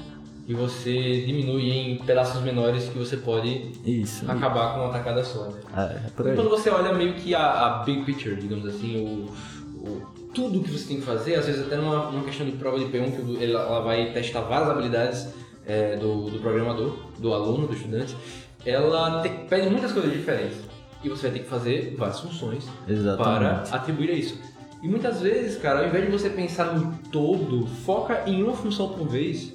e 0.47 0.53
você 0.53 1.23
diminui 1.25 1.71
em 1.71 1.97
pedaços 1.97 2.41
menores 2.43 2.87
que 2.89 2.97
você 2.97 3.17
pode 3.17 3.71
Isso. 3.83 4.29
acabar 4.29 4.73
com 4.75 4.81
uma 4.81 4.93
tacada 4.93 5.23
só. 5.23 5.45
Né? 5.47 5.59
É, 5.75 5.81
é 5.81 6.25
E 6.25 6.29
aí. 6.29 6.35
quando 6.35 6.49
você 6.49 6.69
olha 6.69 6.93
meio 6.93 7.13
que 7.15 7.33
a, 7.33 7.41
a 7.65 7.83
big 7.83 8.03
picture, 8.03 8.35
digamos 8.35 8.65
assim, 8.67 9.27
o, 9.75 9.83
o- 9.87 10.01
tudo 10.33 10.59
que 10.61 10.69
você 10.69 10.87
tem 10.87 10.97
que 10.97 11.03
fazer, 11.03 11.35
às 11.35 11.45
vezes 11.45 11.65
até 11.65 11.77
numa, 11.77 12.11
numa 12.11 12.23
questão 12.23 12.45
de 12.45 12.51
prova 12.53 12.77
de 12.77 12.85
P1, 12.85 13.11
que 13.15 13.43
ele- 13.43 13.53
ela 13.53 13.79
vai 13.81 14.11
testar 14.11 14.41
várias 14.41 14.69
habilidades 14.69 15.27
é, 15.65 15.95
do, 15.95 16.29
do 16.29 16.37
programador, 16.39 16.95
do 17.17 17.33
aluno, 17.33 17.65
do 17.67 17.73
estudante, 17.73 18.15
ela 18.63 19.23
te- 19.23 19.29
pede 19.49 19.67
muitas 19.69 19.91
coisas 19.93 20.11
diferentes. 20.11 20.57
E 21.03 21.09
você 21.09 21.23
vai 21.23 21.31
ter 21.39 21.43
que 21.43 21.49
fazer 21.49 21.95
várias 21.97 22.19
funções 22.19 22.65
para 22.85 22.93
Exatamente. 22.93 23.73
atribuir 23.75 24.11
a 24.11 24.13
isso. 24.13 24.39
E 24.83 24.87
muitas 24.87 25.21
vezes, 25.21 25.57
cara, 25.59 25.79
ao 25.79 25.87
invés 25.87 26.05
de 26.05 26.11
você 26.11 26.29
pensar 26.29 26.75
no 26.75 26.95
todo, 27.11 27.65
foca 27.65 28.23
em 28.27 28.43
uma 28.43 28.53
função 28.53 28.89
por 28.89 29.07
vez. 29.07 29.54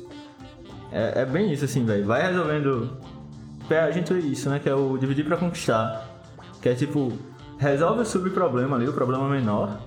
É, 0.92 1.22
é 1.22 1.24
bem 1.26 1.52
isso, 1.52 1.64
assim, 1.64 1.84
velho. 1.84 2.04
Vai 2.06 2.26
resolvendo. 2.26 2.96
É, 3.68 3.78
A 3.80 3.90
gente 3.90 4.12
vê 4.12 4.20
isso, 4.20 4.50
né? 4.50 4.58
Que 4.58 4.68
é 4.68 4.74
o 4.74 4.96
dividir 4.98 5.24
pra 5.24 5.36
conquistar. 5.36 6.04
Que 6.60 6.70
é 6.70 6.74
tipo, 6.74 7.12
resolve 7.58 8.00
o 8.02 8.04
subproblema 8.04 8.76
ali, 8.76 8.88
o 8.88 8.92
problema 8.92 9.28
menor. 9.28 9.80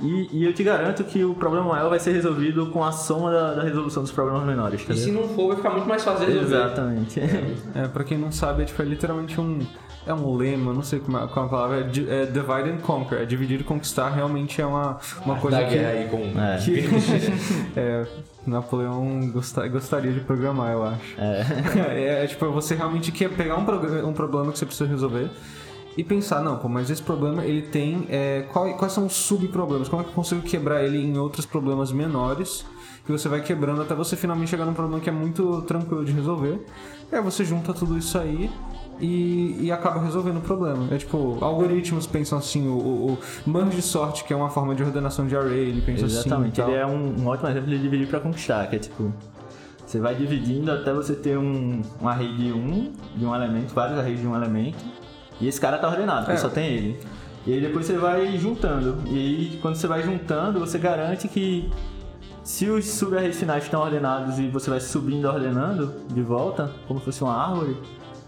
E, 0.00 0.28
e 0.32 0.44
eu 0.44 0.52
te 0.52 0.62
garanto 0.62 1.02
que 1.04 1.24
o 1.24 1.34
problema 1.34 1.66
maior 1.66 1.90
vai 1.90 1.98
ser 1.98 2.12
resolvido 2.12 2.66
com 2.66 2.84
a 2.84 2.92
soma 2.92 3.30
da, 3.32 3.54
da 3.54 3.62
resolução 3.62 4.02
dos 4.02 4.12
problemas 4.12 4.44
menores, 4.44 4.84
tá 4.84 4.92
E 4.92 4.96
se 4.96 5.10
não 5.10 5.28
for, 5.28 5.48
vai 5.48 5.56
ficar 5.56 5.70
muito 5.70 5.88
mais 5.88 6.04
fácil 6.04 6.26
de 6.26 6.32
resolver. 6.32 6.56
Exatamente. 6.56 7.20
É, 7.74 7.88
pra 7.88 8.04
quem 8.04 8.16
não 8.16 8.30
sabe, 8.30 8.62
é, 8.62 8.64
tipo, 8.64 8.80
é 8.80 8.84
literalmente 8.84 9.40
um. 9.40 9.58
É 10.06 10.14
um 10.14 10.34
lema, 10.36 10.72
não 10.72 10.82
sei 10.82 11.00
como 11.00 11.18
é, 11.18 11.26
qual 11.26 11.44
é 11.44 11.48
a 11.48 11.50
palavra, 11.50 11.76
é, 12.08 12.22
é 12.22 12.24
divide 12.26 12.70
and 12.70 12.78
conquer. 12.78 13.22
É 13.22 13.24
dividir 13.26 13.60
e 13.60 13.64
conquistar 13.64 14.08
realmente 14.08 14.58
é 14.62 14.64
uma, 14.64 14.98
uma 15.26 15.36
coisa 15.36 15.58
da 15.58 15.64
que. 15.66 15.74
guerra 15.74 15.90
aí 15.90 16.08
com 16.08 16.40
É. 16.40 16.56
que 16.64 17.78
é, 17.78 18.06
Napoleão 18.46 19.30
gosta- 19.30 19.68
gostaria 19.68 20.10
de 20.12 20.20
programar, 20.20 20.72
eu 20.72 20.84
acho. 20.84 21.14
É, 21.20 22.22
é, 22.24 22.26
tipo, 22.26 22.50
você 22.50 22.74
realmente 22.74 23.12
quer 23.12 23.28
pegar 23.30 23.56
um, 23.58 24.08
um 24.08 24.12
problema 24.14 24.50
que 24.50 24.58
você 24.58 24.64
precisa 24.64 24.88
resolver 24.88 25.28
e 25.98 26.04
pensar, 26.04 26.42
não, 26.42 26.56
pô, 26.56 26.68
mas 26.68 26.88
esse 26.90 27.02
problema 27.02 27.44
ele 27.44 27.62
tem. 27.62 28.06
é, 28.08 28.46
qual- 28.52 28.72
quais 28.74 28.92
são 28.92 29.04
os 29.06 29.12
subproblemas? 29.14 29.88
Como 29.88 30.00
é 30.00 30.04
que 30.04 30.10
eu 30.10 30.14
consigo 30.14 30.40
quebrar 30.42 30.82
ele 30.84 30.96
em 30.98 31.18
outros 31.18 31.44
problemas 31.44 31.90
menores? 31.92 32.64
Que 33.04 33.10
você 33.12 33.28
vai 33.28 33.40
quebrando 33.42 33.82
até 33.82 33.94
você 33.94 34.14
finalmente 34.16 34.48
chegar 34.50 34.64
num 34.64 34.74
problema 34.74 35.00
que 35.00 35.08
é 35.08 35.12
muito 35.12 35.62
tranquilo 35.62 36.04
de 36.04 36.12
resolver. 36.12 36.64
E 37.10 37.16
aí 37.16 37.22
você 37.22 37.44
junta 37.44 37.72
tudo 37.74 37.98
isso 37.98 38.16
aí. 38.18 38.50
E, 39.00 39.56
e 39.66 39.70
acaba 39.72 40.00
resolvendo 40.02 40.38
o 40.38 40.40
problema. 40.40 40.88
É 40.90 40.98
tipo, 40.98 41.38
algoritmos 41.40 42.06
pensam 42.06 42.36
assim, 42.38 42.66
o, 42.68 42.72
o, 42.76 43.18
o 43.46 43.50
merge 43.50 43.80
sort, 43.80 44.24
que 44.24 44.32
é 44.32 44.36
uma 44.36 44.50
forma 44.50 44.74
de 44.74 44.82
ordenação 44.82 45.26
de 45.26 45.36
array, 45.36 45.68
ele 45.68 45.80
pensa 45.80 46.04
Exatamente. 46.04 46.60
assim. 46.60 46.70
e 46.70 46.74
Ele 46.74 46.82
é 46.82 46.86
um, 46.86 47.14
um 47.22 47.26
ótimo 47.28 47.48
exemplo 47.48 47.70
de 47.70 47.78
dividir 47.78 48.08
pra 48.08 48.18
conquistar, 48.20 48.66
que 48.68 48.76
é 48.76 48.78
tipo. 48.78 49.12
Você 49.86 49.98
vai 50.00 50.14
dividindo 50.14 50.70
até 50.70 50.92
você 50.92 51.14
ter 51.14 51.38
um, 51.38 51.80
um 52.02 52.08
array 52.08 52.34
de 52.36 52.52
um, 52.52 52.92
de 53.16 53.24
um 53.24 53.34
elemento, 53.34 53.72
vários 53.74 53.98
arrays 53.98 54.20
de 54.20 54.26
um 54.26 54.34
elemento. 54.36 54.84
E 55.40 55.46
esse 55.48 55.60
cara 55.60 55.78
tá 55.78 55.88
ordenado, 55.88 56.20
porque 56.26 56.32
É. 56.32 56.40
só 56.40 56.48
tem 56.48 56.66
ele. 56.66 57.00
E 57.46 57.52
aí 57.54 57.60
depois 57.60 57.86
você 57.86 57.96
vai 57.96 58.36
juntando. 58.38 58.98
E 59.06 59.14
aí 59.16 59.58
quando 59.62 59.76
você 59.76 59.86
vai 59.86 60.02
juntando, 60.02 60.58
você 60.60 60.78
garante 60.78 61.28
que 61.28 61.70
se 62.42 62.68
os 62.68 62.86
sub-arrays 62.86 63.38
finais 63.38 63.64
estão 63.64 63.80
ordenados 63.80 64.38
e 64.38 64.48
você 64.48 64.68
vai 64.70 64.80
subindo 64.80 65.26
ordenando 65.26 65.94
de 66.12 66.22
volta, 66.22 66.70
como 66.86 66.98
se 67.00 67.06
fosse 67.06 67.22
uma 67.22 67.34
árvore, 67.34 67.76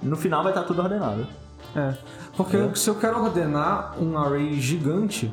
no 0.03 0.17
final 0.17 0.43
vai 0.43 0.53
estar 0.53 0.63
tudo 0.65 0.83
ordenado. 0.83 1.27
É, 1.75 1.95
porque 2.37 2.57
se 2.75 2.89
eu 2.91 2.95
quero 2.97 3.23
ordenar 3.23 3.95
um 4.01 4.17
array 4.19 4.61
gigante, 4.61 5.33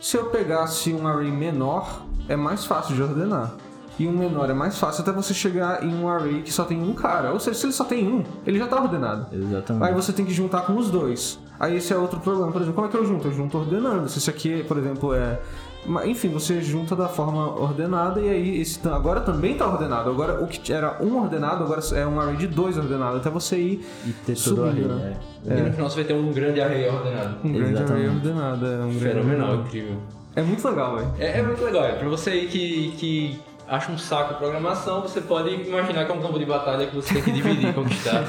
se 0.00 0.16
eu 0.16 0.26
pegasse 0.26 0.92
um 0.92 1.06
array 1.06 1.30
menor, 1.30 2.02
é 2.28 2.36
mais 2.36 2.64
fácil 2.64 2.94
de 2.94 3.02
ordenar. 3.02 3.52
E 3.98 4.08
um 4.08 4.12
menor 4.12 4.50
é 4.50 4.54
mais 4.54 4.76
fácil 4.78 5.02
até 5.02 5.12
você 5.12 5.32
chegar 5.32 5.84
em 5.84 5.94
um 5.94 6.08
array 6.08 6.42
que 6.42 6.52
só 6.52 6.64
tem 6.64 6.82
um 6.82 6.92
cara. 6.94 7.32
Ou 7.32 7.38
seja, 7.38 7.58
se 7.58 7.66
ele 7.66 7.72
só 7.72 7.84
tem 7.84 8.06
um, 8.08 8.24
ele 8.46 8.58
já 8.58 8.66
tá 8.66 8.80
ordenado. 8.80 9.26
Exatamente. 9.32 9.84
Aí 9.86 9.94
você 9.94 10.12
tem 10.12 10.24
que 10.24 10.32
juntar 10.34 10.62
com 10.62 10.76
os 10.76 10.90
dois. 10.90 11.38
Aí 11.60 11.76
esse 11.76 11.92
é 11.92 11.96
outro 11.96 12.18
problema. 12.18 12.50
Por 12.50 12.60
exemplo, 12.60 12.74
como 12.74 12.88
é 12.88 12.90
que 12.90 12.96
eu 12.96 13.06
junto? 13.06 13.28
Eu 13.28 13.32
junto 13.32 13.56
ordenando. 13.58 14.08
Se 14.08 14.18
isso 14.18 14.28
aqui, 14.30 14.64
por 14.64 14.76
exemplo, 14.78 15.14
é. 15.14 15.38
Mas, 15.86 16.08
Enfim, 16.08 16.28
você 16.30 16.60
junta 16.62 16.96
da 16.96 17.08
forma 17.08 17.60
ordenada 17.60 18.18
e 18.20 18.28
aí 18.28 18.60
esse 18.60 18.80
agora 18.88 19.20
também 19.20 19.54
tá 19.54 19.66
ordenado. 19.68 20.08
Agora 20.10 20.42
o 20.42 20.48
que 20.48 20.72
era 20.72 20.96
um 21.00 21.20
ordenado, 21.20 21.62
agora 21.62 21.80
é 21.94 22.06
um 22.06 22.18
array 22.18 22.36
de 22.36 22.46
dois 22.48 22.76
ordenado. 22.78 23.18
Até 23.18 23.28
você 23.30 23.56
ir 23.58 23.86
E 24.06 24.10
ter 24.26 24.34
todo 24.34 24.62
o 24.62 24.64
array, 24.64 24.82
subindo, 24.82 24.94
né? 24.96 25.16
né? 25.44 25.58
E 25.58 25.62
no 25.62 25.72
final 25.72 25.90
você 25.90 25.96
vai 25.96 26.04
ter 26.04 26.14
um 26.14 26.32
grande 26.32 26.60
array 26.60 26.88
ordenado. 26.88 27.36
Um 27.44 27.52
grande 27.52 27.76
array 27.76 27.84
Exatamente. 27.84 28.08
ordenado. 28.16 28.66
É, 28.66 28.76
um 28.76 28.78
grande 28.78 28.98
Fenomenal, 28.98 29.46
array. 29.48 29.60
incrível. 29.60 29.96
É 30.34 30.42
muito 30.42 30.68
legal, 30.68 30.96
velho. 30.96 31.08
É, 31.18 31.38
é 31.38 31.42
muito 31.42 31.62
legal, 31.64 31.84
é. 31.84 31.92
Pra 31.92 32.08
você 32.08 32.30
aí 32.30 32.48
que, 32.48 32.92
que 32.96 33.38
acha 33.68 33.90
um 33.90 33.98
saco 33.98 34.34
a 34.34 34.36
programação, 34.36 35.02
você 35.02 35.20
pode 35.20 35.50
imaginar 35.50 36.04
que 36.04 36.12
é 36.12 36.14
um 36.14 36.20
campo 36.20 36.38
de 36.38 36.44
batalha 36.44 36.86
que 36.86 36.94
você 36.94 37.14
tem 37.14 37.22
que 37.22 37.32
dividir 37.32 37.70
e 37.70 37.72
conquistar. 37.74 38.24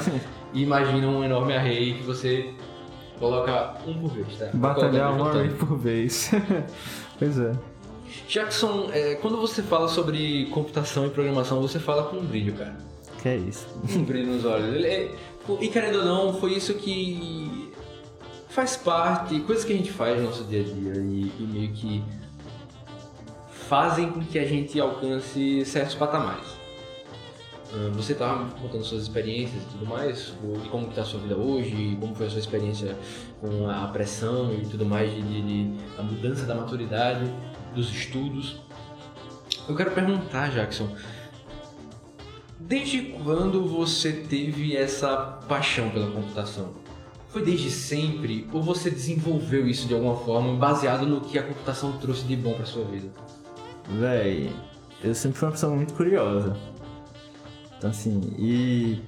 E 0.52 0.62
imagina 0.62 1.06
um 1.08 1.22
enorme 1.22 1.54
array 1.54 1.94
que 1.94 2.02
você 2.02 2.54
coloca 3.18 3.74
um 3.86 3.94
por 3.94 4.10
vez, 4.10 4.38
tá? 4.38 4.48
Batalhar 4.54 5.12
um 5.14 5.24
array 5.24 5.48
por 5.50 5.76
vez. 5.76 6.30
pois 7.18 7.38
é. 7.38 7.52
Jackson, 8.28 8.88
é, 8.92 9.14
quando 9.16 9.36
você 9.36 9.62
fala 9.62 9.88
sobre 9.88 10.46
computação 10.46 11.06
e 11.06 11.10
programação, 11.10 11.60
você 11.60 11.78
fala 11.78 12.04
com 12.04 12.16
um 12.16 12.24
brilho, 12.24 12.54
cara. 12.54 12.76
Que 13.22 13.28
é 13.28 13.36
isso. 13.36 13.66
um 13.94 14.04
brilho 14.04 14.32
nos 14.32 14.44
olhos. 14.44 14.84
É- 14.84 15.10
e 15.60 15.68
querendo 15.68 15.98
ou 15.98 16.04
não, 16.04 16.34
foi 16.34 16.54
isso 16.54 16.74
que 16.74 17.72
faz 18.48 18.76
parte, 18.76 19.38
coisas 19.40 19.64
que 19.64 19.72
a 19.72 19.76
gente 19.76 19.92
faz 19.92 20.18
no 20.18 20.24
nosso 20.24 20.44
dia 20.44 20.60
a 20.60 20.64
dia 20.64 20.94
e, 20.96 21.32
e 21.38 21.48
meio 21.52 21.68
que 21.70 22.02
fazem 23.68 24.10
com 24.10 24.20
que 24.20 24.38
a 24.38 24.46
gente 24.46 24.78
alcance 24.80 25.64
certos 25.64 25.94
patamares. 25.94 26.46
Ah, 27.72 27.90
Você 27.94 28.12
estava 28.12 28.44
contando 28.60 28.84
suas 28.84 29.02
experiências 29.02 29.62
e 29.62 29.66
tudo 29.66 29.86
mais, 29.86 30.32
e 30.64 30.68
como 30.68 30.88
está 30.88 31.02
a 31.02 31.04
sua 31.04 31.20
vida 31.20 31.36
hoje, 31.36 31.96
como 32.00 32.14
foi 32.14 32.26
a 32.26 32.30
sua 32.30 32.38
experiência 32.40 32.96
com 33.40 33.68
a 33.68 33.86
pressão 33.88 34.52
e 34.54 34.66
tudo 34.66 34.84
mais, 34.86 35.12
de, 35.12 35.20
de- 35.42 35.74
a 35.98 36.02
mudança 36.02 36.46
da 36.46 36.54
maturidade, 36.54 37.30
dos 37.74 37.90
estudos. 37.90 38.60
Eu 39.68 39.74
quero 39.74 39.90
perguntar, 39.90 40.50
Jackson, 40.50 40.88
Desde 42.58 43.00
quando 43.22 43.64
você 43.68 44.12
teve 44.12 44.74
essa 44.76 45.14
paixão 45.46 45.90
pela 45.90 46.10
computação? 46.10 46.70
Foi 47.28 47.44
desde 47.44 47.70
sempre 47.70 48.48
ou 48.52 48.62
você 48.62 48.90
desenvolveu 48.90 49.68
isso 49.68 49.86
de 49.86 49.94
alguma 49.94 50.16
forma 50.16 50.54
baseado 50.56 51.06
no 51.06 51.20
que 51.20 51.38
a 51.38 51.42
computação 51.42 51.92
trouxe 51.98 52.24
de 52.24 52.34
bom 52.34 52.54
pra 52.54 52.64
sua 52.64 52.84
vida? 52.84 53.08
Véi, 53.88 54.52
eu 55.02 55.14
sempre 55.14 55.38
fui 55.38 55.46
uma 55.46 55.52
pessoa 55.52 55.74
muito 55.74 55.94
curiosa. 55.94 56.56
Então 57.78 57.90
assim, 57.90 58.34
e 58.38 59.02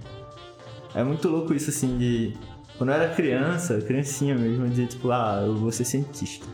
é 0.95 1.03
muito 1.03 1.29
louco 1.29 1.55
isso 1.55 1.70
assim 1.70 1.97
de. 1.99 2.37
Quando 2.76 2.91
eu 2.91 2.95
era 2.97 3.14
criança, 3.14 3.81
criancinha 3.81 4.37
mesmo, 4.37 4.64
eu 4.64 4.68
dizia 4.68 4.87
tipo, 4.87 5.11
ah, 5.11 5.43
eu 5.45 5.57
vou 5.57 5.72
ser 5.72 5.85
cientista. 5.85 6.47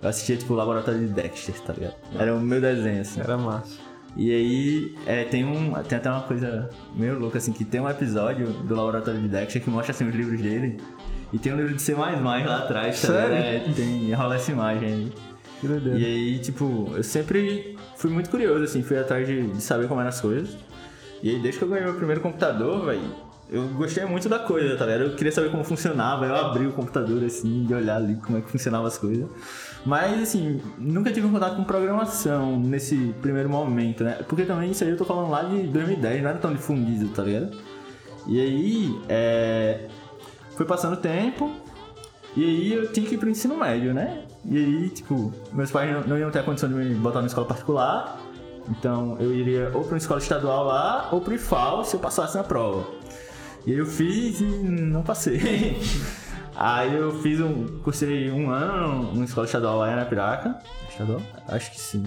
Eu 0.00 0.08
assistia 0.08 0.36
tipo 0.36 0.54
o 0.54 0.56
laboratório 0.56 1.00
de 1.00 1.08
Dexter, 1.08 1.60
tá 1.60 1.72
ligado? 1.72 1.94
Era 2.16 2.34
o 2.34 2.40
meu 2.40 2.60
desenho, 2.60 3.00
assim. 3.00 3.20
Era 3.20 3.36
massa. 3.36 3.78
E 4.16 4.32
aí 4.32 4.94
é, 5.06 5.24
tem, 5.24 5.44
um, 5.44 5.72
tem 5.82 5.98
até 5.98 6.10
uma 6.10 6.22
coisa 6.22 6.70
meio 6.94 7.18
louca, 7.18 7.38
assim, 7.38 7.52
que 7.52 7.64
tem 7.64 7.80
um 7.80 7.88
episódio 7.88 8.46
do 8.46 8.74
laboratório 8.74 9.20
de 9.20 9.28
Dexter 9.28 9.62
que 9.62 9.70
mostra 9.70 9.92
assim, 9.92 10.08
os 10.08 10.14
livros 10.14 10.40
dele. 10.40 10.80
E 11.32 11.38
tem 11.38 11.52
um 11.52 11.56
livro 11.56 11.74
de 11.74 11.82
C 11.82 11.94
lá 11.94 12.08
atrás, 12.58 13.00
tá 13.02 13.08
ligado? 13.08 13.30
Sério? 13.30 13.36
É, 13.36 13.72
tem, 13.72 14.12
rola 14.12 14.36
essa 14.36 14.50
imagem 14.50 14.88
aí. 14.88 15.12
E 15.98 16.04
aí, 16.04 16.38
tipo, 16.38 16.92
eu 16.96 17.02
sempre 17.02 17.76
fui 17.96 18.10
muito 18.10 18.30
curioso, 18.30 18.64
assim, 18.64 18.82
fui 18.82 18.98
atrás 18.98 19.26
de, 19.26 19.48
de 19.48 19.62
saber 19.62 19.88
como 19.88 20.00
eram 20.00 20.08
as 20.08 20.20
coisas. 20.20 20.56
E 21.22 21.30
aí, 21.30 21.38
desde 21.38 21.58
que 21.58 21.64
eu 21.64 21.68
ganhei 21.68 21.84
meu 21.84 21.94
primeiro 21.94 22.20
computador, 22.20 22.86
velho, 22.86 23.02
eu 23.50 23.66
gostei 23.68 24.04
muito 24.04 24.28
da 24.28 24.38
coisa, 24.38 24.76
tá 24.76 24.86
ligado? 24.86 25.02
Eu 25.02 25.16
queria 25.16 25.32
saber 25.32 25.50
como 25.50 25.64
funcionava, 25.64 26.24
eu 26.24 26.34
abri 26.34 26.66
o 26.66 26.72
computador, 26.72 27.22
assim, 27.24 27.64
de 27.66 27.74
olhar 27.74 27.96
ali 27.96 28.14
como 28.14 28.38
é 28.38 28.40
que 28.40 28.48
funcionava 28.48 28.86
as 28.86 28.96
coisas. 28.96 29.28
Mas, 29.84 30.22
assim, 30.22 30.60
nunca 30.78 31.12
tive 31.12 31.26
um 31.26 31.32
contato 31.32 31.56
com 31.56 31.64
programação 31.64 32.58
nesse 32.58 33.12
primeiro 33.20 33.50
momento, 33.50 34.04
né? 34.04 34.20
Porque 34.28 34.44
também 34.44 34.70
isso 34.70 34.84
aí 34.84 34.90
eu 34.90 34.96
tô 34.96 35.04
falando 35.04 35.30
lá 35.30 35.42
de 35.42 35.64
2010, 35.64 36.22
não 36.22 36.30
era 36.30 36.38
tão 36.38 36.54
difundido, 36.54 37.08
tá 37.08 37.22
ligado? 37.22 37.56
E 38.26 38.40
aí, 38.40 39.00
é... 39.08 39.88
Foi 40.56 40.64
passando 40.64 40.92
o 40.92 40.98
tempo, 40.98 41.50
e 42.36 42.44
aí 42.44 42.72
eu 42.72 42.92
tinha 42.92 43.06
que 43.06 43.14
ir 43.14 43.18
pro 43.18 43.28
ensino 43.28 43.56
médio, 43.56 43.92
né? 43.92 44.24
E 44.44 44.56
aí, 44.56 44.88
tipo, 44.88 45.32
meus 45.52 45.70
pais 45.70 45.92
não, 45.92 46.00
não 46.02 46.18
iam 46.18 46.30
ter 46.30 46.40
a 46.40 46.42
condição 46.42 46.68
de 46.68 46.74
me 46.74 46.94
botar 46.94 47.18
numa 47.18 47.26
escola 47.26 47.46
particular. 47.46 48.18
Então 48.68 49.16
eu 49.18 49.34
iria 49.34 49.70
ou 49.74 49.82
pra 49.82 49.92
uma 49.92 49.98
escola 49.98 50.20
estadual 50.20 50.64
lá, 50.64 51.08
ou 51.12 51.20
pro 51.20 51.34
IFAL 51.34 51.84
se 51.84 51.96
eu 51.96 52.00
passasse 52.00 52.36
na 52.36 52.44
prova. 52.44 52.86
E 53.66 53.72
aí 53.72 53.78
eu 53.78 53.86
fiz 53.86 54.40
e 54.40 54.44
não 54.44 55.02
passei. 55.02 55.78
aí 56.56 56.94
eu 56.94 57.12
fiz 57.20 57.40
um. 57.40 57.80
cursei 57.82 58.30
um 58.30 58.50
ano 58.50 59.12
numa 59.12 59.24
escola 59.24 59.46
estadual 59.46 59.78
lá 59.78 59.90
em 59.90 59.92
Arapiraca. 59.92 60.58
Estadual? 60.88 61.20
Acho 61.48 61.70
que 61.72 61.80
sim. 61.80 62.04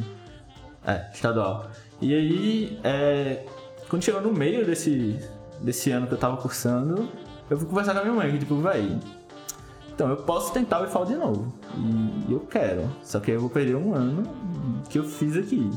É, 0.85 1.09
estadual. 1.13 1.69
E 2.01 2.13
aí, 2.13 2.79
é, 2.83 3.45
quando 3.87 4.03
chegou 4.03 4.21
no 4.21 4.33
meio 4.33 4.65
desse, 4.65 5.17
desse 5.61 5.91
ano 5.91 6.07
que 6.07 6.13
eu 6.13 6.17
tava 6.17 6.37
cursando, 6.37 7.07
eu 7.49 7.57
fui 7.57 7.67
conversar 7.67 7.93
com 7.93 7.99
a 7.99 8.03
minha 8.03 8.15
mãe, 8.15 8.31
que 8.31 8.39
tipo, 8.39 8.55
véi, 8.57 8.97
então 9.93 10.09
eu 10.09 10.17
posso 10.17 10.51
tentar 10.53 10.81
o 10.81 10.85
IFAL 10.85 11.05
de 11.05 11.15
novo. 11.15 11.53
E 12.27 12.33
eu 12.33 12.39
quero. 12.39 12.89
Só 13.03 13.19
que 13.19 13.31
eu 13.31 13.39
vou 13.39 13.49
perder 13.49 13.75
um 13.75 13.93
ano 13.93 14.23
que 14.89 14.97
eu 14.97 15.03
fiz 15.03 15.37
aqui. 15.37 15.69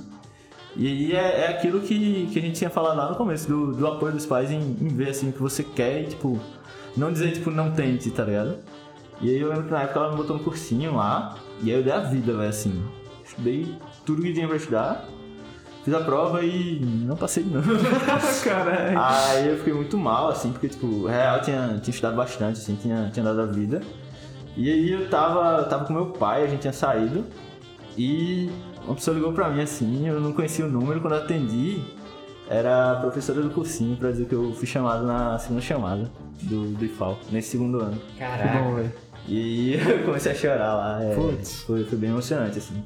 E 0.75 0.87
aí 0.87 1.13
é, 1.13 1.41
é 1.43 1.49
aquilo 1.49 1.81
que, 1.81 2.29
que 2.33 2.39
a 2.39 2.43
gente 2.43 2.57
tinha 2.57 2.71
falado 2.71 2.97
lá 2.97 3.11
no 3.11 3.17
começo, 3.17 3.49
do, 3.49 3.73
do 3.73 3.87
apoio 3.87 4.13
dos 4.13 4.27
pais 4.27 4.51
em, 4.51 4.59
em 4.59 4.89
ver 4.89 5.11
assim 5.11 5.31
o 5.31 5.33
que 5.33 5.41
você 5.41 5.63
quer 5.63 6.03
e, 6.03 6.07
tipo, 6.07 6.39
não 6.97 7.13
dizer, 7.13 7.33
tipo, 7.33 7.51
não 7.51 7.71
tente, 7.71 8.11
tá 8.11 8.25
ligado? 8.25 8.59
E 9.21 9.31
aí 9.31 9.39
eu 9.39 9.49
lembro 9.49 9.65
que 9.65 9.71
na 9.71 9.83
época 9.83 10.01
ela 10.01 10.11
me 10.11 10.17
botou 10.17 10.37
um 10.37 10.39
cursinho 10.39 10.95
lá, 10.95 11.37
e 11.63 11.71
aí 11.71 11.79
eu 11.79 11.83
dei 11.83 11.93
a 11.93 12.01
vida, 12.01 12.37
velho, 12.37 12.49
assim. 12.49 12.85
Estudei 13.25 13.75
tudo 14.05 14.21
que 14.21 14.33
tinha 14.35 14.47
pra 14.47 14.57
estudar, 14.57 15.09
fiz 15.83 15.95
a 15.95 16.01
prova 16.01 16.45
e 16.45 16.79
não 16.81 17.17
passei 17.17 17.43
não. 17.45 17.63
Caralho. 18.45 18.99
aí 18.99 19.49
eu 19.49 19.57
fiquei 19.57 19.73
muito 19.73 19.97
mal, 19.97 20.29
assim, 20.29 20.53
porque, 20.53 20.69
tipo, 20.69 21.07
real 21.07 21.41
tinha, 21.41 21.79
tinha 21.83 21.95
estudado 21.95 22.17
bastante, 22.17 22.61
assim, 22.61 22.77
tinha, 22.77 23.11
tinha 23.13 23.25
dado 23.25 23.41
a 23.41 23.47
vida. 23.47 23.81
E 24.57 24.71
aí 24.71 24.91
eu 24.91 25.09
tava, 25.11 25.65
tava 25.65 25.85
com 25.85 25.93
meu 25.93 26.07
pai, 26.07 26.45
a 26.45 26.47
gente 26.47 26.61
tinha 26.61 26.73
saído, 26.73 27.25
e 27.97 28.51
uma 28.85 28.95
pessoa 28.95 29.15
ligou 29.15 29.33
pra 29.33 29.51
mim, 29.51 29.61
assim, 29.61 30.09
eu 30.09 30.21
não 30.21 30.33
conhecia 30.33 30.65
o 30.65 30.69
número, 30.69 31.01
quando 31.01 31.15
eu 31.15 31.21
atendi, 31.21 31.83
era 32.49 32.93
a 32.93 32.97
professora 32.97 33.43
do 33.43 33.51
cursinho 33.51 33.97
pra 33.97 34.11
dizer 34.11 34.27
que 34.27 34.35
eu 34.35 34.53
fui 34.53 34.67
chamado 34.67 35.05
na 35.05 35.39
segunda 35.39 35.61
chamada 35.61 36.11
do, 36.43 36.69
do 36.69 36.85
IFAL, 36.85 37.19
nesse 37.31 37.51
segundo 37.51 37.81
ano. 37.81 38.01
Caraca. 38.19 38.59
bom, 38.59 38.75
velho. 38.77 38.93
E 39.29 39.75
eu 39.75 40.05
comecei 40.07 40.33
a 40.33 40.35
chorar 40.35 40.75
lá. 40.75 41.03
É, 41.03 41.15
Putz. 41.15 41.63
foi, 41.63 41.85
foi 41.85 41.99
bem 41.99 42.11
emocionante, 42.11 42.59
assim. 42.59 42.83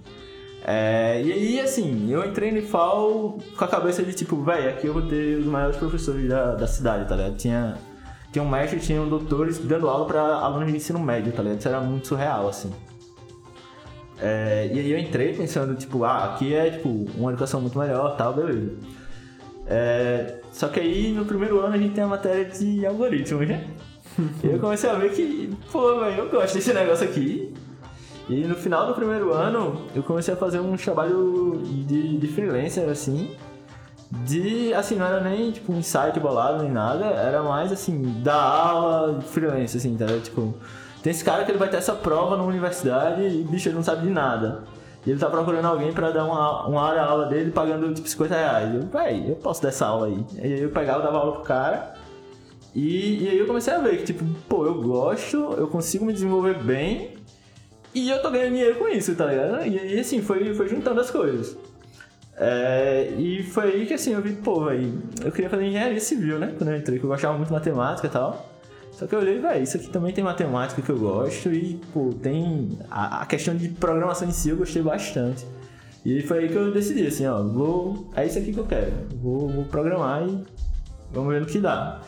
É, 0.64 1.22
e 1.22 1.32
aí, 1.32 1.60
assim, 1.60 2.10
eu 2.10 2.24
entrei 2.24 2.50
no 2.50 2.58
IFAL 2.58 3.38
com 3.56 3.64
a 3.64 3.68
cabeça 3.68 4.02
de 4.02 4.12
tipo, 4.12 4.42
velho, 4.42 4.70
aqui 4.70 4.86
eu 4.86 4.92
vou 4.92 5.02
ter 5.02 5.38
os 5.38 5.46
maiores 5.46 5.76
professores 5.76 6.28
da, 6.28 6.54
da 6.54 6.66
cidade, 6.66 7.08
tá 7.08 7.16
ligado? 7.16 7.36
Tinha, 7.36 7.76
tinha 8.32 8.42
um 8.42 8.48
mestre, 8.48 8.78
tinha 8.78 9.00
um 9.00 9.08
doutores 9.08 9.58
dando 9.58 9.88
aula 9.88 10.06
pra 10.06 10.20
alunos 10.20 10.70
de 10.70 10.76
ensino 10.76 10.98
médio, 10.98 11.32
tá 11.32 11.42
ligado? 11.42 11.58
Isso 11.58 11.68
era 11.68 11.80
muito 11.80 12.06
surreal, 12.06 12.48
assim. 12.48 12.72
É, 14.22 14.70
e 14.72 14.78
aí 14.78 14.90
eu 14.90 14.98
entrei 14.98 15.32
pensando, 15.32 15.74
tipo, 15.74 16.04
ah, 16.04 16.24
aqui 16.24 16.54
é, 16.54 16.70
tipo, 16.70 16.88
uma 17.16 17.30
educação 17.30 17.60
muito 17.60 17.78
melhor, 17.78 18.16
tal, 18.16 18.34
beleza. 18.34 18.72
É, 19.66 20.40
só 20.52 20.68
que 20.68 20.78
aí, 20.78 21.12
no 21.12 21.24
primeiro 21.24 21.60
ano, 21.60 21.74
a 21.74 21.78
gente 21.78 21.94
tem 21.94 22.04
a 22.04 22.06
matéria 22.06 22.44
de 22.44 22.84
algoritmos, 22.84 23.48
né? 23.48 23.66
E 24.44 24.46
eu 24.48 24.58
comecei 24.58 24.90
a 24.90 24.94
ver 24.94 25.12
que, 25.12 25.56
pô, 25.72 26.00
velho, 26.00 26.24
eu 26.24 26.28
gosto 26.28 26.54
desse 26.54 26.72
negócio 26.72 27.08
aqui. 27.08 27.52
E 28.28 28.44
no 28.44 28.54
final 28.54 28.86
do 28.86 28.94
primeiro 28.94 29.32
ano, 29.32 29.86
eu 29.94 30.02
comecei 30.02 30.34
a 30.34 30.36
fazer 30.36 30.60
um 30.60 30.76
trabalho 30.76 31.60
de, 31.64 32.18
de 32.18 32.28
freelancer, 32.28 32.88
assim. 32.88 33.34
De, 34.10 34.74
assim, 34.74 34.96
não 34.96 35.06
era 35.06 35.20
nem, 35.20 35.52
tipo, 35.52 35.72
um 35.72 35.82
site 35.82 36.18
bolado, 36.18 36.62
nem 36.62 36.72
nada. 36.72 37.04
Era 37.06 37.42
mais, 37.42 37.70
assim, 37.70 38.20
da 38.22 38.34
aula 38.34 39.18
de 39.18 39.24
freelancer, 39.26 39.78
assim, 39.78 39.96
tá? 39.96 40.06
Tipo, 40.22 40.54
tem 41.02 41.12
esse 41.12 41.24
cara 41.24 41.44
que 41.44 41.50
ele 41.50 41.58
vai 41.58 41.68
ter 41.68 41.76
essa 41.76 41.94
prova 41.94 42.36
na 42.36 42.42
universidade 42.42 43.22
e, 43.22 43.44
bicho, 43.44 43.68
ele 43.68 43.76
não 43.76 43.82
sabe 43.82 44.02
de 44.02 44.10
nada. 44.10 44.64
E 45.06 45.10
ele 45.10 45.18
tá 45.18 45.30
procurando 45.30 45.64
alguém 45.64 45.92
pra 45.92 46.10
dar 46.10 46.24
uma, 46.24 46.66
uma 46.66 46.80
hora 46.82 47.02
aula 47.02 47.26
dele 47.26 47.50
pagando, 47.52 47.94
tipo, 47.94 48.08
50 48.08 48.34
reais. 48.34 48.74
Eu, 48.74 48.82
véi, 48.88 49.30
eu 49.30 49.36
posso 49.36 49.62
dar 49.62 49.68
essa 49.68 49.86
aula 49.86 50.08
aí. 50.08 50.24
E 50.36 50.40
aí 50.40 50.60
eu 50.60 50.70
pegava, 50.70 51.02
dava 51.02 51.18
aula 51.18 51.32
pro 51.32 51.42
cara. 51.42 51.94
E, 52.74 53.24
e 53.24 53.28
aí 53.28 53.38
eu 53.38 53.46
comecei 53.46 53.72
a 53.72 53.78
ver 53.78 53.96
que, 53.98 54.04
tipo, 54.04 54.24
pô, 54.48 54.66
eu 54.66 54.82
gosto, 54.82 55.36
eu 55.56 55.68
consigo 55.68 56.04
me 56.04 56.12
desenvolver 56.12 56.54
bem 56.54 57.14
e 57.94 58.08
eu 58.08 58.22
tô 58.22 58.30
ganhando 58.30 58.50
dinheiro 58.50 58.76
com 58.76 58.88
isso, 58.88 59.14
tá 59.16 59.26
ligado? 59.26 59.66
E 59.66 59.78
aí, 59.78 59.98
assim, 59.98 60.22
foi, 60.22 60.54
foi 60.54 60.68
juntando 60.68 61.00
as 61.00 61.10
coisas. 61.10 61.56
É, 62.42 63.12
e 63.18 63.42
foi 63.42 63.64
aí 63.64 63.86
que, 63.86 63.92
assim, 63.92 64.14
eu 64.14 64.22
vi, 64.22 64.32
pô, 64.32 64.64
velho, 64.64 65.02
eu 65.22 65.30
queria 65.30 65.50
fazer 65.50 65.66
engenharia 65.66 66.00
civil, 66.00 66.38
né? 66.38 66.54
Quando 66.56 66.70
eu 66.70 66.78
entrei, 66.78 66.98
que 66.98 67.04
eu 67.04 67.10
gostava 67.10 67.36
muito 67.36 67.48
de 67.48 67.52
matemática 67.52 68.06
e 68.06 68.10
tal. 68.10 68.50
Só 68.92 69.06
que 69.06 69.14
eu 69.14 69.18
olhei, 69.18 69.38
velho, 69.38 69.62
isso 69.62 69.76
aqui 69.76 69.90
também 69.90 70.10
tem 70.14 70.24
matemática 70.24 70.80
que 70.80 70.88
eu 70.88 70.98
gosto 70.98 71.52
e, 71.52 71.78
pô, 71.92 72.14
tem. 72.22 72.78
A, 72.90 73.22
a 73.22 73.26
questão 73.26 73.54
de 73.54 73.68
programação 73.68 74.26
em 74.26 74.32
si 74.32 74.48
eu 74.48 74.56
gostei 74.56 74.80
bastante. 74.80 75.44
E 76.04 76.22
foi 76.22 76.38
aí 76.38 76.48
que 76.48 76.54
eu 76.54 76.72
decidi, 76.72 77.06
assim, 77.06 77.26
ó, 77.26 77.42
vou. 77.42 78.10
É 78.16 78.26
isso 78.26 78.38
aqui 78.38 78.54
que 78.54 78.58
eu 78.58 78.66
quero. 78.66 78.90
Vou, 79.16 79.46
vou 79.46 79.64
programar 79.66 80.26
e 80.26 80.42
vamos 81.12 81.34
ver 81.34 81.42
no 81.42 81.46
que 81.46 81.58
dá. 81.58 82.00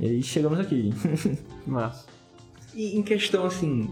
E 0.00 0.06
aí 0.06 0.22
chegamos 0.22 0.58
aqui. 0.58 0.94
Massa. 1.66 2.06
E 2.74 2.96
em 2.96 3.02
questão, 3.02 3.44
assim, 3.44 3.90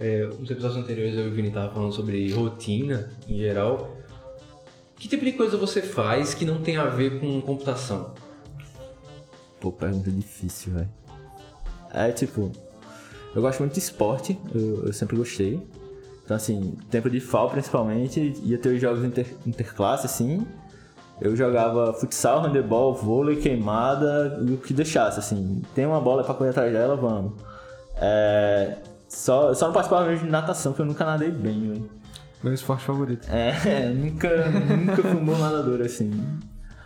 é, 0.00 0.26
nos 0.26 0.50
episódios 0.50 0.82
anteriores 0.82 1.14
eu 1.14 1.26
e 1.26 1.28
o 1.28 1.32
Vini 1.32 1.50
tava 1.50 1.72
falando 1.72 1.92
sobre 1.92 2.32
rotina 2.32 3.10
em 3.28 3.36
geral. 3.36 3.94
Que 4.96 5.08
tipo 5.08 5.24
de 5.24 5.32
coisa 5.32 5.56
você 5.56 5.82
faz 5.82 6.34
que 6.34 6.44
não 6.44 6.60
tem 6.62 6.76
a 6.76 6.86
ver 6.86 7.20
com 7.20 7.40
computação? 7.40 8.14
Pô, 9.60 9.72
pergunta 9.72 10.10
difícil, 10.10 10.72
velho. 10.72 10.88
É 11.92 12.10
tipo, 12.10 12.50
eu 13.34 13.42
gosto 13.42 13.60
muito 13.60 13.72
de 13.72 13.80
esporte, 13.80 14.38
eu, 14.54 14.86
eu 14.86 14.92
sempre 14.92 15.16
gostei. 15.16 15.60
Então, 16.24 16.36
assim, 16.36 16.76
tempo 16.90 17.10
de 17.10 17.20
FAO 17.20 17.50
principalmente, 17.50 18.34
ia 18.42 18.56
ter 18.58 18.70
os 18.70 18.80
jogos 18.80 19.04
inter, 19.04 19.34
interclasse, 19.46 20.06
assim. 20.06 20.46
Eu 21.20 21.36
jogava 21.36 21.92
futsal, 21.92 22.40
handebol, 22.40 22.94
vôlei, 22.94 23.36
queimada 23.36 24.40
e 24.42 24.52
o 24.52 24.56
que 24.56 24.72
deixasse, 24.72 25.18
assim. 25.18 25.62
Tem 25.74 25.86
uma 25.86 26.00
bola 26.00 26.24
pra 26.24 26.34
correr 26.34 26.50
atrás 26.50 26.72
dela, 26.72 26.96
vamos. 26.96 27.34
É, 27.96 28.78
só, 29.08 29.52
só 29.54 29.66
não 29.66 29.72
participava 29.72 30.08
mesmo 30.08 30.26
de 30.26 30.32
natação, 30.32 30.72
que 30.72 30.80
eu 30.80 30.86
nunca 30.86 31.04
nadei 31.04 31.30
bem, 31.30 31.68
velho. 31.68 31.90
Meu 32.44 32.52
esporte 32.52 32.84
favorito. 32.84 33.26
É, 33.30 33.88
nunca, 33.88 34.50
nunca 34.50 35.02
fui 35.02 35.12
um 35.12 35.24
bom 35.24 35.38
nadador, 35.38 35.80
assim. 35.80 36.10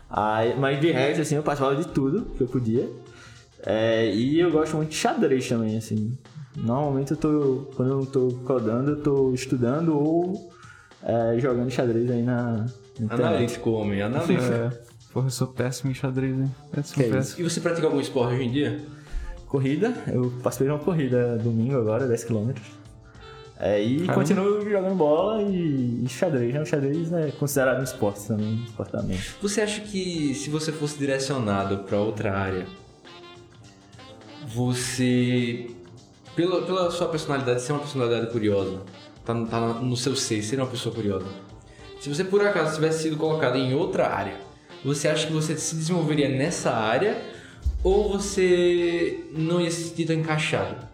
Aí, 0.08 0.56
mas 0.56 0.80
de 0.80 0.92
resto, 0.92 1.22
assim, 1.22 1.34
eu 1.34 1.42
participava 1.42 1.74
de 1.74 1.88
tudo 1.88 2.26
que 2.36 2.40
eu 2.40 2.46
podia. 2.46 2.88
É, 3.66 4.08
e 4.08 4.38
eu 4.38 4.52
gosto 4.52 4.76
muito 4.76 4.90
de 4.90 4.94
xadrez 4.94 5.48
também, 5.48 5.76
assim. 5.76 6.16
Normalmente 6.56 7.10
eu 7.10 7.16
tô. 7.16 7.68
Quando 7.74 7.90
eu 7.90 7.96
não 7.96 8.06
tô 8.06 8.28
codando, 8.46 8.92
eu 8.92 9.02
tô 9.02 9.34
estudando 9.34 9.98
ou 9.98 10.48
é, 11.02 11.36
jogando 11.40 11.68
xadrez 11.72 12.08
aí 12.08 12.22
na, 12.22 12.64
na. 13.00 13.14
Analítico, 13.14 13.70
homem, 13.70 14.00
analítico. 14.00 14.40
É, 14.40 14.70
porra, 15.12 15.26
eu 15.26 15.30
sou 15.30 15.48
péssimo 15.48 15.90
em 15.90 15.94
xadrez, 15.94 16.38
hein? 16.38 16.54
Péssimo, 16.70 17.02
Que 17.02 17.10
péssimo. 17.10 17.40
E 17.40 17.50
você 17.50 17.60
pratica 17.60 17.88
algum 17.88 18.00
esporte 18.00 18.34
hoje 18.34 18.44
em 18.44 18.52
dia? 18.52 18.80
Corrida, 19.46 19.92
eu 20.06 20.32
participei 20.40 20.68
de 20.68 20.72
uma 20.72 20.78
corrida 20.78 21.36
domingo 21.36 21.76
agora, 21.76 22.06
10km. 22.06 22.54
É, 23.60 23.82
e 23.82 23.96
Caramba. 24.06 24.14
continuo 24.14 24.70
jogando 24.70 24.94
bola 24.94 25.42
e, 25.42 26.04
e 26.04 26.08
xadrez, 26.08 26.54
né? 26.54 26.60
O 26.62 26.66
xadrez 26.66 27.12
é 27.12 27.30
considerado 27.32 27.80
um 27.80 27.82
esporte 27.84 28.24
também, 28.28 28.64
mente. 29.04 29.34
Você 29.42 29.60
acha 29.60 29.80
que 29.80 30.32
se 30.34 30.48
você 30.48 30.70
fosse 30.70 30.96
direcionado 30.96 31.78
para 31.78 31.98
outra 31.98 32.38
área, 32.38 32.66
você, 34.46 35.70
pela, 36.36 36.62
pela 36.62 36.90
sua 36.90 37.08
personalidade, 37.08 37.60
ser 37.62 37.72
uma 37.72 37.80
personalidade 37.80 38.30
curiosa, 38.30 38.80
tá, 39.24 39.34
no- 39.34 39.46
tá 39.46 39.60
no 39.60 39.96
seu 39.96 40.14
ser, 40.14 40.42
ser 40.42 40.56
uma 40.60 40.66
pessoa 40.68 40.94
curiosa. 40.94 41.26
Se 42.00 42.08
você 42.08 42.22
por 42.24 42.40
acaso 42.46 42.76
tivesse 42.76 43.02
sido 43.02 43.16
colocado 43.16 43.56
em 43.56 43.74
outra 43.74 44.06
área, 44.08 44.36
você 44.84 45.08
acha 45.08 45.26
que 45.26 45.32
você 45.32 45.56
se 45.56 45.74
desenvolveria 45.74 46.28
nessa 46.28 46.70
área 46.70 47.20
ou 47.82 48.08
você 48.12 49.24
não 49.32 49.60
ia 49.60 49.70
se 49.70 49.88
sentir 49.88 50.06
tão 50.06 50.14
encaixado? 50.16 50.87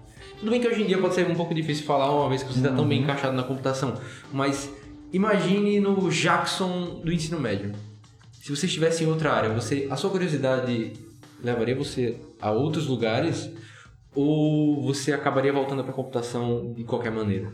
Tudo 0.44 0.50
bem 0.50 0.60
que 0.60 0.68
hoje 0.68 0.82
em 0.82 0.86
dia 0.86 0.98
pode 0.98 1.14
ser 1.14 1.26
um 1.26 1.34
pouco 1.34 1.54
difícil 1.54 1.86
falar 1.86 2.14
uma 2.14 2.28
vez 2.28 2.42
que 2.42 2.52
você 2.52 2.58
está 2.58 2.70
tão 2.70 2.86
bem 2.86 3.00
encaixado 3.00 3.34
na 3.34 3.42
computação, 3.42 3.94
mas 4.30 4.70
imagine 5.10 5.80
no 5.80 6.10
Jackson 6.10 7.00
do 7.02 7.10
ensino 7.10 7.40
médio. 7.40 7.72
Se 8.30 8.54
você 8.54 8.66
estivesse 8.66 9.02
em 9.02 9.06
outra 9.06 9.32
área, 9.32 9.48
você, 9.48 9.88
a 9.90 9.96
sua 9.96 10.10
curiosidade 10.10 10.92
levaria 11.42 11.74
você 11.74 12.20
a 12.42 12.50
outros 12.50 12.86
lugares 12.86 13.50
ou 14.14 14.82
você 14.82 15.14
acabaria 15.14 15.50
voltando 15.50 15.82
para 15.82 15.92
a 15.92 15.94
computação 15.94 16.74
de 16.74 16.84
qualquer 16.84 17.10
maneira? 17.10 17.50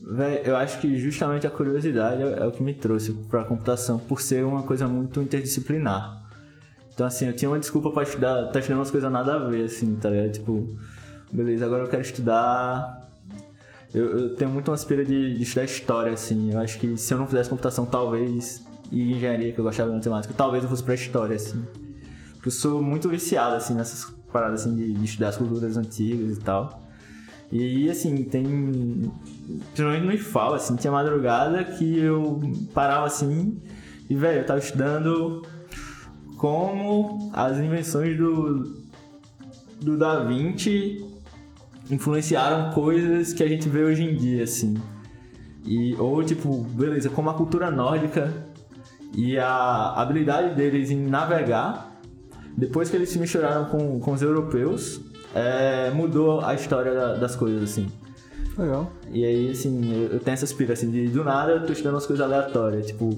Véi, 0.00 0.42
eu 0.44 0.54
acho 0.54 0.80
que 0.80 0.96
justamente 0.96 1.48
a 1.48 1.50
curiosidade 1.50 2.22
é, 2.22 2.44
é 2.44 2.46
o 2.46 2.52
que 2.52 2.62
me 2.62 2.74
trouxe 2.74 3.12
pra 3.28 3.42
computação, 3.42 3.98
por 3.98 4.20
ser 4.20 4.44
uma 4.44 4.62
coisa 4.62 4.86
muito 4.86 5.20
interdisciplinar. 5.20 6.22
Então, 6.94 7.08
assim, 7.08 7.26
eu 7.26 7.34
tinha 7.34 7.50
uma 7.50 7.58
desculpa 7.58 7.90
pra 7.90 8.04
estudar, 8.04 8.52
tá 8.52 8.60
estudando 8.60 8.78
umas 8.78 8.92
coisas 8.92 9.10
nada 9.10 9.34
a 9.34 9.38
ver, 9.48 9.64
assim, 9.64 9.96
tá 9.96 10.08
ligado? 10.10 10.30
Tipo, 10.30 10.78
beleza, 11.32 11.64
agora 11.64 11.84
eu 11.84 11.88
quero 11.88 12.02
estudar. 12.02 13.08
Eu, 13.92 14.18
eu 14.18 14.36
tenho 14.36 14.50
muito 14.50 14.68
uma 14.68 14.74
aspira 14.74 15.04
de, 15.04 15.34
de 15.34 15.42
estudar 15.42 15.64
história, 15.64 16.12
assim. 16.12 16.52
Eu 16.52 16.60
acho 16.60 16.78
que 16.78 16.96
se 16.96 17.12
eu 17.12 17.18
não 17.18 17.26
fizesse 17.26 17.48
computação, 17.48 17.86
talvez, 17.86 18.64
e 18.90 19.12
engenharia, 19.12 19.52
que 19.52 19.58
eu 19.58 19.64
gostava 19.64 19.90
de 19.90 19.96
matemática, 19.96 20.34
talvez 20.36 20.64
eu 20.64 20.70
fosse 20.70 20.82
pra 20.82 20.94
história, 20.94 21.36
assim. 21.36 21.64
Porque 22.34 22.48
eu 22.48 22.52
sou 22.52 22.82
muito 22.82 23.08
viciado, 23.08 23.54
assim, 23.54 23.74
nessas 23.74 24.12
paradas, 24.32 24.62
assim, 24.62 24.74
de, 24.74 24.92
de 24.92 25.04
estudar 25.04 25.28
as 25.28 25.36
culturas 25.36 25.76
antigas 25.76 26.36
e 26.36 26.40
tal. 26.40 26.82
E 27.52 27.88
assim, 27.88 28.24
tem. 28.24 29.12
Principalmente 29.66 30.04
no 30.04 30.12
IFAL, 30.12 30.54
assim, 30.54 30.74
tinha 30.76 30.92
madrugada 30.92 31.62
que 31.62 31.98
eu 31.98 32.40
parava 32.72 33.06
assim 33.06 33.60
e, 34.08 34.14
velho, 34.14 34.40
eu 34.40 34.46
tava 34.46 34.58
estudando 34.58 35.42
como 36.36 37.30
as 37.32 37.58
invenções 37.58 38.16
do, 38.18 38.84
do 39.80 39.96
Da 39.96 40.24
Vinci 40.24 41.04
influenciaram 41.90 42.70
coisas 42.72 43.32
que 43.32 43.42
a 43.42 43.48
gente 43.48 43.68
vê 43.68 43.82
hoje 43.84 44.02
em 44.04 44.14
dia, 44.16 44.44
assim. 44.44 44.74
E, 45.64 45.94
ou, 45.98 46.22
tipo, 46.22 46.62
beleza, 46.70 47.08
como 47.08 47.30
a 47.30 47.34
cultura 47.34 47.70
nórdica 47.70 48.32
e 49.14 49.38
a 49.38 49.92
habilidade 49.96 50.54
deles 50.54 50.90
em 50.90 51.06
navegar, 51.06 52.00
depois 52.56 52.90
que 52.90 52.96
eles 52.96 53.08
se 53.08 53.18
misturaram 53.18 53.66
com, 53.66 53.98
com 54.00 54.12
os 54.12 54.22
europeus, 54.22 55.00
é, 55.34 55.90
mudou 55.90 56.40
a 56.44 56.54
história 56.54 56.92
da- 56.94 57.14
das 57.14 57.34
coisas, 57.34 57.62
assim. 57.62 57.88
Legal. 58.58 58.90
E 59.10 59.24
aí, 59.24 59.50
assim, 59.50 60.08
eu, 60.12 60.20
tenho 60.20 60.34
essa 60.34 60.44
aspira, 60.44 60.74
assim, 60.74 60.90
de 60.90 61.08
do 61.08 61.24
nada 61.24 61.52
eu 61.52 61.66
tô 61.66 61.72
estudando 61.72 61.94
umas 61.94 62.06
coisas 62.06 62.24
aleatórias, 62.24 62.86
tipo, 62.86 63.10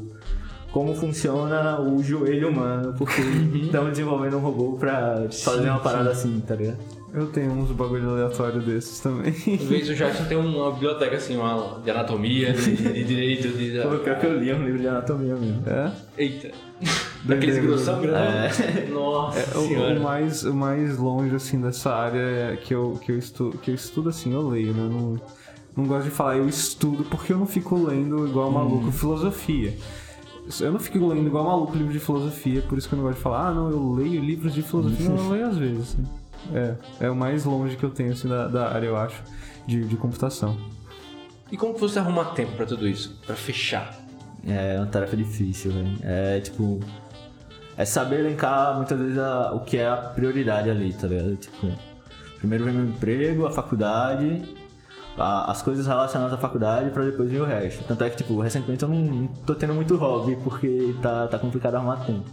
como 0.73 0.95
funciona 0.95 1.81
o 1.81 2.03
joelho 2.03 2.49
humano, 2.49 2.95
porque 2.97 3.21
estamos 3.62 3.91
desenvolvendo 3.91 4.37
um 4.39 4.41
robô 4.41 4.73
pra 4.79 5.27
fazer 5.31 5.69
uma 5.69 5.81
parada 5.81 6.11
assim, 6.11 6.41
tá 6.47 6.55
ligado? 6.55 6.79
Eu 7.17 7.29
tenho 7.29 7.51
uns 7.51 7.71
bagulho 7.71 8.11
aleatório 8.11 8.61
desses 8.61 9.01
também. 9.01 9.31
Às 9.31 9.62
vezes 9.62 9.89
o 9.89 9.95
Jackson 9.95 10.25
tem 10.27 10.37
uma 10.37 10.71
biblioteca 10.71 11.17
assim, 11.17 11.35
uma 11.35 11.81
de 11.83 11.91
anatomia, 11.91 12.53
de, 12.53 12.77
de 12.77 13.05
direito, 13.05 13.49
de. 13.49 13.81
Pô, 13.81 13.97
pior 13.97 14.19
que 14.19 14.27
eu 14.27 14.39
li 14.39 14.53
um 14.53 14.62
livro 14.62 14.79
de 14.79 14.87
anatomia 14.87 15.35
mesmo. 15.35 15.62
É? 15.67 15.93
Eita. 16.19 16.51
Daqueles 17.25 17.57
grossão 17.64 18.03
grandão. 18.03 18.21
É. 18.21 18.87
Nossa 18.93 19.41
É, 19.41 19.57
o, 19.57 19.99
o 19.99 20.03
mais, 20.03 20.45
o 20.45 20.53
mais 20.53 20.99
longe, 20.99 21.35
assim, 21.35 21.59
dessa 21.59 21.91
área 21.91 22.19
é 22.19 22.57
que 22.57 22.75
eu, 22.75 23.01
que 23.03 23.11
eu, 23.11 23.19
estudo, 23.19 23.57
que 23.57 23.71
eu 23.71 23.75
estudo, 23.75 24.11
assim, 24.11 24.35
eu 24.35 24.47
leio, 24.47 24.75
né? 24.75 24.87
Não, 24.87 25.19
não 25.75 25.87
gosto 25.87 26.05
de 26.05 26.11
falar 26.11 26.37
eu 26.37 26.47
estudo 26.47 27.03
porque 27.05 27.33
eu 27.33 27.39
não 27.39 27.47
fico 27.47 27.83
lendo 27.83 28.29
igual 28.29 28.51
maluco 28.51 28.93
filosofia. 28.93 29.75
Eu 30.61 30.71
não 30.71 30.79
fico 30.79 30.99
lendo 30.99 31.27
igual 31.27 31.45
maluco 31.45 31.75
livro 31.75 31.95
de 31.95 31.99
filosofia, 31.99 32.61
por 32.61 32.77
isso 32.77 32.87
que 32.87 32.95
eu 32.95 32.99
não 32.99 33.05
gosto 33.05 33.17
de 33.17 33.23
falar, 33.23 33.49
ah, 33.49 33.55
não, 33.55 33.71
eu 33.71 33.93
leio 33.95 34.23
livros 34.23 34.53
de 34.53 34.61
filosofia, 34.61 35.09
não, 35.09 35.17
eu 35.17 35.31
leio 35.33 35.47
às 35.47 35.57
vezes. 35.57 35.81
assim. 35.81 36.26
É, 36.55 36.74
é 37.07 37.11
o 37.11 37.16
mais 37.16 37.45
longe 37.45 37.76
que 37.76 37.84
eu 37.84 37.91
tenho, 37.91 38.12
assim, 38.12 38.28
da, 38.28 38.47
da 38.49 38.68
área, 38.72 38.87
eu 38.87 38.97
acho, 38.97 39.22
de, 39.66 39.84
de 39.84 39.97
computação. 39.97 40.57
E 41.51 41.57
como 41.57 41.74
que 41.74 41.80
você 41.80 41.99
arruma 41.99 42.24
tempo 42.26 42.53
pra 42.53 42.66
tudo 42.66 42.87
isso? 42.89 43.20
Pra 43.26 43.34
fechar? 43.37 43.95
É 44.47 44.76
uma 44.78 44.87
tarefa 44.87 45.16
difícil, 45.16 45.72
velho. 45.72 45.97
É 46.03 46.41
tipo. 46.41 46.80
É 47.76 47.84
saber 47.84 48.20
elencar 48.20 48.74
muitas 48.76 48.99
vezes 48.99 49.18
a- 49.18 49.53
o 49.53 49.61
que 49.61 49.76
é 49.76 49.87
a 49.89 49.97
prioridade 49.97 50.70
ali, 50.70 50.93
tá 50.95 51.07
ligado? 51.07 51.37
Tipo, 51.37 51.68
primeiro 52.39 52.64
vem 52.64 52.72
meu 52.72 52.87
emprego, 52.87 53.45
a 53.47 53.51
faculdade, 53.51 54.43
a- 55.18 55.51
as 55.51 55.61
coisas 55.62 55.87
relacionadas 55.87 56.32
à 56.32 56.39
faculdade 56.39 56.91
pra 56.91 57.05
depois 57.05 57.30
vir 57.30 57.41
o 57.43 57.45
resto. 57.45 57.84
Tanto 57.84 58.03
é 58.05 58.09
que, 58.11 58.16
tipo, 58.16 58.41
recentemente 58.41 58.82
eu 58.82 58.89
não, 58.89 58.97
não 58.99 59.26
tô 59.26 59.55
tendo 59.55 59.74
muito 59.74 59.95
hobby 59.97 60.37
porque 60.43 60.95
tá, 61.03 61.26
tá 61.28 61.39
complicado 61.39 61.74
arrumar 61.74 61.97
tempo. 62.07 62.24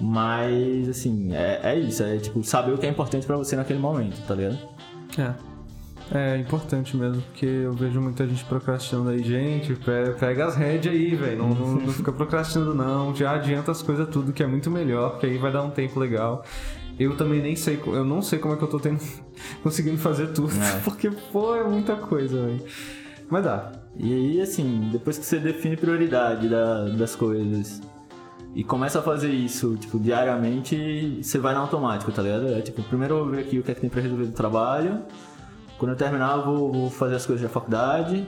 Mas, 0.00 0.88
assim, 0.88 1.34
é, 1.34 1.60
é 1.62 1.78
isso, 1.78 2.02
é 2.02 2.16
tipo, 2.18 2.42
saber 2.44 2.72
o 2.72 2.78
que 2.78 2.86
é 2.86 2.88
importante 2.88 3.26
pra 3.26 3.36
você 3.36 3.56
naquele 3.56 3.78
momento, 3.78 4.16
tá 4.26 4.34
ligado? 4.34 4.58
É. 5.18 5.34
É 6.10 6.38
importante 6.38 6.96
mesmo, 6.96 7.20
porque 7.20 7.44
eu 7.44 7.72
vejo 7.74 8.00
muita 8.00 8.26
gente 8.26 8.42
procrastinando 8.46 9.10
aí. 9.10 9.22
Gente, 9.22 9.74
pe- 9.74 10.14
pega 10.18 10.46
as 10.46 10.56
rédeas 10.56 10.94
aí, 10.94 11.14
velho. 11.14 11.36
Não, 11.38 11.48
não, 11.50 11.74
não 11.74 11.92
fica 11.92 12.10
procrastinando, 12.10 12.74
não. 12.74 13.14
Já 13.14 13.32
adianta 13.34 13.70
as 13.72 13.82
coisas 13.82 14.08
tudo, 14.08 14.32
que 14.32 14.42
é 14.42 14.46
muito 14.46 14.70
melhor, 14.70 15.10
porque 15.10 15.26
aí 15.26 15.36
vai 15.36 15.52
dar 15.52 15.62
um 15.62 15.68
tempo 15.70 16.00
legal. 16.00 16.42
Eu 16.98 17.14
também 17.14 17.42
nem 17.42 17.54
sei, 17.54 17.78
eu 17.86 18.04
não 18.06 18.22
sei 18.22 18.38
como 18.38 18.54
é 18.54 18.56
que 18.56 18.64
eu 18.64 18.68
tô 18.68 18.80
tendo, 18.80 19.00
conseguindo 19.62 19.98
fazer 19.98 20.28
tudo, 20.28 20.50
É. 20.54 20.80
porque, 20.82 21.10
pô, 21.10 21.54
é 21.54 21.64
muita 21.64 21.94
coisa, 21.96 22.40
velho. 22.42 22.64
Mas 23.28 23.44
dá. 23.44 23.72
E 23.98 24.10
aí, 24.10 24.40
assim, 24.40 24.88
depois 24.90 25.18
que 25.18 25.26
você 25.26 25.38
define 25.38 25.76
prioridade 25.76 26.48
da- 26.48 26.88
das 26.88 27.14
coisas 27.14 27.82
e 28.54 28.64
começa 28.64 28.98
a 28.98 29.02
fazer 29.02 29.30
isso, 29.30 29.76
tipo, 29.76 29.98
diariamente, 29.98 31.20
você 31.22 31.38
vai 31.38 31.54
no 31.54 31.60
automático, 31.60 32.10
tá 32.10 32.22
ligado? 32.22 32.48
É 32.54 32.60
tipo, 32.60 32.82
primeiro 32.82 33.14
eu 33.16 33.24
vou 33.24 33.34
ver 33.34 33.40
aqui 33.42 33.58
o 33.58 33.62
que 33.62 33.70
é 33.70 33.74
que 33.74 33.80
tem 33.80 33.90
pra 33.90 34.00
resolver 34.00 34.24
do 34.26 34.32
trabalho. 34.32 35.02
Quando 35.78 35.92
eu 35.92 35.96
terminar, 35.96 36.38
eu 36.38 36.44
vou, 36.44 36.72
vou 36.72 36.90
fazer 36.90 37.14
as 37.16 37.24
coisas 37.26 37.42
da 37.42 37.48
faculdade. 37.48 38.26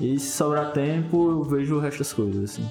E 0.00 0.18
se 0.18 0.30
sobrar 0.36 0.70
tempo, 0.72 1.30
eu 1.30 1.42
vejo 1.42 1.76
o 1.76 1.80
resto 1.80 1.98
das 1.98 2.12
coisas, 2.12 2.50
assim. 2.52 2.66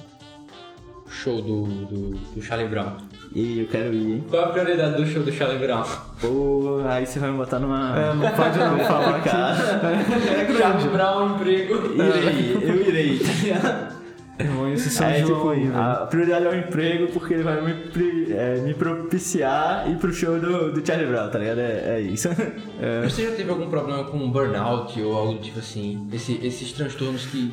Show 1.08 1.40
do, 1.40 1.62
do, 1.86 2.10
do 2.34 2.42
Charlie 2.42 2.68
Brown. 2.68 2.96
E 3.34 3.60
eu 3.60 3.66
quero 3.68 3.94
ir, 3.94 4.14
hein? 4.16 4.24
Qual 4.28 4.44
a 4.44 4.48
prioridade 4.48 4.96
do 4.96 5.06
show 5.06 5.22
do 5.22 5.30
Charlie 5.32 5.58
Brown? 5.58 5.84
Pô, 6.20 6.80
aí 6.86 7.06
você 7.06 7.18
vai 7.18 7.30
me 7.30 7.36
botar 7.36 7.58
numa. 7.58 7.98
É, 7.98 8.14
não 8.14 8.30
pode 8.32 8.58
não 8.58 8.78
falar 8.84 9.20
Cara, 9.22 9.56
Charlie 10.58 10.88
Brown, 10.88 11.34
emprego. 11.36 11.74
irei, 11.94 12.58
eu 12.60 12.88
irei, 12.88 13.20
Irmão, 14.38 14.72
esse 14.72 14.88
São 14.90 15.06
É, 15.08 15.18
João 15.20 15.34
tipo, 15.34 15.48
aí, 15.50 15.70
a 15.74 16.06
prioridade 16.06 16.44
é 16.46 16.48
o 16.48 16.54
emprego 16.56 17.08
porque 17.12 17.34
ele 17.34 17.42
vai 17.42 17.60
me, 17.60 18.32
é, 18.32 18.60
me 18.60 18.72
propiciar 18.72 19.90
ir 19.90 19.96
pro 19.96 20.12
show 20.12 20.38
do, 20.38 20.72
do 20.72 20.86
Charlie 20.86 21.08
Brown, 21.08 21.28
tá 21.28 21.38
ligado? 21.38 21.58
É, 21.60 21.96
é 21.96 22.00
isso. 22.00 22.28
Você 23.04 23.28
já 23.28 23.34
teve 23.34 23.50
algum 23.50 23.68
problema 23.68 24.04
com 24.04 24.30
burnout 24.30 25.00
ou 25.02 25.16
algo 25.16 25.32
do 25.34 25.40
tipo 25.40 25.58
assim? 25.58 26.08
Esse- 26.12 26.38
esses 26.40 26.72
transtornos 26.72 27.26
que, 27.26 27.52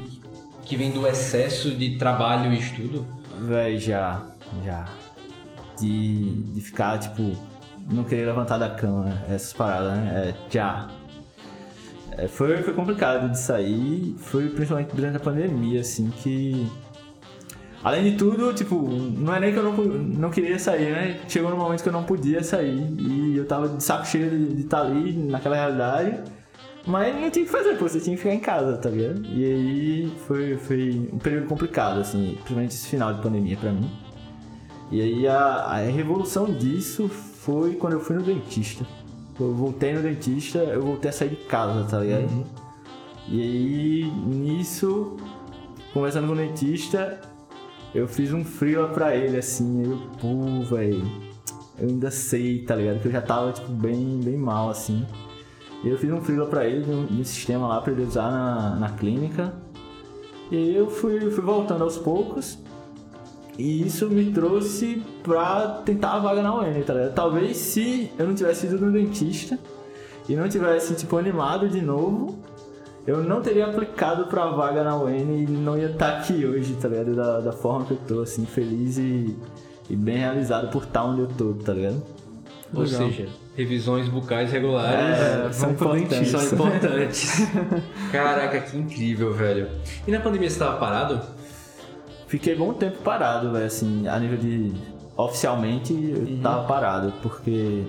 que 0.64 0.76
vêm 0.78 0.92
do 0.92 1.08
excesso 1.08 1.72
de 1.72 1.98
trabalho 1.98 2.54
e 2.54 2.60
estudo? 2.60 3.06
Véi, 3.42 3.80
já, 3.80 4.22
já. 4.64 4.86
De, 5.80 6.30
de 6.54 6.62
ficar, 6.62 7.00
tipo, 7.00 7.36
não 7.92 8.04
querer 8.04 8.26
levantar 8.28 8.58
da 8.60 8.70
cama, 8.70 9.22
essas 9.28 9.52
paradas, 9.54 9.94
né? 9.98 10.34
É, 10.36 10.54
já. 10.54 10.88
É, 12.18 12.28
foi, 12.28 12.62
foi 12.64 12.74
complicado 12.74 13.30
de 13.30 13.40
sair, 13.40 14.16
foi 14.18 14.50
principalmente 14.50 14.96
durante 14.96 15.18
a 15.18 15.20
pandemia, 15.20 15.82
assim, 15.82 16.10
que. 16.10 16.68
Além 17.84 18.12
de 18.12 18.18
tudo, 18.18 18.52
tipo, 18.54 18.76
não 18.76 19.36
é 19.36 19.40
nem 19.40 19.52
que 19.54 19.60
eu 19.60 19.64
não, 19.64 19.74
não 19.74 20.30
queria 20.32 20.58
sair, 20.58 20.92
né? 20.92 21.20
Chegou 21.28 21.52
no 21.52 21.58
momento 21.58 21.84
que 21.84 21.90
eu 21.90 21.94
não 21.94 22.04
podia 22.04 22.44
sair 22.44 22.90
e 23.00 23.38
eu 23.38 23.46
tava 23.46 23.70
de 23.70 23.84
saco 23.84 24.08
cheio 24.08 24.30
de 24.30 24.62
estar 24.62 24.82
ali 24.82 25.14
naquela 25.14 25.56
realidade. 25.56 26.20
Mas 26.88 27.14
não 27.16 27.30
tinha 27.30 27.44
o 27.44 27.48
que 27.48 27.52
fazer, 27.52 27.78
pô, 27.78 27.88
você 27.88 28.00
tinha 28.00 28.16
que 28.16 28.22
ficar 28.22 28.34
em 28.34 28.40
casa, 28.40 28.78
tá 28.78 28.90
ligado? 28.90 29.24
E 29.26 29.44
aí 29.44 30.14
foi, 30.28 30.58
foi 30.58 31.10
um 31.12 31.18
período 31.18 31.48
complicado, 31.48 32.00
assim, 32.00 32.34
principalmente 32.36 32.72
esse 32.72 32.88
final 32.88 33.14
de 33.14 33.22
pandemia 33.22 33.58
pra 33.58 33.72
mim. 33.72 33.90
E 34.92 35.02
aí 35.02 35.28
a, 35.28 35.38
a 35.38 35.78
revolução 35.78 36.46
disso 36.46 37.08
foi 37.08 37.76
quando 37.76 37.94
eu 37.94 38.00
fui 38.00 38.16
no 38.16 38.24
dentista. 38.24 38.86
Eu 39.40 39.54
voltei 39.54 39.94
no 39.94 40.02
dentista, 40.02 40.60
eu 40.60 40.82
voltei 40.82 41.10
a 41.10 41.14
sair 41.14 41.30
de 41.30 41.36
casa, 41.36 41.84
tá 41.90 42.00
ligado? 42.00 42.46
E 43.28 43.42
aí, 43.42 44.12
nisso, 44.12 45.18
conversando 45.94 46.28
com 46.28 46.34
o 46.34 46.36
dentista, 46.36 47.20
eu 47.94 48.08
fiz 48.08 48.32
um 48.32 48.46
freela 48.46 48.88
pra 48.90 49.16
ele, 49.16 49.38
assim, 49.38 49.84
eu, 49.84 49.98
pô, 50.20 50.64
velho, 50.76 51.04
eu 51.78 51.90
ainda 51.90 52.12
sei, 52.12 52.64
tá 52.64 52.76
ligado? 52.76 53.02
Que 53.02 53.08
eu 53.08 53.12
já 53.12 53.22
tava, 53.22 53.52
tipo, 53.52 53.72
bem, 53.72 54.20
bem 54.24 54.38
mal, 54.38 54.70
assim. 54.70 55.06
E 55.84 55.90
eu 55.90 55.98
fiz 55.98 56.12
um 56.12 56.22
freela 56.22 56.46
pra 56.46 56.66
ele, 56.66 56.90
um, 56.94 57.20
um 57.20 57.24
sistema 57.24 57.68
lá 57.68 57.82
pra 57.82 57.92
ele 57.92 58.04
usar 58.04 58.32
na, 58.32 58.76
na 58.76 58.90
clínica. 58.92 59.54
E 60.52 60.56
aí 60.56 60.76
eu 60.76 60.90
fui, 60.90 61.20
fui 61.32 61.44
voltando 61.44 61.84
aos 61.84 61.98
poucos. 61.98 62.60
E 63.58 63.86
isso 63.88 64.10
me 64.10 64.32
trouxe 64.32 65.02
pra 65.24 65.82
tentar 65.86 66.14
a 66.14 66.20
vaga 66.20 66.42
na 66.42 66.54
UEM, 66.60 66.82
tá 66.84 66.94
ligado? 66.94 67.14
Talvez 67.14 67.56
se 67.58 68.12
eu 68.20 68.28
não 68.28 68.36
tivesse 68.36 68.66
ido 68.68 68.78
no 68.86 68.92
dentista 68.92 69.58
e 70.28 70.36
não 70.36 70.50
tivesse, 70.50 70.94
tipo, 70.96 71.16
animado 71.18 71.70
de 71.70 71.82
novo, 71.82 72.38
eu 73.08 73.24
não 73.24 73.42
teria 73.42 73.66
aplicado 73.68 74.26
pra 74.28 74.48
vaga 74.48 74.84
na 74.84 74.98
UEM 74.98 75.44
e 75.44 75.48
não 75.48 75.78
ia 75.78 75.86
estar 75.92 76.18
aqui 76.18 76.46
hoje, 76.46 76.74
tá 76.82 76.90
ligado? 76.90 77.16
Da, 77.16 77.40
da 77.40 77.52
forma 77.54 77.86
que 77.86 77.92
eu 77.94 78.00
tô, 78.06 78.22
assim, 78.22 78.46
feliz 78.46 78.98
e, 78.98 79.38
e 79.90 79.96
bem 79.96 80.18
realizado 80.18 80.70
por 80.70 80.84
estar 80.84 81.06
onde 81.06 81.22
eu 81.22 81.28
tô, 81.28 81.54
tá 81.54 81.72
ligado? 81.74 82.04
Ou 82.74 82.82
Legal. 82.84 83.08
seja, 83.08 83.28
revisões 83.56 84.10
bucais 84.10 84.52
regulares 84.52 85.18
É, 85.18 85.50
são 85.54 85.72
importantes. 85.72 86.28
são 86.28 86.44
importantes. 86.44 87.48
Caraca, 88.12 88.60
que 88.60 88.76
incrível, 88.76 89.34
velho. 89.34 89.70
E 90.06 90.12
na 90.12 90.20
pandemia 90.20 90.50
você 90.50 90.60
tava 90.60 90.78
parado? 90.78 91.22
Fiquei 92.28 92.56
bom 92.56 92.74
tempo 92.74 92.98
parado, 93.04 93.52
velho, 93.52 93.66
assim, 93.66 94.08
a 94.08 94.20
nível 94.20 94.38
de. 94.38 94.74
Oficialmente 95.18 95.94
eu 95.94 96.42
tava 96.42 96.68
parado, 96.68 97.14
porque. 97.22 97.86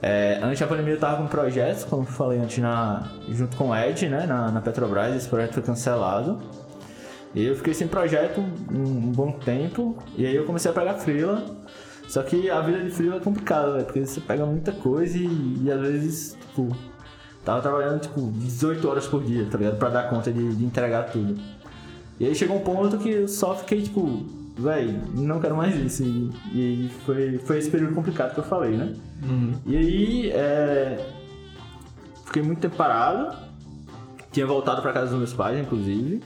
é, 0.00 0.40
antes 0.42 0.60
da 0.60 0.66
pandemia 0.66 0.94
eu 0.94 1.00
tava 1.00 1.18
com 1.18 1.26
projetos, 1.26 1.84
como 1.84 2.02
eu 2.02 2.06
falei 2.06 2.38
antes, 2.38 2.58
na, 2.58 3.10
junto 3.28 3.56
com 3.56 3.68
o 3.70 3.76
Ed, 3.76 4.08
né, 4.08 4.26
na, 4.26 4.50
na 4.50 4.60
Petrobras, 4.60 5.14
esse 5.14 5.28
projeto 5.28 5.54
foi 5.54 5.62
cancelado. 5.62 6.40
E 7.34 7.44
eu 7.44 7.54
fiquei 7.56 7.74
sem 7.74 7.86
projeto 7.86 8.40
um, 8.40 8.80
um 8.80 9.12
bom 9.12 9.32
tempo, 9.32 9.96
e 10.16 10.24
aí 10.24 10.34
eu 10.34 10.44
comecei 10.44 10.70
a 10.70 10.74
pegar 10.74 10.94
freela. 10.94 11.44
Só 12.08 12.22
que 12.22 12.48
a 12.48 12.60
vida 12.62 12.80
de 12.82 12.90
freela 12.90 13.16
é 13.16 13.20
complicada, 13.20 13.72
velho, 13.72 13.84
porque 13.84 14.06
você 14.06 14.20
pega 14.20 14.46
muita 14.46 14.72
coisa 14.72 15.18
e, 15.18 15.58
e 15.62 15.70
às 15.70 15.80
vezes, 15.80 16.38
tipo, 16.40 16.74
tava 17.44 17.60
trabalhando 17.60 18.00
tipo 18.00 18.20
18 18.20 18.88
horas 18.88 19.06
por 19.06 19.22
dia, 19.22 19.46
tá 19.50 19.58
ligado? 19.58 19.76
Pra 19.76 19.90
dar 19.90 20.08
conta 20.08 20.32
de, 20.32 20.54
de 20.54 20.64
entregar 20.64 21.04
tudo. 21.10 21.38
E 22.20 22.26
aí 22.26 22.34
chegou 22.34 22.56
um 22.56 22.60
ponto 22.60 22.98
que 22.98 23.10
eu 23.10 23.28
só 23.28 23.54
fiquei 23.54 23.82
tipo, 23.82 24.24
véi, 24.56 25.00
não 25.14 25.40
quero 25.40 25.56
mais 25.56 25.76
isso. 25.76 26.02
E, 26.02 26.30
e 26.52 26.60
aí 26.60 26.90
foi, 27.06 27.38
foi 27.38 27.58
esse 27.58 27.70
período 27.70 27.94
complicado 27.94 28.34
que 28.34 28.40
eu 28.40 28.44
falei, 28.44 28.76
né? 28.76 28.94
E 29.66 29.76
aí, 29.76 30.30
é, 30.30 31.06
fiquei 32.24 32.42
muito 32.42 32.60
tempo 32.60 32.76
parado. 32.76 33.36
Tinha 34.32 34.46
voltado 34.46 34.82
pra 34.82 34.92
casa 34.92 35.10
dos 35.10 35.18
meus 35.18 35.32
pais, 35.32 35.58
inclusive. 35.58 36.22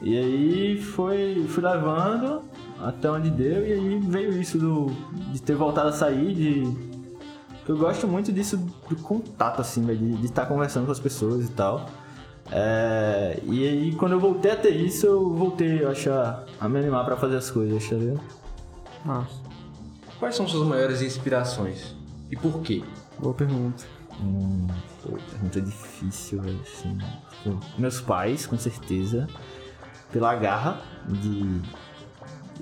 E 0.00 0.16
aí 0.16 0.80
foi, 0.80 1.44
fui 1.48 1.62
levando 1.62 2.42
até 2.80 3.10
onde 3.10 3.30
deu. 3.30 3.66
E 3.66 3.72
aí 3.72 3.98
veio 4.00 4.40
isso 4.40 4.58
do, 4.58 4.86
de 5.32 5.40
ter 5.42 5.54
voltado 5.54 5.88
a 5.88 5.92
sair, 5.92 6.34
de... 6.34 6.92
Eu 7.68 7.76
gosto 7.76 8.08
muito 8.08 8.32
disso, 8.32 8.56
do 8.88 8.96
contato, 8.96 9.60
assim, 9.60 9.84
velho, 9.84 10.16
de 10.16 10.26
estar 10.26 10.46
conversando 10.46 10.86
com 10.86 10.92
as 10.92 10.98
pessoas 10.98 11.44
e 11.48 11.52
tal. 11.52 11.88
É, 12.54 13.40
e 13.44 13.66
aí, 13.66 13.94
quando 13.94 14.12
eu 14.12 14.20
voltei 14.20 14.50
a 14.50 14.56
ter 14.56 14.76
isso, 14.76 15.06
eu 15.06 15.34
voltei, 15.34 15.82
eu 15.82 15.90
acho, 15.90 16.10
a, 16.10 16.68
me 16.68 16.78
animar 16.78 17.04
pra 17.04 17.16
fazer 17.16 17.36
as 17.36 17.50
coisas, 17.50 17.88
tá 17.88 17.96
ligado? 17.96 18.20
Nossa, 19.04 19.40
Quais 20.18 20.36
são 20.36 20.46
suas 20.46 20.68
maiores 20.68 21.02
inspirações? 21.02 21.96
E 22.30 22.36
por 22.36 22.60
quê? 22.60 22.84
boa 23.18 23.34
pergunta. 23.34 23.82
Hum, 24.20 24.68
pergunta 25.02 25.60
difícil, 25.60 26.40
velho, 26.40 26.60
assim. 26.60 26.96
Tipo, 27.42 27.58
meus 27.76 28.00
pais, 28.00 28.46
com 28.46 28.56
certeza. 28.56 29.26
Pela 30.12 30.34
garra 30.36 30.80
de. 31.08 31.60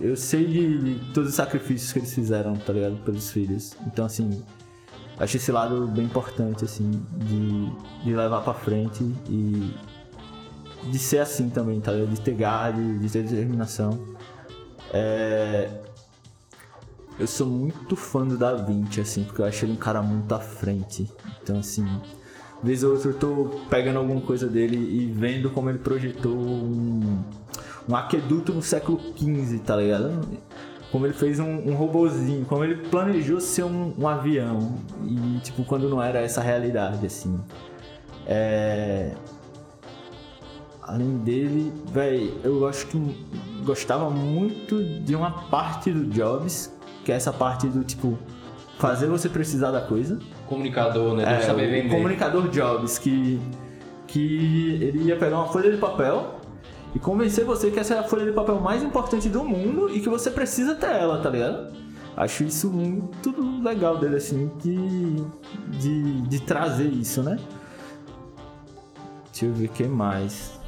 Eu 0.00 0.16
sei 0.16 0.46
de, 0.46 0.94
de 0.96 1.12
todos 1.12 1.28
os 1.28 1.34
sacrifícios 1.34 1.92
que 1.92 1.98
eles 1.98 2.14
fizeram, 2.14 2.54
tá 2.54 2.72
ligado? 2.72 2.96
Pelos 3.04 3.30
filhos. 3.30 3.76
Então, 3.86 4.06
assim, 4.06 4.42
acho 5.20 5.36
esse 5.36 5.52
lado 5.52 5.86
bem 5.86 6.06
importante, 6.06 6.64
assim, 6.64 6.90
de, 7.16 7.70
de 8.04 8.16
levar 8.16 8.40
pra 8.40 8.54
frente 8.54 9.04
e 9.28 9.72
de 10.84 10.98
ser 10.98 11.18
assim 11.18 11.50
também, 11.50 11.78
tá? 11.78 11.92
De 11.92 12.20
ter 12.20 12.34
garra, 12.34 12.70
de, 12.70 12.98
de 12.98 13.10
ter 13.10 13.22
determinação. 13.22 14.00
É... 14.92 15.70
Eu 17.18 17.26
sou 17.26 17.46
muito 17.46 17.94
fã 17.96 18.26
do 18.26 18.38
Da 18.38 18.54
Vinci, 18.54 18.98
assim, 18.98 19.24
porque 19.24 19.42
eu 19.42 19.44
acho 19.44 19.66
ele 19.66 19.72
um 19.72 19.76
cara 19.76 20.00
muito 20.00 20.34
à 20.34 20.40
frente. 20.40 21.06
Então, 21.42 21.58
assim, 21.58 21.86
vez 22.62 22.82
ou 22.82 22.92
outra 22.92 23.10
eu 23.10 23.14
tô 23.14 23.60
pegando 23.68 23.98
alguma 23.98 24.22
coisa 24.22 24.46
dele 24.46 24.76
e 24.76 25.04
vendo 25.12 25.50
como 25.50 25.68
ele 25.68 25.80
projetou 25.80 26.32
um, 26.32 27.22
um 27.86 27.94
aqueduto 27.94 28.54
no 28.54 28.62
século 28.62 28.98
XV, 29.18 29.58
tá 29.58 29.76
ligado? 29.76 30.18
Como 30.90 31.06
ele 31.06 31.14
fez 31.14 31.38
um, 31.38 31.70
um 31.70 31.74
robozinho, 31.74 32.44
como 32.46 32.64
ele 32.64 32.76
planejou 32.88 33.40
ser 33.40 33.64
um, 33.64 33.94
um 33.96 34.08
avião. 34.08 34.76
E, 35.04 35.38
tipo, 35.40 35.64
quando 35.64 35.88
não 35.88 36.02
era 36.02 36.20
essa 36.20 36.40
realidade, 36.40 37.06
assim. 37.06 37.40
É 38.26 39.12
além 40.90 41.18
dele, 41.18 41.72
velho, 41.92 42.32
eu 42.42 42.66
acho 42.66 42.86
que 42.88 42.98
gostava 43.64 44.10
muito 44.10 44.82
de 44.82 45.14
uma 45.14 45.30
parte 45.48 45.92
do 45.92 46.04
Jobs, 46.06 46.74
que 47.04 47.12
é 47.12 47.14
essa 47.14 47.32
parte 47.32 47.68
do 47.68 47.84
tipo 47.84 48.18
fazer 48.78 49.06
você 49.06 49.28
precisar 49.28 49.70
da 49.70 49.80
coisa. 49.80 50.18
Comunicador, 50.46 51.14
né? 51.14 51.38
É, 51.38 51.40
saber 51.42 51.70
vender. 51.70 51.94
comunicador 51.94 52.48
Jobs 52.48 52.98
que 52.98 53.40
que 54.06 54.78
ele 54.82 55.04
ia 55.04 55.16
pegar 55.16 55.36
uma 55.36 55.46
folha 55.46 55.70
de 55.70 55.76
papel 55.76 56.39
e 56.94 56.98
convencer 56.98 57.44
você 57.44 57.70
que 57.70 57.78
essa 57.78 57.94
é 57.94 57.98
a 57.98 58.02
folha 58.02 58.24
de 58.24 58.32
papel 58.32 58.60
mais 58.60 58.82
importante 58.82 59.28
do 59.28 59.44
mundo 59.44 59.88
e 59.94 60.00
que 60.00 60.08
você 60.08 60.30
precisa 60.30 60.74
ter 60.74 60.90
ela, 60.90 61.22
tá 61.22 61.30
ligado? 61.30 61.72
Acho 62.16 62.44
isso 62.44 62.70
muito 62.70 63.34
legal 63.62 63.96
dele, 63.96 64.16
assim, 64.16 64.50
de, 64.60 65.24
de, 65.78 66.20
de 66.22 66.40
trazer 66.40 66.88
isso, 66.88 67.22
né? 67.22 67.38
Deixa 69.30 69.46
eu 69.46 69.52
ver 69.52 69.66
o 69.66 69.68
que 69.68 69.84
mais. 69.84 70.58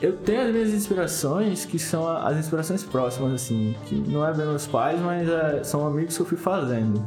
Eu 0.00 0.16
tenho 0.16 0.40
as 0.42 0.50
minhas 0.50 0.70
inspirações, 0.70 1.66
que 1.66 1.78
são 1.78 2.08
as 2.08 2.38
inspirações 2.38 2.82
próximas, 2.82 3.34
assim, 3.34 3.76
que 3.84 3.94
não 3.94 4.26
é 4.26 4.32
bem 4.32 4.46
meus 4.46 4.66
pais, 4.66 4.98
mas 5.00 5.28
é, 5.28 5.62
são 5.62 5.86
amigos 5.86 6.16
que 6.16 6.22
eu 6.22 6.26
fui 6.26 6.38
fazendo. 6.38 7.04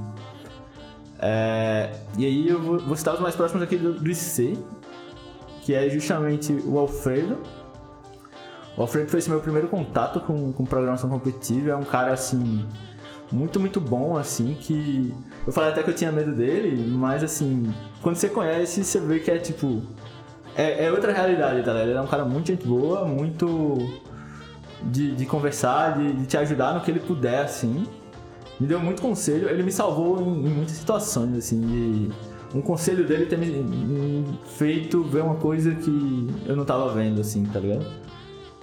É, 1.18 1.89
e 2.18 2.26
aí 2.26 2.49
eu 2.49 2.61
vou, 2.61 2.78
vou 2.78 2.95
citar 2.95 3.16
os 3.16 3.20
mais 3.20 3.34
próximos 3.34 3.64
aqui 3.64 3.78
do, 3.78 3.93
do 3.93 4.11
IC, 4.11 4.59
que 5.64 5.74
é 5.74 5.89
justamente 5.89 6.53
o 6.66 6.78
Alfredo. 6.78 7.38
O 8.78 8.82
Alfredo 8.82 9.09
foi 9.09 9.20
esse 9.20 9.30
meu 9.30 9.39
primeiro 9.39 9.68
contato 9.68 10.20
com, 10.20 10.51
com 10.51 10.66
programação 10.66 11.09
competitiva, 11.09 11.72
é 11.72 11.76
um 11.76 11.84
cara, 11.84 12.11
assim, 12.11 12.66
muito, 13.32 13.59
muito 13.59 13.80
bom, 13.80 14.18
assim, 14.18 14.55
que... 14.59 15.14
Eu 15.45 15.53
falei 15.53 15.72
até 15.72 15.84
que 15.84 15.89
eu 15.89 15.93
tinha 15.93 16.11
medo 16.11 16.34
dele, 16.34 16.86
mas, 16.91 17.24
assim, 17.24 17.74
quando 18.01 18.16
você 18.16 18.30
conhece, 18.30 18.84
você 18.84 18.99
vê 18.99 19.20
que 19.20 19.32
é, 19.32 19.38
tipo... 19.38 19.82
É, 20.55 20.86
é 20.86 20.91
outra 20.91 21.11
realidade, 21.11 21.64
tá 21.64 21.72
ligado? 21.72 21.89
Ele 21.89 21.97
é 21.97 22.01
um 22.01 22.07
cara 22.07 22.26
muito 22.26 22.47
gente 22.47 22.68
boa, 22.68 23.05
muito 23.05 23.78
de, 24.84 25.16
de 25.16 25.26
conversar, 25.26 25.97
de, 25.97 26.14
de 26.14 26.26
te 26.26 26.38
ajudar 26.38 26.74
no 26.74 26.82
que 26.82 26.91
ele 26.91 26.99
puder, 26.99 27.43
assim. 27.43 27.86
Me 28.59 28.68
deu 28.68 28.80
muito 28.80 29.01
conselho, 29.01 29.49
ele 29.49 29.64
me 29.64 29.72
salvou 29.72 30.20
em, 30.22 30.45
em 30.45 30.49
muitas 30.49 30.76
situações, 30.76 31.36
assim, 31.38 31.61
de 31.61 32.32
um 32.53 32.61
conselho 32.61 33.05
dele 33.07 33.25
ter 33.25 33.37
me, 33.37 34.25
feito 34.57 35.03
ver 35.03 35.23
uma 35.23 35.35
coisa 35.35 35.73
que 35.73 36.29
eu 36.45 36.55
não 36.55 36.65
tava 36.65 36.93
vendo, 36.93 37.21
assim, 37.21 37.43
tá 37.45 37.59
ligado? 37.59 37.85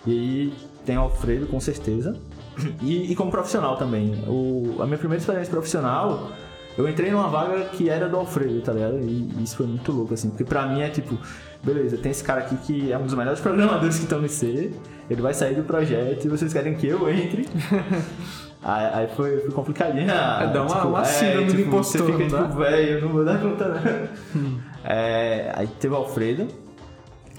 E 0.07 0.11
aí 0.11 0.53
tem 0.85 0.97
o 0.97 1.03
Alfredo, 1.03 1.47
com 1.47 1.61
certeza. 1.61 2.17
E, 2.83 3.13
e 3.13 3.17
como 3.17 3.31
profissional 3.31 3.77
também. 3.77 4.23
O, 4.27 4.77
a 4.81 4.87
minha 4.87 4.99
primeira 4.99 5.21
experiência 5.21 5.51
profissional, 5.51 6.31
eu 6.77 6.89
entrei 6.89 7.11
numa 7.11 7.29
vaga 7.29 7.65
que 7.67 7.89
era 7.89 8.09
do 8.09 8.17
Alfredo, 8.17 8.61
tá 8.61 8.73
ligado? 8.73 8.99
E 8.99 9.43
isso 9.43 9.57
foi 9.57 9.67
muito 9.67 9.91
louco, 9.93 10.15
assim, 10.15 10.29
porque 10.29 10.45
pra 10.45 10.67
mim 10.67 10.83
é 10.83 10.91
tipo, 10.91 11.17
beleza, 11.63 11.97
tem 11.97 12.11
esse 12.11 12.23
cara 12.23 12.41
aqui 12.41 12.57
que 12.57 12.93
é 12.93 12.99
um 12.99 13.05
dos 13.05 13.15
melhores 13.15 13.41
programadores 13.41 13.97
que 13.97 14.05
estão 14.05 14.21
no 14.21 14.27
IC, 14.27 14.73
ele 15.09 15.23
vai 15.23 15.33
sair 15.33 15.55
do 15.55 15.63
projeto 15.63 16.25
e 16.25 16.29
vocês 16.29 16.53
querem 16.53 16.75
que 16.75 16.87
eu 16.87 17.09
entre. 17.09 17.49
aí, 18.63 18.87
aí 18.95 19.09
foi, 19.17 19.41
foi 19.41 19.51
complicadinho. 19.51 20.11
É, 20.11 20.47
dá 20.53 20.63
uma- 20.63 20.85
uma 20.87 21.05
síndrome 21.05 21.53
do 21.53 21.61
impostor, 21.61 22.03
Você 22.07 22.13
fica 22.13 22.25
tipo, 22.43 22.59
velho, 22.59 22.89
eu 22.93 23.01
não 23.03 23.09
vou 23.11 23.25
dar 23.25 23.41
conta 23.41 23.69
não. 23.69 24.61
É, 24.85 25.53
aí 25.55 25.67
teve 25.67 25.95
o 25.95 25.97
Alfredo. 25.97 26.49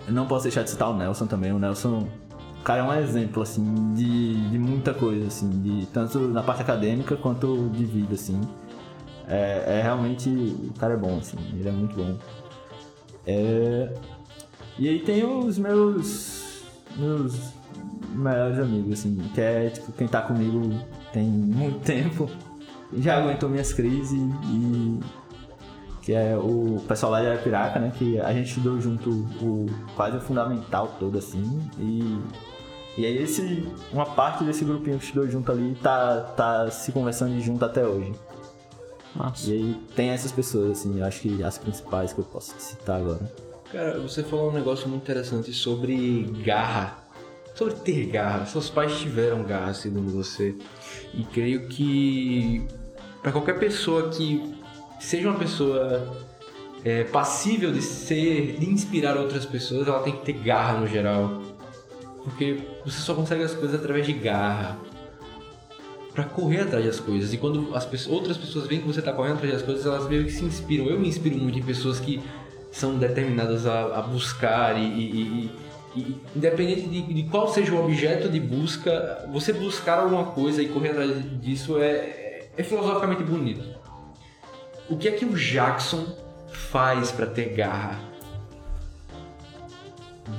Eu 0.08 0.14
não 0.14 0.26
posso 0.28 0.44
deixar 0.44 0.64
de 0.64 0.70
citar 0.72 0.90
o 0.90 0.98
Nelson 0.98 1.28
também. 1.28 1.52
O 1.52 1.60
Nelson, 1.60 2.08
o 2.60 2.64
cara 2.64 2.80
é 2.80 2.84
um 2.84 2.94
exemplo, 2.94 3.42
assim, 3.44 3.94
de, 3.94 4.50
de 4.50 4.58
muita 4.60 4.94
coisa, 4.94 5.28
assim, 5.28 5.50
de, 5.50 5.86
tanto 5.88 6.20
na 6.20 6.42
parte 6.42 6.62
acadêmica 6.62 7.16
quanto 7.16 7.70
de 7.70 7.86
vida, 7.86 8.16
assim. 8.16 8.40
É, 9.28 9.78
é 9.78 9.82
realmente, 9.82 10.30
o 10.30 10.74
cara 10.80 10.94
é 10.96 10.98
bom, 10.98 11.18
assim, 11.20 11.38
ele 11.54 11.70
é 11.70 11.72
muito 11.72 11.96
bom. 11.96 12.18
É, 13.26 13.94
e 14.78 14.90
aí 14.90 15.00
tem 15.00 15.24
os 15.24 15.58
meus, 15.58 16.64
meus 16.98 17.54
melhores 18.14 18.60
amigos, 18.60 19.00
assim, 19.00 19.16
que 19.34 19.40
é, 19.40 19.70
tipo, 19.70 19.92
quem 19.94 20.08
tá 20.08 20.22
comigo 20.22 20.74
tem 21.14 21.24
muito 21.24 21.80
tempo, 21.86 22.30
já 22.98 23.18
aguentou 23.18 23.50
minhas 23.50 23.74
crises 23.74 24.12
e 24.12 25.00
que 26.02 26.14
é 26.14 26.36
o 26.36 26.82
pessoal 26.88 27.12
lá 27.12 27.22
de 27.22 27.28
Arapiraca, 27.28 27.80
né? 27.80 27.92
Que 27.96 28.20
a 28.20 28.34
gente 28.34 28.50
estudou 28.50 28.82
junto 28.82 29.10
o 29.10 29.68
quase 29.96 30.18
o 30.18 30.22
fundamental 30.22 30.96
todo, 31.00 31.18
assim. 31.18 31.62
E, 31.78 32.20
e 32.98 33.06
aí 33.06 33.18
esse, 33.22 33.68
uma 33.94 34.06
parte 34.06 34.44
desse 34.44 34.66
grupinho 34.66 34.98
que 34.98 35.06
estudou 35.06 35.30
junto 35.30 35.52
ali 35.52 35.76
tá, 35.76 36.22
tá 36.36 36.72
se 36.72 36.92
conversando 36.92 37.40
junto 37.40 37.64
até 37.64 37.86
hoje. 37.86 38.14
Massa. 39.16 39.50
E 39.50 39.54
aí 39.54 39.74
tem 39.96 40.10
essas 40.10 40.32
pessoas, 40.32 40.72
assim, 40.72 41.00
eu 41.00 41.06
acho 41.06 41.22
que 41.22 41.44
as 41.44 41.58
principais 41.58 42.14
que 42.14 42.20
eu 42.20 42.26
posso 42.26 42.56
citar 42.58 43.00
agora. 43.00 43.32
Cara, 43.72 44.00
você 44.00 44.24
falou 44.24 44.50
um 44.50 44.54
negócio 44.54 44.88
muito 44.90 45.04
interessante 45.04 45.54
sobre 45.54 46.24
garra. 46.44 46.98
Sobre 47.54 47.76
ter 47.76 48.06
garra. 48.08 48.46
Seus 48.46 48.70
pais 48.70 48.98
tiveram 48.98 49.44
garra, 49.44 49.74
segundo 49.74 50.12
você. 50.12 50.56
E 51.14 51.24
creio 51.24 51.68
que 51.68 52.66
para 53.22 53.32
qualquer 53.32 53.60
pessoa 53.60 54.10
que 54.10 54.54
seja 55.00 55.30
uma 55.30 55.38
pessoa 55.38 56.08
é, 56.84 57.04
passível 57.04 57.72
de 57.72 57.82
ser, 57.82 58.58
de 58.60 58.70
inspirar 58.70 59.18
outras 59.18 59.46
pessoas, 59.46 59.88
ela 59.88 60.00
tem 60.02 60.14
que 60.16 60.26
ter 60.26 60.34
garra 60.34 60.80
no 60.80 60.88
geral. 60.88 61.42
Porque 62.24 62.60
você 62.86 63.00
só 63.00 63.14
consegue 63.14 63.44
as 63.44 63.54
coisas 63.54 63.80
através 63.80 64.06
de 64.06 64.14
garra. 64.14 64.78
Pra 66.14 66.26
correr 66.26 66.62
atrás 66.62 66.86
das 66.86 67.00
coisas. 67.00 67.34
E 67.34 67.38
quando 67.38 67.74
as 67.74 67.86
pessoas, 67.86 68.14
outras 68.14 68.38
pessoas 68.38 68.68
veem 68.68 68.82
que 68.82 68.88
você 68.88 69.02
tá 69.02 69.14
correndo 69.14 69.36
atrás 69.36 69.54
das 69.54 69.64
coisas, 69.64 69.86
elas 69.86 70.08
meio 70.10 70.26
que 70.26 70.32
se 70.32 70.44
inspiram. 70.44 70.86
Eu 70.88 71.00
me 71.00 71.08
inspiro 71.08 71.38
muito 71.38 71.58
em 71.58 71.64
pessoas 71.64 72.00
que 72.02 72.22
são 72.72 72.98
determinadas 72.98 73.66
a, 73.66 73.98
a 73.98 74.02
buscar 74.02 74.78
e, 74.78 74.84
e- 74.84 75.22
e- 75.22 75.52
e 75.96 76.22
independente 76.36 76.88
de, 76.88 77.02
de 77.14 77.24
qual 77.30 77.48
seja 77.48 77.74
o 77.74 77.84
objeto 77.84 78.30
de 78.30 78.40
busca, 78.40 79.28
você 79.32 79.52
buscar 79.52 80.00
alguma 80.00 80.26
coisa 80.26 80.62
e 80.62 80.70
correr 80.70 80.90
atrás 80.90 81.42
disso 81.42 81.80
é, 81.80 82.48
é, 82.58 82.64
filosoficamente 82.64 83.24
bonito. 83.24 83.64
O 84.90 84.98
que 84.98 85.08
é 85.08 85.12
que 85.12 85.26
o 85.26 85.34
Jackson 85.36 86.06
faz 86.50 87.12
pra 87.12 87.26
ter 87.26 87.54
garra? 87.54 88.00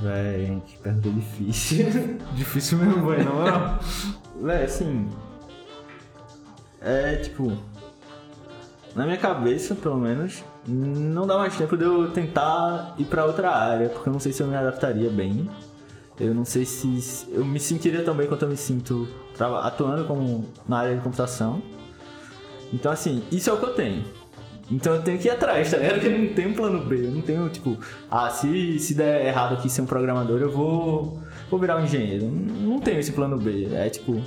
Véi, 0.03 0.63
que 0.67 0.79
pergunta 0.79 1.11
difícil. 1.11 1.87
Difícil 2.35 2.79
mesmo, 2.79 3.11
velho, 3.11 3.25
na 3.25 3.31
moral. 3.31 3.79
Véi, 4.41 4.65
assim. 4.65 5.09
É 6.81 7.17
tipo. 7.17 7.57
Na 8.95 9.05
minha 9.05 9.19
cabeça, 9.19 9.75
pelo 9.75 9.99
menos, 9.99 10.43
não 10.67 11.27
dá 11.27 11.37
mais 11.39 11.57
tempo 11.57 11.77
de 11.77 11.85
eu 11.85 12.11
tentar 12.11 12.95
ir 12.99 13.05
pra 13.05 13.25
outra 13.25 13.51
área, 13.51 13.89
porque 13.89 14.09
eu 14.09 14.13
não 14.13 14.21
sei 14.21 14.33
se 14.33 14.43
eu 14.43 14.47
me 14.47 14.57
adaptaria 14.57 15.11
bem. 15.11 15.49
Eu 16.21 16.35
não 16.35 16.45
sei 16.45 16.65
se 16.65 17.27
eu 17.33 17.45
me 17.45 17.59
sentiria 17.59 18.05
tão 18.05 18.15
bem 18.15 18.29
quanto 18.29 18.43
eu 18.43 18.49
me 18.49 18.57
sinto 18.57 19.09
atuando 19.63 20.05
como 20.05 20.47
na 20.69 20.79
área 20.79 20.95
de 20.95 21.01
computação. 21.01 21.63
Então, 22.73 22.93
assim, 22.93 23.23
isso 23.31 23.51
é 23.51 23.53
o 23.53 23.57
que 23.57 23.65
eu 23.65 23.75
tenho. 23.75 24.05
Então 24.71 24.95
eu 24.95 25.03
tenho 25.03 25.19
que 25.19 25.29
ir 25.29 25.31
atrás, 25.31 25.71
tá 25.71 25.77
ligado? 25.77 25.95
Porque 26.01 26.07
eu 26.09 26.19
não 26.19 26.35
tenho 26.35 26.55
plano 26.55 26.85
B. 26.85 27.07
Eu 27.07 27.11
não 27.11 27.21
tenho, 27.21 27.49
tipo, 27.49 27.77
ah, 28.11 28.31
se, 28.31 28.79
se 28.79 28.95
der 28.95 29.27
errado 29.27 29.55
aqui 29.55 29.69
ser 29.69 29.83
um 29.83 29.87
programador, 29.87 30.41
eu 30.41 30.51
vou, 30.51 31.19
vou 31.51 31.61
virar 31.61 31.77
um 31.77 31.85
engenheiro. 31.85 32.27
Não 32.27 32.79
tenho 32.79 33.01
esse 33.01 33.13
plano 33.13 33.37
B. 33.37 33.69
É 33.73 33.89
tipo. 33.91 34.23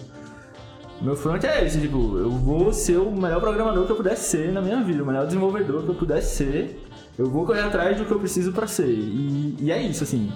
Meu 1.01 1.15
front 1.15 1.43
é 1.43 1.65
esse, 1.65 1.79
tipo, 1.81 2.17
eu 2.17 2.29
vou 2.29 2.71
ser 2.71 2.97
o 2.97 3.11
melhor 3.11 3.39
programador 3.39 3.85
que 3.85 3.91
eu 3.91 3.95
puder 3.95 4.15
ser 4.15 4.51
na 4.51 4.61
minha 4.61 4.81
vida, 4.81 5.03
o 5.03 5.05
melhor 5.05 5.25
desenvolvedor 5.25 5.83
que 5.83 5.89
eu 5.89 5.95
puder 5.95 6.21
ser. 6.21 6.81
Eu 7.17 7.29
vou 7.29 7.45
correr 7.45 7.61
atrás 7.61 7.97
do 7.97 8.05
que 8.05 8.11
eu 8.11 8.19
preciso 8.19 8.51
pra 8.51 8.67
ser. 8.67 8.87
E, 8.87 9.55
e 9.59 9.71
é 9.71 9.81
isso, 9.81 10.03
assim. 10.03 10.31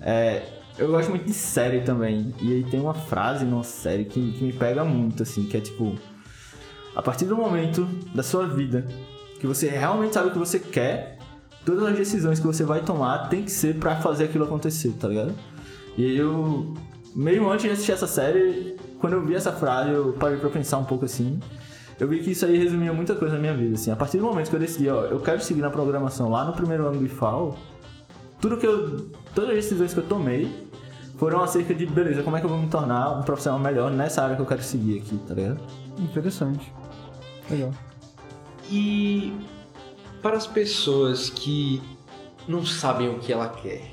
É, 0.00 0.42
eu 0.78 0.88
gosto 0.88 1.10
muito 1.10 1.24
de 1.24 1.34
série 1.34 1.80
também. 1.80 2.34
E 2.40 2.54
aí 2.54 2.64
tem 2.64 2.80
uma 2.80 2.94
frase 2.94 3.44
numa 3.44 3.64
série 3.64 4.04
que, 4.04 4.32
que 4.32 4.44
me 4.44 4.52
pega 4.52 4.84
muito, 4.84 5.22
assim, 5.22 5.44
que 5.44 5.56
é 5.56 5.60
tipo. 5.60 5.94
A 6.94 7.02
partir 7.02 7.26
do 7.26 7.36
momento 7.36 7.84
da 8.14 8.22
sua 8.22 8.46
vida 8.46 8.86
que 9.38 9.46
você 9.46 9.68
realmente 9.68 10.14
sabe 10.14 10.28
o 10.28 10.32
que 10.32 10.38
você 10.38 10.58
quer, 10.58 11.18
todas 11.64 11.84
as 11.84 11.96
decisões 11.96 12.40
que 12.40 12.46
você 12.46 12.64
vai 12.64 12.80
tomar 12.80 13.28
tem 13.28 13.42
que 13.42 13.50
ser 13.50 13.76
pra 13.76 13.96
fazer 13.96 14.24
aquilo 14.24 14.44
acontecer, 14.44 14.92
tá 14.98 15.08
ligado? 15.08 15.34
E 15.96 16.16
eu, 16.16 16.74
meio 17.14 17.48
antes 17.50 17.64
de 17.64 17.70
assistir 17.70 17.92
essa 17.92 18.06
série, 18.06 18.76
quando 18.98 19.14
eu 19.14 19.24
vi 19.24 19.34
essa 19.34 19.52
frase, 19.52 19.90
eu 19.90 20.12
parei 20.14 20.38
pra 20.38 20.48
pensar 20.50 20.78
um 20.78 20.84
pouco 20.84 21.04
assim. 21.04 21.38
Eu 21.98 22.06
vi 22.08 22.20
que 22.22 22.30
isso 22.32 22.44
aí 22.44 22.58
resumia 22.58 22.92
muita 22.92 23.14
coisa 23.14 23.34
na 23.34 23.40
minha 23.40 23.54
vida, 23.54 23.74
assim. 23.74 23.90
A 23.90 23.96
partir 23.96 24.18
do 24.18 24.24
momento 24.24 24.50
que 24.50 24.56
eu 24.56 24.60
decidi, 24.60 24.88
ó, 24.88 25.02
eu 25.04 25.18
quero 25.20 25.40
seguir 25.40 25.62
na 25.62 25.70
programação 25.70 26.28
lá 26.30 26.44
no 26.44 26.52
primeiro 26.52 26.86
ano 26.86 26.98
do 26.98 27.06
IFAO, 27.06 27.56
tudo 28.40 28.56
que 28.58 28.66
eu. 28.66 29.10
Todas 29.34 29.50
as 29.50 29.56
decisões 29.56 29.94
que 29.94 30.00
eu 30.00 30.04
tomei 30.06 30.68
foram 31.18 31.42
acerca 31.42 31.74
de, 31.74 31.86
beleza, 31.86 32.22
como 32.22 32.36
é 32.36 32.40
que 32.40 32.46
eu 32.46 32.50
vou 32.50 32.58
me 32.58 32.68
tornar 32.68 33.18
um 33.18 33.22
profissional 33.22 33.58
melhor 33.58 33.90
nessa 33.90 34.22
área 34.22 34.36
que 34.36 34.42
eu 34.42 34.46
quero 34.46 34.62
seguir 34.62 34.98
aqui, 34.98 35.16
tá 35.26 35.34
ligado? 35.34 35.60
Interessante. 35.98 36.70
Legal. 37.50 37.70
E 38.70 39.32
para 40.20 40.36
as 40.36 40.46
pessoas 40.46 41.30
que 41.30 41.82
não 42.46 42.64
sabem 42.66 43.08
o 43.08 43.18
que 43.18 43.32
ela 43.32 43.48
quer, 43.48 43.90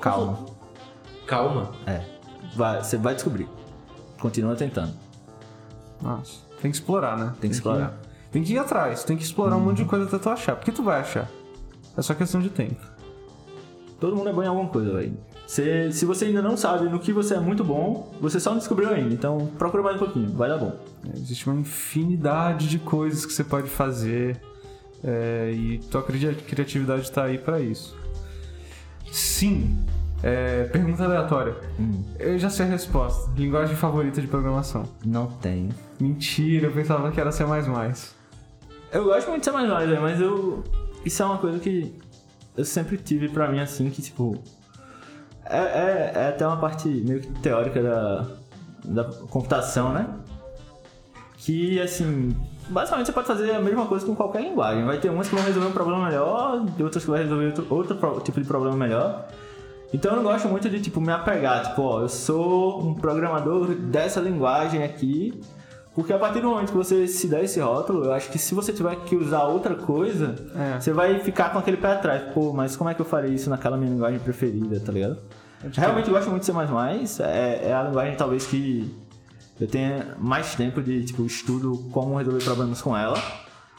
Calma. 0.00 0.38
calma. 1.26 1.70
É. 1.86 2.02
Vai, 2.56 2.82
você 2.82 2.96
vai 2.96 3.14
descobrir. 3.14 3.48
Continua 4.24 4.56
tentando. 4.56 4.90
Nossa. 6.00 6.38
Tem 6.62 6.70
que 6.70 6.78
explorar, 6.78 7.18
né? 7.18 7.34
Tem 7.42 7.50
que 7.50 7.56
explorar. 7.56 7.94
tem 8.32 8.42
que 8.42 8.54
ir 8.54 8.58
atrás, 8.58 9.04
tem 9.04 9.18
que 9.18 9.22
explorar 9.22 9.54
um 9.58 9.60
monte 9.60 9.76
de 9.76 9.84
coisa 9.84 10.06
até 10.06 10.18
tu 10.18 10.30
achar. 10.30 10.56
Porque 10.56 10.72
tu 10.72 10.82
vai 10.82 10.98
achar. 11.00 11.28
É 11.94 12.00
só 12.00 12.14
questão 12.14 12.40
de 12.40 12.48
tempo. 12.48 12.80
Todo 14.00 14.16
mundo 14.16 14.30
é 14.30 14.32
bom 14.32 14.42
em 14.42 14.46
alguma 14.46 14.70
coisa, 14.70 14.94
velho. 14.94 15.14
Se, 15.46 15.92
se 15.92 16.06
você 16.06 16.24
ainda 16.24 16.40
não 16.40 16.56
sabe 16.56 16.88
no 16.88 16.98
que 16.98 17.12
você 17.12 17.34
é 17.34 17.38
muito 17.38 17.62
bom, 17.62 18.14
você 18.18 18.40
só 18.40 18.48
não 18.52 18.56
descobriu 18.58 18.88
ainda. 18.88 19.12
Então 19.12 19.46
procura 19.58 19.82
mais 19.82 19.96
um 19.96 19.98
pouquinho, 19.98 20.32
vai 20.32 20.48
dar 20.48 20.56
bom. 20.56 20.72
É, 21.06 21.18
Existe 21.18 21.46
uma 21.50 21.60
infinidade 21.60 22.66
de 22.66 22.78
coisas 22.78 23.26
que 23.26 23.32
você 23.34 23.44
pode 23.44 23.68
fazer. 23.68 24.40
é, 25.04 25.52
e 25.52 25.78
tua 25.90 26.02
cri- 26.02 26.34
criatividade 26.34 27.12
tá 27.12 27.24
aí 27.24 27.36
pra 27.36 27.60
isso. 27.60 27.94
Sim. 29.12 29.76
É, 30.26 30.64
pergunta 30.64 31.04
aleatória. 31.04 31.54
Eu 32.18 32.38
já 32.38 32.48
sei 32.48 32.64
a 32.64 32.68
resposta. 32.70 33.30
Linguagem 33.36 33.76
favorita 33.76 34.22
de 34.22 34.26
programação. 34.26 34.84
Não 35.04 35.26
tenho. 35.26 35.68
Mentira, 36.00 36.68
eu 36.68 36.72
pensava 36.72 37.12
que 37.12 37.20
era 37.20 37.30
C++. 37.30 37.44
Eu 38.90 39.04
gosto 39.04 39.28
muito 39.28 39.42
de 39.42 39.50
C++, 39.50 40.00
mas 40.00 40.20
eu... 40.22 40.64
Isso 41.04 41.22
é 41.22 41.26
uma 41.26 41.36
coisa 41.36 41.58
que 41.58 41.94
eu 42.56 42.64
sempre 42.64 42.96
tive 42.96 43.28
pra 43.28 43.48
mim, 43.48 43.60
assim, 43.60 43.90
que, 43.90 44.00
tipo... 44.00 44.42
É, 45.44 45.58
é, 45.58 46.12
é 46.14 46.28
até 46.28 46.46
uma 46.46 46.56
parte 46.56 46.88
meio 46.88 47.20
que 47.20 47.28
teórica 47.40 47.82
da, 47.82 48.26
da 48.82 49.04
computação, 49.04 49.92
né? 49.92 50.08
Que, 51.36 51.78
assim... 51.82 52.34
Basicamente 52.70 53.08
você 53.08 53.12
pode 53.12 53.26
fazer 53.26 53.50
a 53.50 53.60
mesma 53.60 53.84
coisa 53.84 54.06
com 54.06 54.16
qualquer 54.16 54.40
linguagem. 54.40 54.86
Vai 54.86 54.96
ter 54.96 55.10
umas 55.10 55.28
que 55.28 55.34
vão 55.34 55.44
resolver 55.44 55.68
um 55.68 55.72
problema 55.72 56.06
melhor, 56.06 56.64
e 56.78 56.82
outras 56.82 57.04
que 57.04 57.10
vão 57.10 57.18
resolver 57.18 57.46
outro, 57.48 57.66
outro 57.68 58.20
tipo 58.22 58.40
de 58.40 58.46
problema 58.46 58.74
melhor. 58.74 59.28
Então 59.94 60.10
eu 60.10 60.16
não 60.16 60.24
gosto 60.24 60.48
muito 60.48 60.68
de, 60.68 60.80
tipo, 60.80 61.00
me 61.00 61.12
apegar. 61.12 61.62
Tipo, 61.68 61.82
ó, 61.82 62.00
eu 62.02 62.08
sou 62.08 62.82
um 62.82 62.94
programador 62.94 63.74
dessa 63.74 64.20
linguagem 64.20 64.82
aqui... 64.82 65.40
Porque 65.94 66.12
a 66.12 66.18
partir 66.18 66.40
do 66.40 66.48
momento 66.48 66.72
que 66.72 66.76
você 66.76 67.06
se 67.06 67.28
dá 67.28 67.40
esse 67.40 67.60
rótulo, 67.60 68.06
eu 68.06 68.12
acho 68.12 68.28
que 68.28 68.36
se 68.36 68.52
você 68.52 68.72
tiver 68.72 68.96
que 69.04 69.14
usar 69.14 69.44
outra 69.44 69.76
coisa, 69.76 70.34
É. 70.52 70.80
você 70.80 70.92
vai 70.92 71.20
ficar 71.20 71.52
com 71.52 71.58
aquele 71.60 71.76
pé 71.76 71.92
atrás. 71.92 72.32
Pô, 72.34 72.52
mas 72.52 72.74
como 72.74 72.90
é 72.90 72.94
que 72.94 73.00
eu 73.00 73.04
farei 73.04 73.32
isso 73.32 73.48
naquela 73.48 73.76
minha 73.76 73.92
linguagem 73.92 74.18
preferida, 74.18 74.80
tá 74.80 74.90
ligado? 74.90 75.18
Realmente 75.72 76.08
eu 76.08 76.14
gosto 76.14 76.28
muito 76.30 76.40
de 76.42 76.46
C++, 76.46 77.22
é, 77.22 77.68
é 77.68 77.72
a 77.72 77.84
linguagem 77.84 78.16
talvez 78.16 78.44
que 78.44 78.92
eu 79.60 79.68
tenha 79.68 80.16
mais 80.18 80.56
tempo 80.56 80.82
de, 80.82 81.04
tipo, 81.04 81.24
estudo 81.24 81.88
como 81.92 82.16
resolver 82.18 82.42
problemas 82.42 82.82
com 82.82 82.96
ela. 82.96 83.22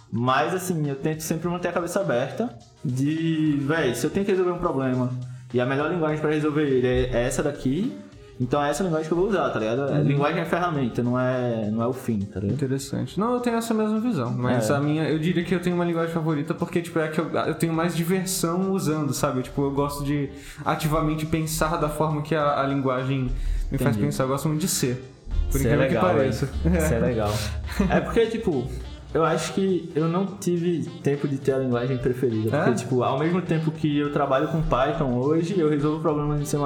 Mas, 0.10 0.54
assim, 0.56 0.88
eu 0.90 0.96
tento 0.96 1.20
sempre 1.22 1.50
manter 1.50 1.68
a 1.68 1.74
cabeça 1.74 2.00
aberta 2.00 2.58
de, 2.84 3.58
véi, 3.62 3.94
se 3.94 4.06
eu 4.06 4.10
tenho 4.10 4.26
que 4.26 4.32
resolver 4.32 4.52
um 4.52 4.60
problema 4.60 5.12
e 5.54 5.60
a 5.62 5.66
melhor 5.66 5.92
linguagem 5.92 6.20
pra 6.20 6.32
resolver 6.32 6.64
ele 6.64 6.88
é 6.88 7.24
essa 7.24 7.42
daqui, 7.44 7.96
então 8.40 8.62
é 8.62 8.70
essa 8.70 8.84
linguagem 8.84 9.08
que 9.08 9.14
eu 9.14 9.18
vou 9.18 9.30
usar, 9.30 9.50
tá 9.50 9.58
ligado? 9.60 9.84
A 9.84 10.00
Linguagem 10.00 10.42
é 10.42 10.46
ferramenta, 10.46 11.02
não 11.02 11.18
é, 11.18 11.70
não 11.72 11.82
é 11.82 11.88
o 11.88 11.94
fim, 11.94 12.20
tá 12.20 12.40
ligado? 12.42 12.56
Interessante. 12.56 13.18
Não, 13.18 13.34
eu 13.36 13.40
tenho 13.40 13.56
essa 13.56 13.74
mesma 13.74 13.98
visão, 14.02 14.30
mas 14.32 14.70
É. 14.70 14.74
a 14.76 14.80
minha, 14.82 15.04
eu 15.10 15.18
diria 15.18 15.42
que 15.46 15.56
eu 15.56 15.62
tenho 15.62 15.76
uma 15.78 15.86
linguagem 15.86 16.14
favorita 16.14 16.54
porque, 16.54 16.82
tipo, 16.82 17.00
é 17.00 17.06
a 17.06 17.08
que 17.08 17.18
eu, 17.20 17.30
eu 17.32 17.56
tenho 17.56 17.72
mais 17.72 17.96
diversão 17.96 18.72
usando, 18.74 19.14
sabe? 19.14 19.42
Tipo, 19.42 19.62
eu 19.64 19.72
gosto 19.72 20.04
de 20.04 20.30
ativamente 20.66 21.26
pensar 21.26 21.78
da 21.78 21.88
forma 21.88 22.22
que 22.22 22.36
a, 22.36 22.60
a 22.62 22.68
linguagem 22.68 23.32
me 23.72 23.78
faz 23.78 23.96
Entendi. 23.96 24.08
pensar. 24.08 24.24
Eu 24.26 24.28
gosto 24.30 24.50
muito 24.50 24.60
de 24.62 24.68
ser. 24.68 25.02
Por 25.50 25.58
Isso 25.60 25.68
é 25.70 25.74
incrível 25.74 25.80
legal, 25.88 26.04
que 26.10 26.16
pareça. 26.18 26.50
Isso 26.66 26.94
é 26.94 27.00
legal. 27.00 27.34
É 27.90 28.00
porque, 28.02 28.26
tipo, 28.28 28.68
eu 29.16 29.24
acho 29.24 29.54
que 29.54 29.90
eu 29.96 30.10
não 30.10 30.26
tive 30.26 30.84
tempo 31.02 31.26
de 31.26 31.38
ter 31.38 31.54
a 31.54 31.58
linguagem 31.60 31.98
preferida. 31.98 32.50
Porque, 32.50 32.70
É? 32.70 32.74
tipo, 32.74 33.02
ao 33.02 33.18
mesmo 33.18 33.42
tempo 33.42 33.72
que 33.72 33.98
eu 33.98 34.12
trabalho 34.12 34.50
com 34.50 34.62
Python 34.62 35.18
hoje, 35.18 35.58
eu 35.58 35.70
resolvo 35.70 36.02
problemas 36.02 36.42
em 36.42 36.46
C++, 36.46 36.58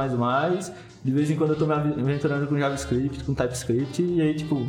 de 1.03 1.11
vez 1.11 1.29
em 1.29 1.35
quando 1.35 1.51
eu 1.51 1.55
tô 1.55 1.67
me 1.67 1.73
aventurando 1.73 2.47
com 2.47 2.57
JavaScript, 2.57 3.23
com 3.23 3.35
TypeScript, 3.35 4.01
e 4.01 4.19
aí, 4.19 4.33
tipo, 4.33 4.67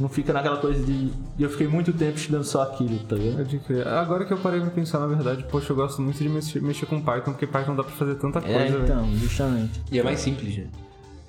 não 0.00 0.08
fica 0.08 0.32
naquela 0.32 0.56
coisa 0.56 0.82
de 0.82 1.10
eu 1.38 1.50
fiquei 1.50 1.68
muito 1.68 1.92
tempo 1.92 2.16
estudando 2.16 2.44
só 2.44 2.62
aquilo, 2.62 2.98
tá 3.00 3.16
ligado? 3.16 3.36
Pode 3.36 3.58
crer. 3.58 3.86
Agora 3.86 4.24
que 4.24 4.32
eu 4.32 4.38
parei 4.38 4.58
pra 4.62 4.70
pensar, 4.70 4.98
na 4.98 5.06
verdade, 5.06 5.44
poxa, 5.50 5.72
eu 5.72 5.76
gosto 5.76 6.00
muito 6.00 6.16
de 6.18 6.28
mexer, 6.28 6.62
mexer 6.62 6.86
com 6.86 7.02
Python, 7.02 7.32
porque 7.32 7.46
Python 7.46 7.76
dá 7.76 7.84
pra 7.84 7.92
fazer 7.92 8.14
tanta 8.14 8.40
coisa, 8.40 8.58
É, 8.58 8.68
então, 8.82 9.06
justamente. 9.18 9.78
E 9.92 9.98
é 9.98 10.02
mais 10.02 10.20
simples, 10.20 10.56
né? 10.56 10.64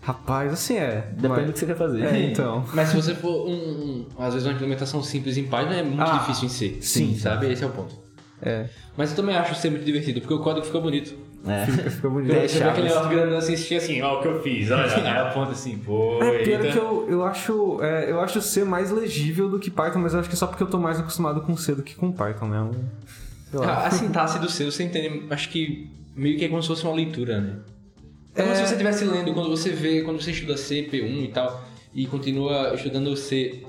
Rapaz, 0.02 0.52
assim 0.52 0.78
é. 0.78 1.08
Depende 1.14 1.28
mas- 1.28 1.45
do 1.45 1.54
que 1.54 1.60
você 1.60 1.66
quer 1.68 1.76
fazer. 1.78 2.04
É, 2.04 2.24
então. 2.32 2.66
Mas 2.74 2.89
se 2.89 2.95
você 2.95 3.14
for 3.14 3.47
um, 3.47 3.52
um- 3.54 4.06
às 4.18 4.34
vezes 4.34 4.47
uma 4.47 4.54
implementação 4.56 5.04
simples 5.04 5.38
em 5.38 5.43
Python 5.43 5.72
é 5.74 5.84
muito 5.84 6.02
Ah, 6.02 6.18
difícil 6.18 6.45
em 6.45 6.49
C. 6.49 6.78
sim. 6.82 7.16
sabe? 7.18 7.52
Esse 7.52 7.64
é 7.64 7.68
o 7.68 7.70
ponto. 7.70 7.95
É. 8.41 8.66
Mas 8.97 9.12
eu 9.12 9.16
também 9.16 9.36
acho 9.38 9.54
ser 9.56 9.70
muito 9.70 9.86
divertido, 9.86 10.20
porque 10.20 10.34
o 10.34 10.39
código 10.39 10.66
fica 10.66 10.80
bonito. 10.80 11.14
É. 11.47 11.66
Fica 11.89 12.08
bonito. 12.10 12.34
Você 12.34 12.60
vê 12.60 12.64
aquele 12.66 12.88
negócio 12.88 13.10
grandão 13.10 13.38
assim, 13.38 13.54
assistir 13.56 13.76
assim, 13.76 13.99
ó, 14.04 14.20
o 14.20 14.22
que 14.22 14.28
eu 14.28 14.41
fiz, 14.43 14.70
olha, 14.70 14.84
aí 14.93 15.08
aponta 15.28 15.52
assim, 15.54 15.76
pô. 15.80 16.22
É, 16.22 16.43
pior 16.43 16.62
que 16.62 16.78
eu, 16.78 17.08
eu 17.10 17.26
acho 17.26 17.80
é, 17.82 18.12
eu 18.12 18.20
acho 18.22 18.39
C 18.41 18.64
mais 18.64 18.91
legível 18.91 19.49
do 19.49 19.58
que 19.60 19.72
Python, 19.72 19.99
mas 19.99 20.14
eu 20.14 20.20
acho 20.20 20.30
que 20.30 20.36
é 20.36 20.38
só 20.38 20.45
porque 20.45 20.62
eu 20.62 20.68
tô 20.68 20.78
mais 20.80 20.99
acostumado 20.99 21.41
com 21.41 21.56
C 21.58 21.74
do 21.74 21.82
que 21.82 21.95
com 21.95 22.12
Python, 22.12 22.45
né? 22.47 22.70
Sei 23.49 23.60
lá. 23.60 23.66
A, 23.74 23.88
a 23.88 23.91
sintaxe 23.91 24.38
do 24.38 24.49
C, 24.52 24.66
você 24.66 24.84
entende, 24.84 25.26
acho 25.32 25.49
que 25.49 25.89
meio 26.16 26.38
que 26.38 26.45
é 26.45 26.47
como 26.47 26.62
se 26.62 26.68
fosse 26.68 26.84
uma 26.84 26.93
leitura, 26.95 27.39
né? 27.41 27.56
É 28.36 28.44
como 28.44 28.56
se 28.56 28.62
você 28.62 28.72
estivesse 28.74 29.06
lendo 29.06 29.34
quando 29.34 29.50
você 29.50 29.70
vê, 29.72 30.02
quando 30.04 30.22
você 30.22 30.32
estuda 30.32 30.56
C, 30.58 30.88
P1 30.92 31.26
e 31.26 31.28
tal, 31.30 31.68
e 31.94 32.06
continua 32.06 32.74
estudando 32.76 33.16
C 33.18 33.64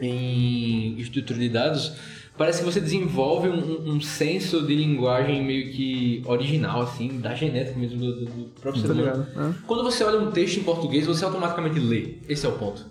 em 0.00 0.98
estrutura 0.98 1.38
de 1.38 1.48
dados, 1.48 1.92
parece 2.36 2.58
que 2.58 2.64
você 2.64 2.80
desenvolve 2.80 3.48
um, 3.48 3.94
um 3.94 4.00
senso 4.00 4.66
de 4.66 4.74
linguagem 4.74 5.42
meio 5.44 5.72
que 5.72 6.22
original, 6.26 6.82
assim, 6.82 7.18
da 7.20 7.34
genética 7.34 7.78
mesmo 7.78 7.98
do, 7.98 8.24
do- 8.26 8.44
próprio 8.60 8.82
ser 8.82 8.88
Tá 8.88 8.94
humano. 8.94 9.26
ligado? 9.32 9.50
É. 9.50 9.54
Quando 9.66 9.82
você 9.84 10.04
olha 10.04 10.18
um 10.18 10.30
texto 10.30 10.58
em 10.58 10.62
português, 10.64 11.06
você 11.06 11.24
automaticamente 11.24 11.78
lê. 11.78 12.16
Esse 12.28 12.44
é 12.44 12.48
o 12.48 12.52
ponto. 12.52 12.84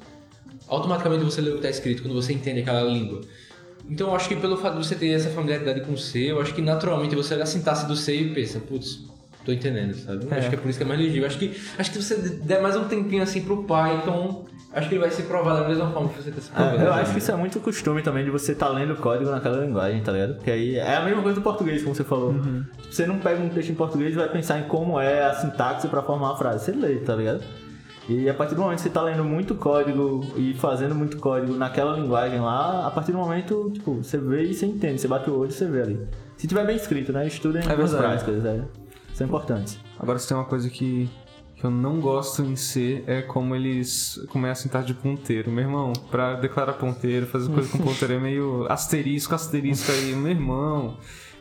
Automaticamente 0.67 1.23
você 1.23 1.41
lê 1.41 1.49
o 1.49 1.53
que 1.53 1.57
está 1.59 1.69
escrito 1.69 2.01
quando 2.01 2.13
você 2.15 2.33
entende 2.33 2.61
aquela 2.61 2.81
língua. 2.89 3.21
Então 3.89 4.07
eu 4.07 4.15
acho 4.15 4.29
que 4.29 4.35
pelo 4.37 4.55
fato 4.57 4.79
de 4.79 4.87
você 4.87 4.95
ter 4.95 5.09
essa 5.09 5.29
familiaridade 5.29 5.81
com 5.81 5.91
o 5.93 5.97
C, 5.97 6.31
eu 6.31 6.39
acho 6.41 6.53
que 6.55 6.61
naturalmente 6.61 7.15
você 7.15 7.33
olha 7.33 7.43
a 7.43 7.45
sintaxe 7.45 7.85
do 7.85 7.95
C 7.97 8.15
e 8.15 8.33
pensa, 8.33 8.59
putz, 8.61 9.03
tô 9.45 9.51
entendendo, 9.51 9.93
sabe? 9.93 10.27
É. 10.31 10.37
Acho 10.37 10.49
que 10.49 10.55
é 10.55 10.57
por 10.57 10.69
isso 10.69 10.77
que 10.77 10.83
é 10.83 10.87
mais 10.87 10.99
legível. 10.99 11.27
Acho 11.27 11.37
que, 11.37 11.55
acho 11.77 11.91
que 11.91 12.01
se 12.01 12.15
você 12.15 12.29
der 12.29 12.61
mais 12.61 12.75
um 12.75 12.85
tempinho 12.85 13.23
assim 13.23 13.41
pro 13.41 13.63
Python, 13.63 14.45
acho 14.73 14.87
que 14.89 14.95
ele 14.95 15.01
vai 15.01 15.11
se 15.11 15.23
provar 15.23 15.61
da 15.61 15.67
mesma 15.67 15.89
forma 15.91 16.09
que 16.09 16.21
você 16.21 16.31
tá 16.31 16.41
se 16.41 16.49
provando. 16.49 16.79
É, 16.79 16.85
eu 16.87 16.93
né? 16.95 17.01
acho 17.01 17.11
que 17.11 17.17
isso 17.19 17.31
é 17.31 17.35
muito 17.35 17.59
costume 17.59 18.01
também 18.01 18.23
de 18.23 18.31
você 18.31 18.53
estar 18.53 18.69
lendo 18.69 18.95
código 18.95 19.29
naquela 19.29 19.63
linguagem, 19.63 20.01
tá 20.01 20.11
ligado? 20.11 20.35
Porque 20.35 20.51
aí 20.51 20.75
é 20.75 20.95
a 20.95 21.01
mesma 21.03 21.21
coisa 21.21 21.39
do 21.39 21.43
português, 21.43 21.83
como 21.83 21.95
você 21.95 22.03
falou. 22.03 22.33
Tipo, 22.33 22.65
Você 22.91 23.05
não 23.05 23.19
pega 23.19 23.41
um 23.41 23.49
texto 23.49 23.69
em 23.69 23.75
português 23.75 24.13
e 24.13 24.15
vai 24.15 24.29
pensar 24.29 24.59
em 24.59 24.63
como 24.63 24.99
é 24.99 25.25
a 25.25 25.33
sintaxe 25.33 25.87
pra 25.87 26.01
formar 26.01 26.31
a 26.31 26.35
frase. 26.35 26.65
Você 26.65 26.71
lê, 26.71 26.95
tá 26.97 27.15
ligado? 27.15 27.41
E 28.07 28.29
a 28.29 28.33
partir 28.33 28.55
do 28.55 28.61
momento 28.61 28.77
que 28.77 28.83
você 28.83 28.89
tá 28.89 29.01
lendo 29.01 29.23
muito 29.23 29.55
código 29.55 30.25
e 30.35 30.53
fazendo 30.55 30.93
muito 30.93 31.17
código 31.17 31.53
naquela 31.55 31.95
linguagem 31.97 32.39
lá, 32.39 32.85
a 32.85 32.91
partir 32.91 33.13
do 33.13 33.17
momento, 33.17 33.71
tipo, 33.73 34.03
você 34.03 34.17
vê 34.17 34.43
e 34.43 34.53
você 34.53 34.65
entende. 34.65 34.99
Você 34.99 35.07
bate 35.07 35.29
o 35.29 35.39
olho 35.39 35.49
e 35.49 35.53
você 35.53 35.65
vê 35.65 35.81
ali. 35.81 36.07
Se 36.35 36.45
tiver 36.45 36.65
bem 36.65 36.75
escrito, 36.75 37.13
né? 37.13 37.25
Estudem 37.25 37.61
É 37.61 37.71
as 37.71 37.93
práticas, 37.93 38.45
é. 38.45 38.61
Isso 39.13 39.23
é 39.23 39.25
importante. 39.25 39.79
Agora 39.99 40.17
se 40.17 40.27
tem 40.27 40.35
uma 40.35 40.45
coisa 40.45 40.69
que, 40.69 41.09
que 41.55 41.63
eu 41.63 41.69
não 41.71 41.99
gosto 41.99 42.41
em 42.41 42.55
C 42.55 43.03
é 43.07 43.21
como 43.21 43.55
eles 43.55 44.19
começam 44.29 44.51
a 44.51 44.55
sintaxe 44.63 44.87
de 44.87 44.93
ponteiro. 44.95 45.51
Meu 45.51 45.63
irmão, 45.65 45.93
pra 46.09 46.33
declarar 46.35 46.73
ponteiro, 46.73 47.27
fazer 47.27 47.51
coisa 47.51 47.69
com 47.69 47.77
ponteiro 47.77 48.15
é 48.15 48.19
meio 48.19 48.65
asterisco, 48.69 49.35
asterisco 49.35 49.91
aí, 49.91 50.15
meu 50.15 50.31
irmão. 50.31 50.97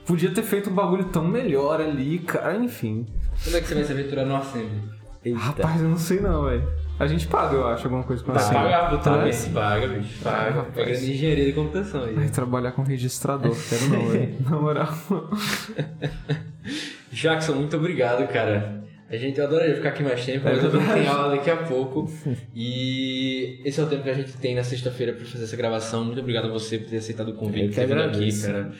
Podia 0.06 0.30
ter 0.32 0.42
feito 0.42 0.68
um 0.68 0.74
bagulho 0.74 1.04
tão 1.04 1.26
melhor 1.26 1.80
ali, 1.80 2.18
cara, 2.18 2.56
enfim. 2.56 3.06
Quando 3.42 3.56
é 3.56 3.60
que 3.60 3.66
você 3.68 3.74
vai 3.74 3.84
se 3.84 3.92
aventurar 3.92 4.24
no 4.26 4.36
Assembly? 4.36 4.82
Eita. 5.24 5.38
Rapaz, 5.38 5.80
eu 5.80 5.88
não 5.88 5.96
sei 5.96 6.20
não, 6.20 6.44
velho. 6.44 6.68
A 6.98 7.06
gente 7.06 7.26
paga, 7.28 7.54
eu 7.54 7.66
acho, 7.68 7.84
alguma 7.84 8.02
coisa 8.02 8.22
com 8.22 8.32
assim. 8.32 8.52
pagar 8.52 8.90
puta 8.90 9.02
Tá? 9.04 9.30
paga, 9.54 9.88
bicho. 9.88 10.22
Paga. 10.22 10.50
rapaz. 10.50 10.74
Pegando 10.74 11.04
engenharia 11.04 11.46
de 11.46 11.52
computação 11.52 12.04
aí. 12.04 12.14
Vai 12.14 12.28
trabalhar 12.28 12.72
com 12.72 12.82
registrador, 12.82 13.56
quero 13.68 13.88
não, 13.88 14.08
velho. 14.08 14.36
Na 14.50 14.56
moral. 14.58 14.88
Jackson, 17.12 17.54
muito 17.54 17.76
obrigado, 17.76 18.26
cara. 18.28 18.82
A 19.10 19.16
gente 19.16 19.38
adoraria 19.40 19.74
ficar 19.74 19.90
aqui 19.90 20.02
mais 20.02 20.24
tempo, 20.24 20.44
mas 20.44 20.64
eu 20.64 20.70
tenho 20.70 21.10
aula 21.10 21.36
daqui 21.36 21.50
a 21.50 21.56
pouco. 21.58 22.10
E 22.54 23.60
esse 23.64 23.78
é 23.78 23.82
o 23.82 23.86
tempo 23.86 24.02
que 24.02 24.10
a 24.10 24.14
gente 24.14 24.32
tem 24.38 24.54
na 24.54 24.64
sexta-feira 24.64 25.12
para 25.12 25.24
fazer 25.26 25.44
essa 25.44 25.56
gravação. 25.56 26.04
Muito 26.04 26.20
obrigado 26.20 26.46
a 26.46 26.50
você 26.50 26.78
por 26.78 26.88
ter 26.88 26.96
aceitado 26.96 27.28
o 27.28 27.34
convite, 27.34 27.66
Eu 27.66 27.68
que 27.72 27.80
vindo 27.80 27.92
aqui, 28.00 28.02
agradeço. 28.08 28.46
cara. 28.46 28.72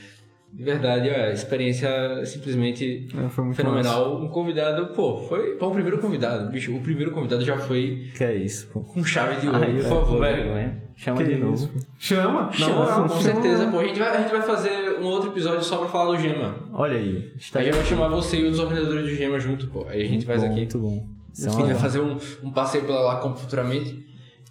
De 0.53 0.64
verdade, 0.64 1.09
ó, 1.09 1.14
a 1.14 1.30
experiência 1.30 1.86
é 1.88 2.24
simplesmente 2.26 3.09
É, 3.16 3.28
foi 3.30 3.44
muito 3.44 3.57
fenomenal. 3.57 4.20
Um 4.22 4.28
convidado, 4.28 4.88
pô, 4.88 5.16
foi 5.16 5.57
foi 5.57 5.68
o 5.68 5.70
primeiro 5.70 5.98
convidado. 5.98 6.50
Bicho, 6.50 6.74
o 6.76 6.80
primeiro 6.80 7.11
convidado 7.11 7.42
já 7.42 7.57
foi 7.57 8.11
Que 8.14 8.22
é 8.24 8.34
isso, 8.36 8.68
pô. 8.68 8.80
com 8.80 9.03
chave 9.03 9.40
de 9.40 9.46
ouro, 9.46 9.59
Ai, 9.62 9.72
por 9.72 9.76
eu- 9.78 9.88
favor. 9.88 10.20
vergonha. 10.20 10.82
Chama 10.94 11.16
Que 11.16 11.24
de 11.24 11.32
isso? 11.32 11.40
novo. 11.42 11.70
Chama? 11.98 12.42
Na 12.42 12.53
Chama, 12.53 12.84
com 12.86 13.09
chama. 13.09 13.20
certeza, 13.22 13.66
pô. 13.70 13.78
A 13.78 13.84
gente, 13.84 13.98
vai, 13.98 14.09
a 14.16 14.20
gente 14.20 14.30
vai 14.30 14.42
fazer 14.42 14.98
um 15.00 15.05
outro 15.07 15.30
episódio 15.30 15.64
só 15.64 15.78
pra 15.78 15.88
falar 15.88 16.14
do 16.14 16.18
Gema. 16.22 16.55
Olha 16.72 16.98
aí. 16.98 17.32
Está 17.36 17.61
A 17.61 17.64
gente 17.64 17.74
vai 17.74 17.84
chamar 17.86 18.09
você 18.09 18.36
e 18.36 18.44
os 18.44 18.59
organizadores 18.61 19.05
do 19.05 19.14
Gema 19.16 19.40
junto, 19.40 19.66
pô. 19.68 19.86
Aí 19.88 20.03
a 20.03 20.07
gente 20.07 20.26
faz 20.26 20.42
bom, 20.42 20.46
aqui. 20.48 20.57
Muito 20.57 20.78
bom. 20.78 21.07
Isso 21.32 21.46
é 21.46 21.50
A 21.50 21.55
gente 21.55 21.66
vai 21.66 21.74
fazer 21.76 22.00
um, 22.00 22.16
um 22.44 22.50
passeio 22.53 22.84
pela 22.84 23.00
Lacomp 23.00 23.38
futuramente. 23.38 24.07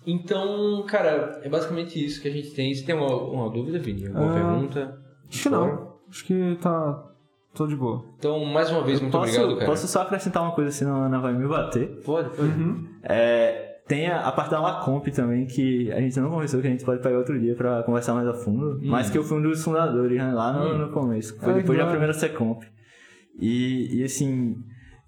Então, 0.06 0.84
cara, 0.88 1.40
é 1.44 1.48
basicamente 1.48 2.04
isso 2.04 2.20
que 2.22 2.28
a 2.28 2.32
gente 2.32 2.50
tem. 2.52 2.74
Você 2.74 2.84
tem 2.84 2.96
uma, 2.96 3.16
uma 3.16 3.50
dúvida, 3.52 3.78
Vini? 3.78 4.08
Alguma 4.08 4.32
Ah, 4.32 4.34
pergunta? 4.34 4.98
Acho 5.30 5.44
que 5.44 5.50
não. 5.50 5.91
Acho 6.12 6.26
que 6.26 6.58
tá. 6.62 7.08
Tô 7.54 7.66
de 7.68 7.76
boa. 7.76 8.06
Então, 8.18 8.46
mais 8.46 8.70
uma 8.72 8.84
vez, 8.84 9.02
muito 9.02 9.12
posso, 9.12 9.34
obrigado, 9.34 9.56
cara. 9.58 9.66
Posso 9.72 9.88
só 9.88 10.04
acrescentar 10.04 10.44
uma 10.44 10.54
coisa, 10.54 10.72
senão 10.72 11.02
a 11.02 11.06
Ana 11.08 11.20
vai 11.20 11.34
me 11.34 11.48
bater. 11.48 12.02
Pode, 12.06 12.30
pode. 12.30 12.52
É, 13.04 13.80
tem 13.88 14.08
a, 14.08 14.22
a 14.28 14.32
parte 14.32 14.52
da 14.52 14.62
Lacomp 14.62 15.06
também, 15.12 15.46
que 15.48 15.92
a 15.92 16.00
gente 16.00 16.18
não 16.20 16.30
conversou, 16.30 16.62
que 16.62 16.68
a 16.68 16.70
gente 16.70 16.86
pode 16.86 17.02
pegar 17.02 17.18
outro 17.18 17.38
dia 17.38 17.54
pra 17.56 17.84
conversar 17.84 18.14
mais 18.14 18.26
a 18.28 18.34
fundo. 18.34 18.80
Mas 18.84 19.10
que 19.10 19.18
eu 19.18 19.24
fui 19.24 19.38
um 19.38 19.42
dos 19.42 19.62
fundadores, 19.64 20.18
né, 20.18 20.32
lá 20.32 20.54
no, 20.54 20.66
Hum. 20.76 20.78
no 20.78 20.92
começo. 20.94 21.38
Foi 21.42 21.56
depois 21.56 21.78
da 21.78 21.88
primeira 21.88 22.14
Secomp. 22.14 22.64
E, 23.38 24.00
e 24.00 24.04
assim, 24.04 24.56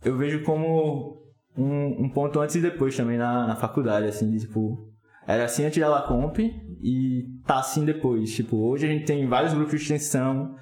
eu 0.04 0.18
vejo 0.18 0.44
como 0.44 1.22
um, 1.58 2.04
um 2.04 2.10
ponto 2.10 2.42
antes 2.42 2.56
e 2.56 2.62
depois 2.62 2.96
também 2.96 3.18
na, 3.18 3.48
na 3.48 3.56
faculdade, 3.56 4.08
assim, 4.08 4.30
de, 4.30 4.40
tipo... 4.40 4.90
Era 5.26 5.46
assim 5.46 5.64
antes 5.64 5.80
da 5.80 5.88
Lacomp 5.88 6.38
e 6.82 7.24
tá 7.48 7.60
assim 7.60 7.86
depois. 7.86 8.36
Tipo, 8.36 8.58
hoje 8.58 8.86
a 8.86 8.90
gente 8.90 9.06
tem 9.06 9.26
vários 9.26 9.54
grupos 9.54 9.72
de 9.72 9.78
extensão, 9.78 10.56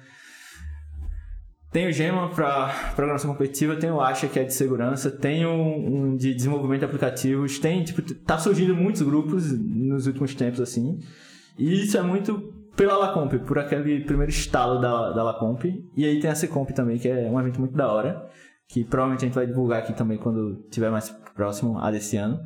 tem 1.72 1.88
o 1.88 1.92
Gema 1.92 2.28
para 2.28 2.92
programação 2.94 3.32
competitiva, 3.32 3.76
tem 3.76 3.90
o 3.90 4.00
Acha 4.00 4.28
que 4.28 4.38
é 4.38 4.44
de 4.44 4.52
segurança, 4.52 5.10
tem 5.10 5.46
um, 5.46 6.10
um 6.10 6.16
de 6.16 6.34
desenvolvimento 6.34 6.80
de 6.80 6.84
aplicativos, 6.84 7.58
tem, 7.58 7.82
tipo, 7.82 8.02
tá 8.14 8.36
surgindo 8.36 8.76
muitos 8.76 9.00
grupos 9.00 9.50
nos 9.58 10.06
últimos 10.06 10.34
tempos, 10.34 10.60
assim. 10.60 11.00
E 11.58 11.82
isso 11.82 11.96
é 11.96 12.02
muito 12.02 12.52
pela 12.76 12.96
Lacomp, 12.96 13.38
por 13.38 13.58
aquele 13.58 14.04
primeiro 14.04 14.30
estalo 14.30 14.80
da, 14.80 15.12
da 15.12 15.22
Lacomp. 15.22 15.64
E 15.96 16.04
aí 16.04 16.20
tem 16.20 16.30
a 16.30 16.34
Secomp 16.34 16.70
também, 16.72 16.98
que 16.98 17.08
é 17.08 17.28
um 17.30 17.40
evento 17.40 17.58
muito 17.58 17.74
da 17.74 17.90
hora, 17.90 18.28
que 18.68 18.84
provavelmente 18.84 19.24
a 19.24 19.26
gente 19.28 19.34
vai 19.34 19.46
divulgar 19.46 19.78
aqui 19.78 19.94
também 19.94 20.18
quando 20.18 20.66
tiver 20.70 20.90
mais 20.90 21.08
próximo 21.34 21.78
a 21.78 21.90
desse 21.90 22.18
ano. 22.18 22.38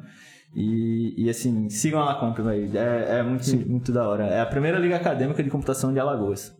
E, 0.54 1.14
e 1.24 1.28
assim, 1.28 1.68
sigam 1.68 2.00
a 2.00 2.04
Lacomp, 2.04 2.38
velho. 2.40 2.78
É, 2.78 3.18
é 3.18 3.22
muito, 3.24 3.44
muito 3.68 3.90
da 3.90 4.08
hora. 4.08 4.24
É 4.26 4.40
a 4.40 4.46
primeira 4.46 4.78
liga 4.78 4.94
acadêmica 4.94 5.42
de 5.42 5.50
computação 5.50 5.92
de 5.92 5.98
Alagoas. 5.98 6.56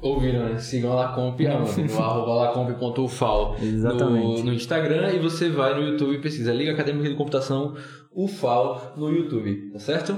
Ouviram, 0.00 0.48
né? 0.48 0.58
Sigam 0.58 0.92
a 0.92 0.94
Lacomp 0.94 1.40
aonde? 1.46 1.82
no 1.82 1.98
arroba 1.98 2.34
lacomp.ufal 2.34 3.56
no, 3.60 4.42
no 4.44 4.52
Instagram 4.52 5.12
e 5.12 5.18
você 5.18 5.48
vai 5.48 5.74
no 5.74 5.86
YouTube 5.86 6.14
e 6.14 6.20
pesquisa 6.20 6.52
Liga 6.52 6.72
Acadêmica 6.72 7.08
de 7.08 7.16
Computação 7.16 7.74
UFAL 8.14 8.94
no 8.96 9.10
YouTube, 9.10 9.70
tá 9.72 9.78
certo? 9.78 10.16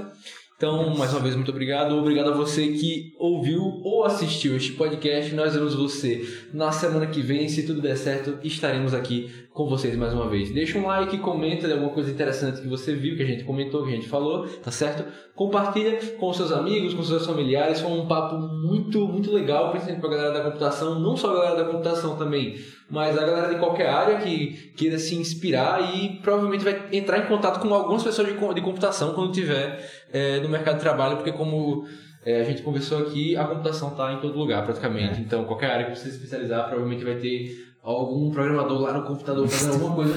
Então, 0.61 0.95
mais 0.95 1.11
uma 1.11 1.21
vez, 1.21 1.35
muito 1.35 1.49
obrigado. 1.49 1.95
Obrigado 1.95 2.29
a 2.29 2.35
você 2.35 2.67
que 2.67 3.15
ouviu 3.17 3.63
ou 3.83 4.05
assistiu 4.05 4.55
este 4.55 4.73
podcast. 4.73 5.33
Nós 5.33 5.55
vemos 5.55 5.73
você 5.73 6.23
na 6.53 6.71
semana 6.71 7.07
que 7.07 7.19
vem. 7.19 7.49
Se 7.49 7.65
tudo 7.65 7.81
der 7.81 7.97
certo, 7.97 8.37
estaremos 8.43 8.93
aqui 8.93 9.31
com 9.53 9.67
vocês 9.67 9.97
mais 9.97 10.13
uma 10.13 10.29
vez. 10.29 10.51
Deixa 10.51 10.77
um 10.79 10.87
like, 10.87 11.17
comenta 11.17 11.67
de 11.67 11.73
alguma 11.73 11.91
coisa 11.91 12.09
interessante 12.09 12.61
que 12.61 12.67
você 12.67 12.95
viu, 12.95 13.17
que 13.17 13.23
a 13.23 13.25
gente 13.25 13.43
comentou, 13.43 13.83
que 13.83 13.89
a 13.89 13.95
gente 13.95 14.07
falou, 14.07 14.47
tá 14.47 14.71
certo? 14.71 15.03
Compartilha 15.35 15.99
com 16.17 16.31
seus 16.31 16.51
amigos, 16.51 16.93
com 16.93 17.03
seus 17.03 17.25
familiares. 17.25 17.81
Foi 17.81 17.91
um 17.91 18.07
papo 18.07 18.37
muito, 18.37 19.05
muito 19.07 19.31
legal, 19.31 19.71
principalmente 19.71 20.01
para 20.01 20.09
a 20.09 20.17
galera 20.17 20.33
da 20.33 20.43
computação. 20.45 20.99
Não 20.99 21.17
só 21.17 21.31
a 21.31 21.33
galera 21.33 21.63
da 21.63 21.69
computação 21.69 22.15
também, 22.15 22.55
mas 22.89 23.17
a 23.17 23.25
galera 23.25 23.53
de 23.53 23.59
qualquer 23.59 23.89
área 23.89 24.19
que 24.19 24.71
queira 24.77 24.97
se 24.97 25.15
inspirar 25.15 25.95
e 25.95 26.19
provavelmente 26.21 26.63
vai 26.63 26.87
entrar 26.93 27.19
em 27.19 27.27
contato 27.27 27.59
com 27.59 27.73
algumas 27.73 28.03
pessoas 28.03 28.27
de, 28.27 28.33
de 28.33 28.61
computação 28.61 29.13
quando 29.13 29.33
tiver 29.33 29.85
é, 30.13 30.39
no 30.39 30.47
mercado 30.47 30.75
de 30.75 30.81
trabalho, 30.81 31.17
porque 31.17 31.33
como 31.33 31.85
é, 32.25 32.39
a 32.39 32.43
gente 32.43 32.61
conversou 32.61 32.99
aqui, 32.99 33.35
a 33.35 33.45
computação 33.45 33.89
está 33.89 34.13
em 34.13 34.19
todo 34.21 34.37
lugar 34.37 34.63
praticamente. 34.63 35.19
Então, 35.19 35.43
qualquer 35.43 35.71
área 35.71 35.85
que 35.87 35.97
você 35.97 36.09
se 36.09 36.15
especializar, 36.15 36.67
provavelmente 36.67 37.03
vai 37.03 37.15
ter 37.15 37.70
algum 37.83 38.29
programador 38.31 38.79
lá 38.81 38.93
no 38.93 39.03
computador 39.03 39.47
fazendo 39.47 39.73
alguma 39.73 39.95
coisa 39.95 40.13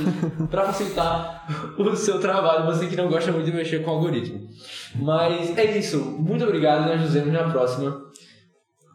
para 0.51 0.67
facilitar 0.67 1.75
o 1.79 1.97
seu 1.97 2.21
trabalho, 2.21 2.67
você 2.67 2.87
que 2.87 2.97
não 2.97 3.09
gosta 3.09 3.33
muito 3.33 3.47
de 3.47 3.53
mexer 3.53 3.83
com 3.83 3.91
algoritmo. 3.91 4.47
Mas 4.97 5.57
é 5.57 5.79
isso. 5.79 5.99
Muito 5.99 6.45
obrigado, 6.45 6.87
nós 6.89 7.01
nos 7.01 7.15
vemos 7.15 7.33
na 7.33 7.51
próxima. 7.51 8.03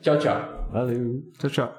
Tchau, 0.01 0.17
tchau. 0.17 0.69
Valeu! 0.71 1.23
Tchau, 1.39 1.49
tchau. 1.49 1.75